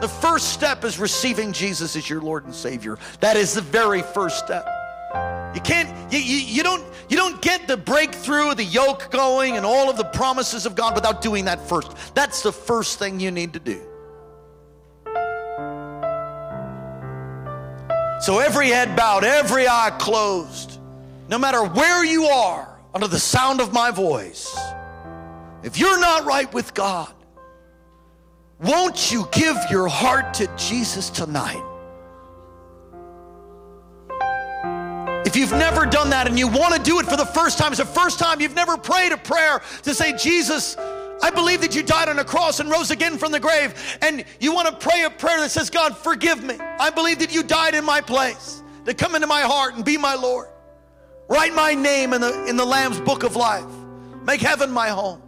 The 0.00 0.08
first 0.20 0.52
step 0.52 0.84
is 0.84 1.00
receiving 1.00 1.52
Jesus 1.52 1.96
as 1.96 2.08
your 2.08 2.20
Lord 2.20 2.44
and 2.44 2.54
Savior. 2.54 2.96
That 3.18 3.36
is 3.36 3.54
the 3.54 3.62
very 3.62 4.02
first 4.02 4.38
step. 4.38 4.68
You 5.54 5.60
can't, 5.60 5.88
you, 6.12 6.18
you, 6.18 6.38
you, 6.38 6.62
don't, 6.62 6.84
you 7.08 7.16
don't 7.16 7.40
get 7.40 7.68
the 7.68 7.76
breakthrough, 7.76 8.54
the 8.54 8.64
yoke 8.64 9.10
going, 9.10 9.56
and 9.56 9.64
all 9.64 9.88
of 9.88 9.96
the 9.96 10.04
promises 10.04 10.66
of 10.66 10.74
God 10.74 10.94
without 10.94 11.22
doing 11.22 11.44
that 11.44 11.68
first. 11.68 12.14
That's 12.14 12.42
the 12.42 12.52
first 12.52 12.98
thing 12.98 13.20
you 13.20 13.30
need 13.30 13.52
to 13.52 13.60
do. 13.60 13.80
So 18.20 18.38
every 18.38 18.68
head 18.68 18.96
bowed, 18.96 19.22
every 19.22 19.68
eye 19.68 19.94
closed, 19.98 20.80
no 21.28 21.38
matter 21.38 21.64
where 21.64 22.04
you 22.04 22.24
are 22.24 22.68
under 22.94 23.06
the 23.06 23.18
sound 23.18 23.60
of 23.60 23.72
my 23.72 23.90
voice, 23.90 24.56
if 25.62 25.78
you're 25.78 26.00
not 26.00 26.24
right 26.24 26.52
with 26.52 26.74
God, 26.74 27.12
won't 28.60 29.12
you 29.12 29.28
give 29.30 29.56
your 29.70 29.88
heart 29.88 30.34
to 30.34 30.48
Jesus 30.56 31.10
tonight? 31.10 31.62
If 35.34 35.40
you've 35.40 35.58
never 35.58 35.84
done 35.84 36.10
that 36.10 36.28
and 36.28 36.38
you 36.38 36.46
want 36.46 36.76
to 36.76 36.80
do 36.80 37.00
it 37.00 37.06
for 37.06 37.16
the 37.16 37.26
first 37.26 37.58
time, 37.58 37.72
it's 37.72 37.80
the 37.80 37.84
first 37.84 38.20
time 38.20 38.40
you've 38.40 38.54
never 38.54 38.76
prayed 38.76 39.10
a 39.10 39.16
prayer 39.16 39.60
to 39.82 39.92
say, 39.92 40.16
Jesus, 40.16 40.76
I 40.76 41.32
believe 41.34 41.60
that 41.62 41.74
you 41.74 41.82
died 41.82 42.08
on 42.08 42.20
a 42.20 42.24
cross 42.24 42.60
and 42.60 42.70
rose 42.70 42.92
again 42.92 43.18
from 43.18 43.32
the 43.32 43.40
grave, 43.40 43.74
and 44.00 44.24
you 44.38 44.54
want 44.54 44.68
to 44.68 44.76
pray 44.76 45.02
a 45.02 45.10
prayer 45.10 45.40
that 45.40 45.50
says, 45.50 45.70
God, 45.70 45.98
forgive 45.98 46.44
me. 46.44 46.54
I 46.60 46.90
believe 46.90 47.18
that 47.18 47.34
you 47.34 47.42
died 47.42 47.74
in 47.74 47.84
my 47.84 48.00
place, 48.00 48.62
to 48.84 48.94
come 48.94 49.16
into 49.16 49.26
my 49.26 49.40
heart 49.40 49.74
and 49.74 49.84
be 49.84 49.96
my 49.96 50.14
Lord. 50.14 50.46
Write 51.28 51.52
my 51.52 51.74
name 51.74 52.12
in 52.12 52.20
the, 52.20 52.46
in 52.46 52.56
the 52.56 52.64
Lamb's 52.64 53.00
book 53.00 53.24
of 53.24 53.34
life. 53.34 53.66
Make 54.22 54.40
heaven 54.40 54.70
my 54.70 54.90
home. 54.90 55.20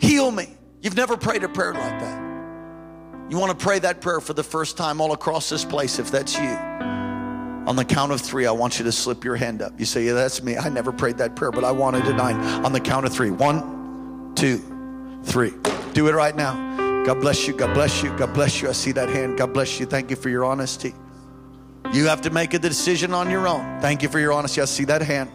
Heal 0.00 0.30
me. 0.30 0.56
You've 0.80 0.96
never 0.96 1.18
prayed 1.18 1.44
a 1.44 1.48
prayer 1.50 1.74
like 1.74 2.00
that. 2.00 2.22
You 3.28 3.36
want 3.36 3.50
to 3.50 3.62
pray 3.62 3.80
that 3.80 4.00
prayer 4.00 4.22
for 4.22 4.32
the 4.32 4.44
first 4.44 4.78
time 4.78 5.02
all 5.02 5.12
across 5.12 5.50
this 5.50 5.62
place, 5.62 5.98
if 5.98 6.10
that's 6.10 6.38
you. 6.38 6.87
On 7.68 7.76
the 7.76 7.84
count 7.84 8.12
of 8.12 8.22
three, 8.22 8.46
I 8.46 8.50
want 8.50 8.78
you 8.78 8.86
to 8.86 8.92
slip 8.92 9.24
your 9.24 9.36
hand 9.36 9.60
up. 9.60 9.78
You 9.78 9.84
say, 9.84 10.06
Yeah, 10.06 10.14
that's 10.14 10.42
me. 10.42 10.56
I 10.56 10.70
never 10.70 10.90
prayed 10.90 11.18
that 11.18 11.36
prayer, 11.36 11.52
but 11.52 11.64
I 11.64 11.70
wanted 11.70 12.06
to 12.06 12.14
nine. 12.14 12.36
On 12.64 12.72
the 12.72 12.80
count 12.80 13.04
of 13.04 13.12
three. 13.12 13.30
One, 13.30 14.32
two, 14.34 14.56
three. 15.22 15.52
Do 15.92 16.08
it 16.08 16.14
right 16.14 16.34
now. 16.34 17.04
God 17.04 17.20
bless 17.20 17.46
you. 17.46 17.54
God 17.54 17.74
bless 17.74 18.02
you. 18.02 18.16
God 18.16 18.32
bless 18.32 18.62
you. 18.62 18.70
I 18.70 18.72
see 18.72 18.92
that 18.92 19.10
hand. 19.10 19.36
God 19.36 19.52
bless 19.52 19.78
you. 19.78 19.84
Thank 19.84 20.08
you 20.08 20.16
for 20.16 20.30
your 20.30 20.46
honesty. 20.46 20.94
You 21.92 22.06
have 22.06 22.22
to 22.22 22.30
make 22.30 22.54
a 22.54 22.58
decision 22.58 23.12
on 23.12 23.28
your 23.30 23.46
own. 23.46 23.80
Thank 23.82 24.02
you 24.02 24.08
for 24.08 24.18
your 24.18 24.32
honesty. 24.32 24.62
I 24.62 24.64
see 24.64 24.84
that 24.86 25.02
hand. 25.02 25.30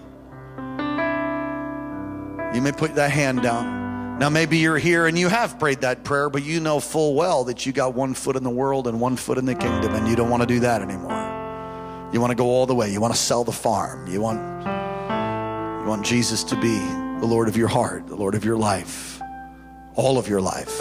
You 2.56 2.64
may 2.64 2.72
put 2.72 2.96
that 2.96 3.12
hand 3.12 3.44
down. 3.44 4.18
Now, 4.18 4.30
maybe 4.30 4.58
you're 4.58 4.80
here 4.80 5.06
and 5.06 5.20
you 5.20 5.28
have 5.28 5.60
prayed 5.60 5.82
that 5.82 6.04
prayer, 6.04 6.32
but 6.32 6.44
you 6.44 6.60
know 6.60 6.80
full 6.80 7.14
well 7.14 7.44
that 7.44 7.68
you 7.68 7.74
got 7.74 7.94
one 7.94 8.16
foot 8.16 8.36
in 8.36 8.44
the 8.44 8.50
world 8.50 8.88
and 8.88 9.00
one 9.00 9.18
foot 9.18 9.38
in 9.38 9.46
the 9.46 9.56
kingdom, 9.56 9.94
and 9.94 10.08
you 10.08 10.16
don't 10.16 10.32
want 10.32 10.42
to 10.42 10.48
do 10.48 10.60
that 10.62 10.82
anymore. 10.82 11.33
You 12.14 12.22
want 12.22 12.30
to 12.30 12.36
go 12.36 12.45
all 12.45 12.68
the 12.68 12.76
way. 12.76 12.91
You 12.91 13.01
want 13.01 13.14
to 13.14 13.20
sell 13.20 13.43
the 13.43 13.51
farm. 13.51 14.05
You 14.07 14.22
want, 14.22 14.39
you 15.82 15.89
want 15.89 16.05
Jesus 16.05 16.43
to 16.43 16.55
be 16.55 16.78
the 17.20 17.26
Lord 17.26 17.47
of 17.47 17.57
your 17.57 17.68
heart, 17.68 18.05
the 18.05 18.16
Lord 18.16 18.36
of 18.36 18.45
your 18.45 18.55
life, 18.55 19.20
all 19.95 20.20
of 20.20 20.30
your 20.30 20.39
life. 20.39 20.80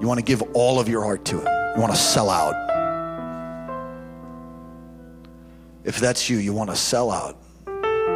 You 0.00 0.06
want 0.08 0.18
to 0.18 0.24
give 0.24 0.42
all 0.54 0.80
of 0.80 0.88
your 0.88 1.04
heart 1.04 1.24
to 1.26 1.38
Him. 1.38 1.46
You 1.76 1.80
want 1.80 1.92
to 1.92 1.98
sell 1.98 2.30
out. 2.30 2.54
If 5.84 6.00
that's 6.00 6.28
you, 6.28 6.38
you 6.38 6.52
want 6.52 6.70
to 6.70 6.76
sell 6.76 7.12
out. 7.12 7.36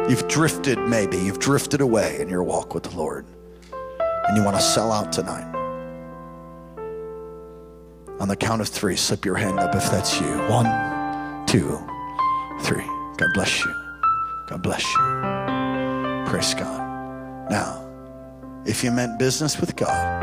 You've 0.09 0.27
drifted, 0.27 0.77
maybe. 0.77 1.17
You've 1.17 1.39
drifted 1.39 1.79
away 1.79 2.19
in 2.19 2.27
your 2.27 2.43
walk 2.43 2.73
with 2.73 2.83
the 2.83 2.97
Lord. 2.97 3.25
And 4.27 4.35
you 4.35 4.43
want 4.43 4.57
to 4.57 4.61
sell 4.61 4.91
out 4.91 5.13
tonight. 5.13 5.49
On 8.19 8.27
the 8.27 8.35
count 8.35 8.61
of 8.61 8.67
three, 8.67 8.97
slip 8.97 9.23
your 9.23 9.35
hand 9.35 9.59
up 9.59 9.73
if 9.73 9.89
that's 9.89 10.19
you. 10.19 10.27
One, 10.49 10.65
two, 11.53 11.79
three. 12.61 12.83
God 13.17 13.29
bless 13.35 13.63
you. 13.63 13.71
God 14.47 14.63
bless 14.63 14.83
you. 14.83 14.97
Praise 16.27 16.55
God. 16.55 17.51
Now, 17.51 17.87
if 18.65 18.83
you 18.83 18.89
meant 18.89 19.19
business 19.19 19.59
with 19.59 19.75
God, 19.75 20.19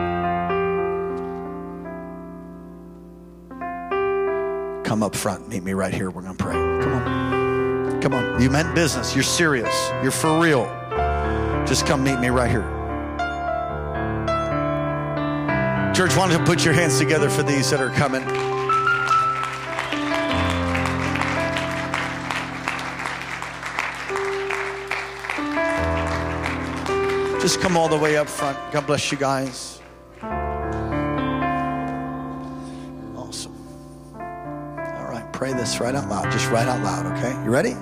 come 4.85 5.05
up 5.05 5.15
front. 5.15 5.49
Meet 5.49 5.63
me 5.63 5.73
right 5.73 5.95
here. 5.95 6.11
We're 6.11 6.23
going 6.23 6.37
to 6.37 6.43
pray. 6.43 6.55
Come 6.55 6.95
on. 6.95 8.01
Come 8.03 8.13
on. 8.13 8.43
You 8.43 8.51
meant 8.51 8.75
business. 8.75 9.15
You're 9.15 9.23
serious. 9.23 9.73
You're 10.03 10.11
for 10.11 10.37
real. 10.41 10.65
Just 11.65 11.87
come 11.87 12.03
meet 12.03 12.19
me 12.19 12.31
right 12.31 12.51
here. 12.51 12.67
Church, 15.95 16.17
why 16.17 16.29
don't 16.29 16.41
you 16.41 16.45
put 16.45 16.65
your 16.65 16.75
hands 16.75 16.99
together 16.99 17.31
for 17.31 17.45
these 17.45 17.71
that 17.71 17.81
are 17.81 17.91
coming? 17.91 18.25
Just 27.41 27.61
come 27.61 27.75
all 27.75 27.89
the 27.89 27.97
way 27.97 28.19
up 28.19 28.29
front. 28.29 28.59
God 28.71 28.87
bless 28.87 29.11
you 29.11 29.17
guys. 29.17 29.81
Awesome. 33.17 33.57
All 34.15 35.09
right, 35.09 35.27
pray 35.33 35.55
this 35.55 35.81
right 35.81 35.95
out 35.95 36.11
loud. 36.11 36.31
Just 36.31 36.51
right 36.51 36.69
out 36.69 36.83
loud, 36.83 37.07
okay? 37.17 37.33
You 37.43 37.49
ready? 37.49 37.75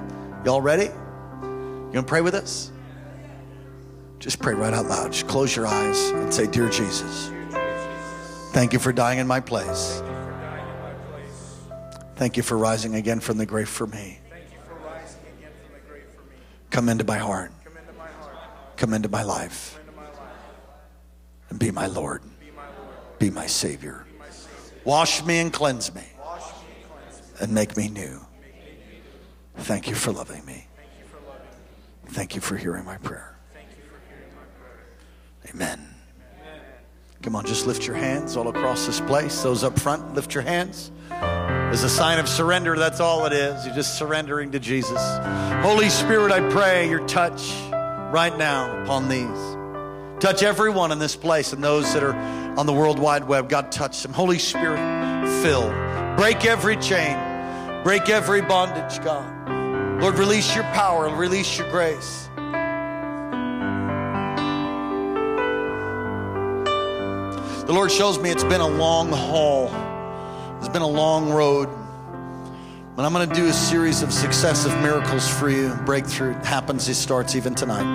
Y'all 0.45 0.61
ready? 0.61 0.85
You 0.85 1.91
gonna 1.93 2.05
pray 2.05 2.21
with 2.21 2.35
us? 2.35 2.71
Just 4.21 4.39
pray 4.39 4.55
right 4.55 4.73
out 4.73 4.87
loud. 4.87 5.11
Just 5.11 5.27
close 5.27 5.57
your 5.57 5.67
eyes 5.67 6.11
and 6.11 6.33
say, 6.33 6.47
Dear 6.47 6.69
Jesus, 6.69 7.33
thank 8.53 8.73
you 8.73 8.79
for 8.79 8.93
dying 8.93 9.19
in 9.19 9.27
my 9.27 9.41
place. 9.41 10.03
Thank 12.15 12.37
you 12.37 12.45
for 12.45 12.57
rising 12.57 12.95
again 12.95 13.19
from 13.19 13.39
the 13.39 13.47
grave 13.47 13.69
for 13.69 13.89
me. 13.89 14.21
Come 16.71 16.89
into 16.89 17.03
my 17.03 17.19
heart. 17.19 17.51
Come 18.79 18.95
into 18.95 19.09
my 19.09 19.25
life. 19.25 19.79
And 21.51 21.59
be 21.59 21.73
my 21.73 21.87
Lord. 21.87 22.23
Be 23.19 23.29
my 23.29 23.47
Savior. 23.47 24.07
Wash 24.85 25.23
me 25.25 25.41
and 25.41 25.53
cleanse 25.53 25.93
me. 25.95 26.05
And 27.41 27.53
make 27.53 27.77
me 27.77 27.89
new. 27.89 28.21
Thank 29.57 29.89
you 29.89 29.95
for 29.97 30.13
loving 30.13 30.45
me. 30.47 30.69
Thank 32.07 32.37
you 32.37 32.41
for 32.41 32.57
hearing 32.57 32.85
my 32.85 32.97
prayer. 32.99 33.37
Amen. 35.51 35.81
Come 37.23 37.35
on, 37.35 37.45
just 37.45 37.67
lift 37.67 37.85
your 37.85 37.97
hands 37.97 38.37
all 38.37 38.47
across 38.47 38.87
this 38.87 39.01
place. 39.01 39.43
Those 39.43 39.65
up 39.65 39.77
front, 39.77 40.15
lift 40.15 40.35
your 40.35 40.45
hands. 40.45 40.93
As 41.11 41.83
a 41.83 41.89
sign 41.89 42.21
of 42.21 42.29
surrender, 42.29 42.77
that's 42.77 43.01
all 43.01 43.27
it 43.27 43.33
is. 43.33 43.67
You're 43.67 43.75
just 43.75 43.99
surrendering 43.99 44.53
to 44.53 44.61
Jesus. 44.61 45.01
Holy 45.63 45.89
Spirit, 45.89 46.31
I 46.31 46.49
pray 46.51 46.89
your 46.89 47.05
touch 47.09 47.53
right 48.11 48.37
now 48.37 48.83
upon 48.83 49.09
these. 49.09 49.57
Touch 50.21 50.43
everyone 50.43 50.91
in 50.91 50.99
this 50.99 51.15
place 51.15 51.53
and 51.53 51.63
those 51.63 51.93
that 51.95 52.03
are 52.03 52.15
on 52.59 52.67
the 52.67 52.73
World 52.73 52.99
Wide 52.99 53.29
Web. 53.29 53.49
God, 53.49 53.71
touch 53.71 54.03
them. 54.03 54.13
Holy 54.13 54.39
Spirit, 54.39 54.79
fill. 55.43 55.69
Break 56.17 56.45
every 56.45 56.77
chain. 56.77 57.17
Break 57.85 58.09
every 58.09 58.43
bondage, 58.43 59.03
God. 59.05 60.01
Lord, 60.01 60.19
release 60.19 60.55
your 60.55 60.65
power, 60.65 61.09
release 61.15 61.59
your 61.59 61.71
grace. 61.71 62.29
The 67.67 67.73
Lord 67.73 67.93
shows 67.93 68.19
me 68.19 68.31
it's 68.31 68.45
been 68.45 68.61
a 68.61 68.67
long 68.67 69.11
haul, 69.13 69.71
it's 70.59 70.69
been 70.69 70.83
a 70.83 70.87
long 70.87 71.31
road. 71.31 71.69
But 72.99 73.07
I'm 73.07 73.13
going 73.13 73.29
to 73.29 73.35
do 73.37 73.47
a 73.47 73.53
series 73.53 74.03
of 74.03 74.13
successive 74.13 74.73
miracles 74.83 75.29
for 75.29 75.49
you. 75.49 75.73
Breakthrough 75.87 76.33
happens, 76.43 76.89
it 76.89 76.97
starts 76.97 77.37
even 77.37 77.55
tonight. 77.55 77.87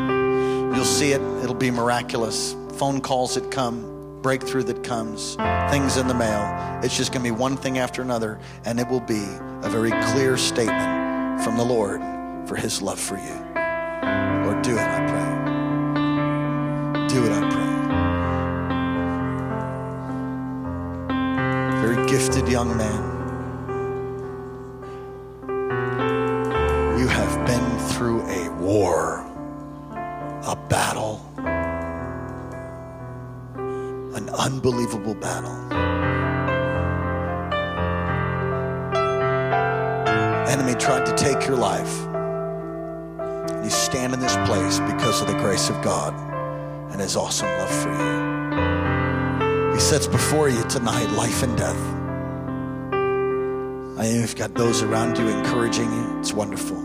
You'll 0.73 0.85
see 0.85 1.11
it, 1.11 1.19
it'll 1.43 1.53
be 1.53 1.71
miraculous. 1.71 2.55
Phone 2.77 3.01
calls 3.01 3.35
that 3.35 3.51
come, 3.51 4.21
breakthrough 4.21 4.63
that 4.63 4.81
comes, 4.85 5.35
things 5.69 5.97
in 5.97 6.07
the 6.07 6.13
mail. 6.13 6.79
It's 6.81 6.95
just 6.95 7.11
going 7.11 7.21
to 7.21 7.29
be 7.29 7.37
one 7.37 7.57
thing 7.57 7.79
after 7.79 8.01
another, 8.01 8.39
and 8.63 8.79
it 8.79 8.87
will 8.87 9.01
be 9.01 9.25
a 9.61 9.69
very 9.69 9.91
clear 10.13 10.37
statement 10.37 11.43
from 11.43 11.57
the 11.57 11.65
Lord 11.65 11.99
for 12.47 12.55
His 12.55 12.81
love 12.81 12.97
for 12.97 13.17
you. 13.17 13.35
Lord, 14.45 14.61
do 14.61 14.71
it, 14.71 14.87
I 14.87 15.05
pray. 15.09 15.31
Do 17.09 17.25
it, 17.25 17.31
I 17.33 17.41
pray. 21.81 21.91
Very 21.93 22.07
gifted 22.07 22.47
young 22.47 22.77
man. 22.77 23.12
Place 44.45 44.79
because 44.79 45.21
of 45.21 45.27
the 45.27 45.33
grace 45.33 45.69
of 45.69 45.81
God 45.81 46.13
and 46.91 47.01
his 47.01 47.15
awesome 47.15 47.47
love 47.47 47.69
for 47.69 47.89
you. 47.89 49.73
He 49.73 49.79
sets 49.79 50.07
before 50.07 50.49
you 50.49 50.63
tonight 50.65 51.09
life 51.11 51.41
and 51.43 51.57
death. 51.57 51.79
I 53.99 54.03
know 54.05 54.19
you've 54.19 54.35
got 54.35 54.53
those 54.53 54.83
around 54.83 55.17
you 55.17 55.27
encouraging 55.27 55.91
you. 55.91 56.19
It's 56.19 56.33
wonderful. 56.33 56.81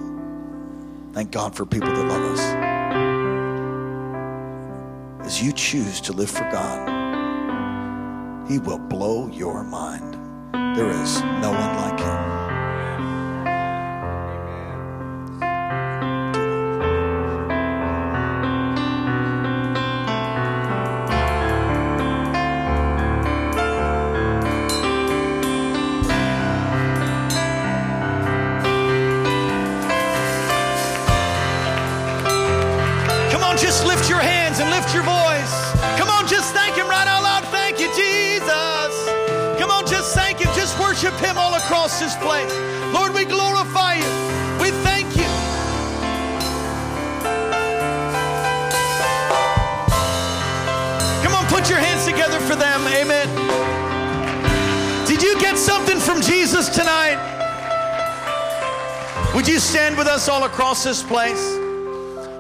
Thank 1.13 1.31
God 1.31 1.55
for 1.55 1.67
people 1.67 1.89
that 1.89 2.07
love 2.07 2.23
us. 2.33 2.41
As 5.27 5.43
you 5.43 5.53
choose 5.53 6.01
to 6.03 6.13
live 6.13 6.31
for 6.31 6.49
God, 6.51 6.89
He 8.49 8.59
will 8.59 8.79
blow 8.79 9.29
your 9.29 9.65
mind. 9.65 10.15
There 10.77 10.91
is 10.91 11.21
no 11.23 11.51
one 11.51 11.77
like 11.77 12.01
Him. 12.01 12.18
Stand 59.69 59.99
with 59.99 60.07
us 60.07 60.31
all 60.31 60.45
across 60.45 60.83
this 60.83 61.03
place? 61.03 61.59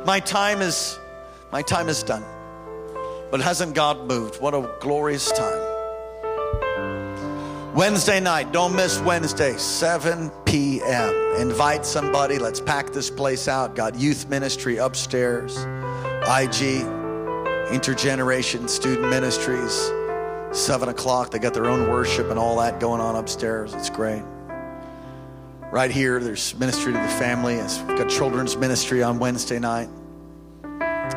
My 0.06 0.18
time 0.18 0.62
is 0.62 0.98
my 1.52 1.60
time 1.60 1.90
is 1.90 2.02
done. 2.02 2.24
But 3.30 3.42
hasn't 3.42 3.74
God 3.74 4.08
moved? 4.08 4.40
What 4.40 4.54
a 4.54 4.66
glorious 4.80 5.30
time. 5.30 5.62
Wednesday 7.74 8.18
night, 8.18 8.50
don't 8.50 8.74
miss 8.74 8.98
Wednesday, 9.00 9.58
7 9.58 10.30
p.m. 10.46 11.14
Invite 11.38 11.84
somebody. 11.84 12.38
Let's 12.38 12.62
pack 12.62 12.92
this 12.94 13.10
place 13.10 13.46
out. 13.46 13.76
Got 13.76 13.94
youth 13.94 14.26
ministry 14.30 14.78
upstairs, 14.78 15.58
IG, 15.58 16.82
intergeneration 17.70 18.70
student 18.70 19.10
ministries. 19.10 19.92
7 20.52 20.88
o'clock, 20.88 21.30
they 21.30 21.38
got 21.38 21.52
their 21.52 21.66
own 21.66 21.90
worship 21.90 22.30
and 22.30 22.38
all 22.38 22.56
that 22.56 22.80
going 22.80 23.02
on 23.02 23.16
upstairs. 23.16 23.74
It's 23.74 23.90
great. 23.90 24.22
Right 25.70 25.90
here, 25.90 26.18
there's 26.18 26.54
ministry 26.54 26.94
to 26.94 26.98
the 26.98 27.08
family. 27.08 27.56
We've 27.56 27.98
got 27.98 28.08
children's 28.08 28.56
ministry 28.56 29.02
on 29.02 29.18
Wednesday 29.18 29.58
night. 29.58 29.90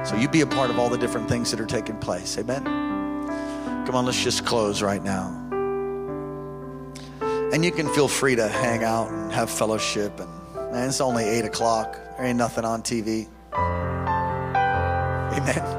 So 0.06 0.18
you 0.18 0.28
be 0.28 0.41
a 0.41 0.45
part 0.45 0.70
of 0.70 0.78
all 0.78 0.89
the 0.89 0.97
different 0.97 1.30
things 1.30 1.52
that 1.52 1.62
are 1.62 1.66
taking 1.66 1.97
place. 1.97 2.38
Amen. 2.38 2.66
Come 3.86 3.95
on, 3.95 4.06
let's 4.06 4.22
just 4.22 4.45
close 4.45 4.82
right 4.82 5.02
now. 5.02 5.28
And 7.54 7.64
you 7.64 7.72
can 7.72 7.88
feel 7.93 8.10
free 8.10 8.36
to 8.36 8.49
hang 8.49 8.84
out 8.84 9.10
and 9.10 9.32
have 9.32 9.49
fellowship. 9.49 10.20
And 10.20 10.30
man, 10.74 10.89
it's 10.89 10.99
only 10.99 11.24
eight 11.24 11.45
o'clock. 11.45 11.97
There 12.18 12.26
ain't 12.26 12.38
nothing 12.38 12.66
on 12.66 12.82
TV. 12.82 13.30
Amen. 15.34 15.78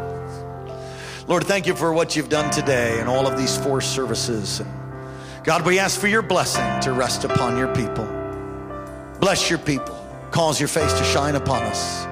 Lord, 1.29 1.45
thank 1.45 1.67
you 1.67 1.75
for 1.75 1.93
what 1.93 2.17
you've 2.17 2.31
done 2.31 2.51
today 2.51 3.01
and 3.01 3.09
all 3.09 3.27
of 3.27 3.37
these 3.37 3.59
four 3.59 3.83
services. 3.83 4.63
God, 5.45 5.67
we 5.67 5.79
ask 5.79 6.01
for 6.01 6.09
your 6.09 6.23
blessing 6.23 6.81
to 6.81 6.93
rest 6.93 7.25
upon 7.25 7.59
your 7.59 7.69
people. 7.75 8.22
Bless 9.23 9.49
your 9.49 9.61
people. 9.61 9.97
Cause 10.33 10.59
your 10.59 10.69
face 10.69 10.93
to 10.95 11.05
shine 11.05 11.37
upon 11.37 11.63
us. 11.63 12.07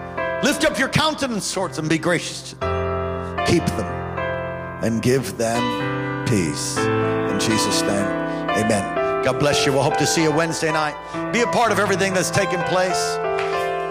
Lift 0.45 0.65
up 0.65 0.79
your 0.79 0.89
countenance 0.89 1.53
towards 1.53 1.77
them. 1.77 1.89
Be 1.89 1.99
gracious 1.99 2.51
to 2.51 2.55
them. 2.55 3.47
Keep 3.47 3.67
them 3.67 3.87
and 4.85 5.03
give 5.03 5.37
them 5.37 6.25
peace. 6.25 6.79
In 6.79 7.41
Jesus' 7.41 7.83
name, 7.83 8.07
amen. 8.51 9.25
God 9.25 9.41
bless 9.41 9.67
you. 9.67 9.73
We'll 9.73 9.83
hope 9.83 9.97
to 9.97 10.07
see 10.07 10.23
you 10.23 10.31
Wednesday 10.31 10.71
night. 10.71 10.95
Be 11.33 11.41
a 11.41 11.49
part 11.49 11.73
of 11.73 11.81
everything 11.81 12.15
that's 12.15 12.31
taking 12.31 12.63
place. 12.63 13.17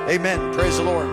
Amen. 0.08 0.54
Praise 0.54 0.78
the 0.78 0.84
Lord. 0.84 1.08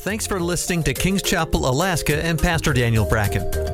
Thanks 0.00 0.26
for 0.26 0.40
listening 0.40 0.82
to 0.82 0.92
Kings 0.92 1.22
Chapel, 1.22 1.70
Alaska, 1.70 2.22
and 2.22 2.36
Pastor 2.36 2.72
Daniel 2.72 3.06
Bracken. 3.06 3.73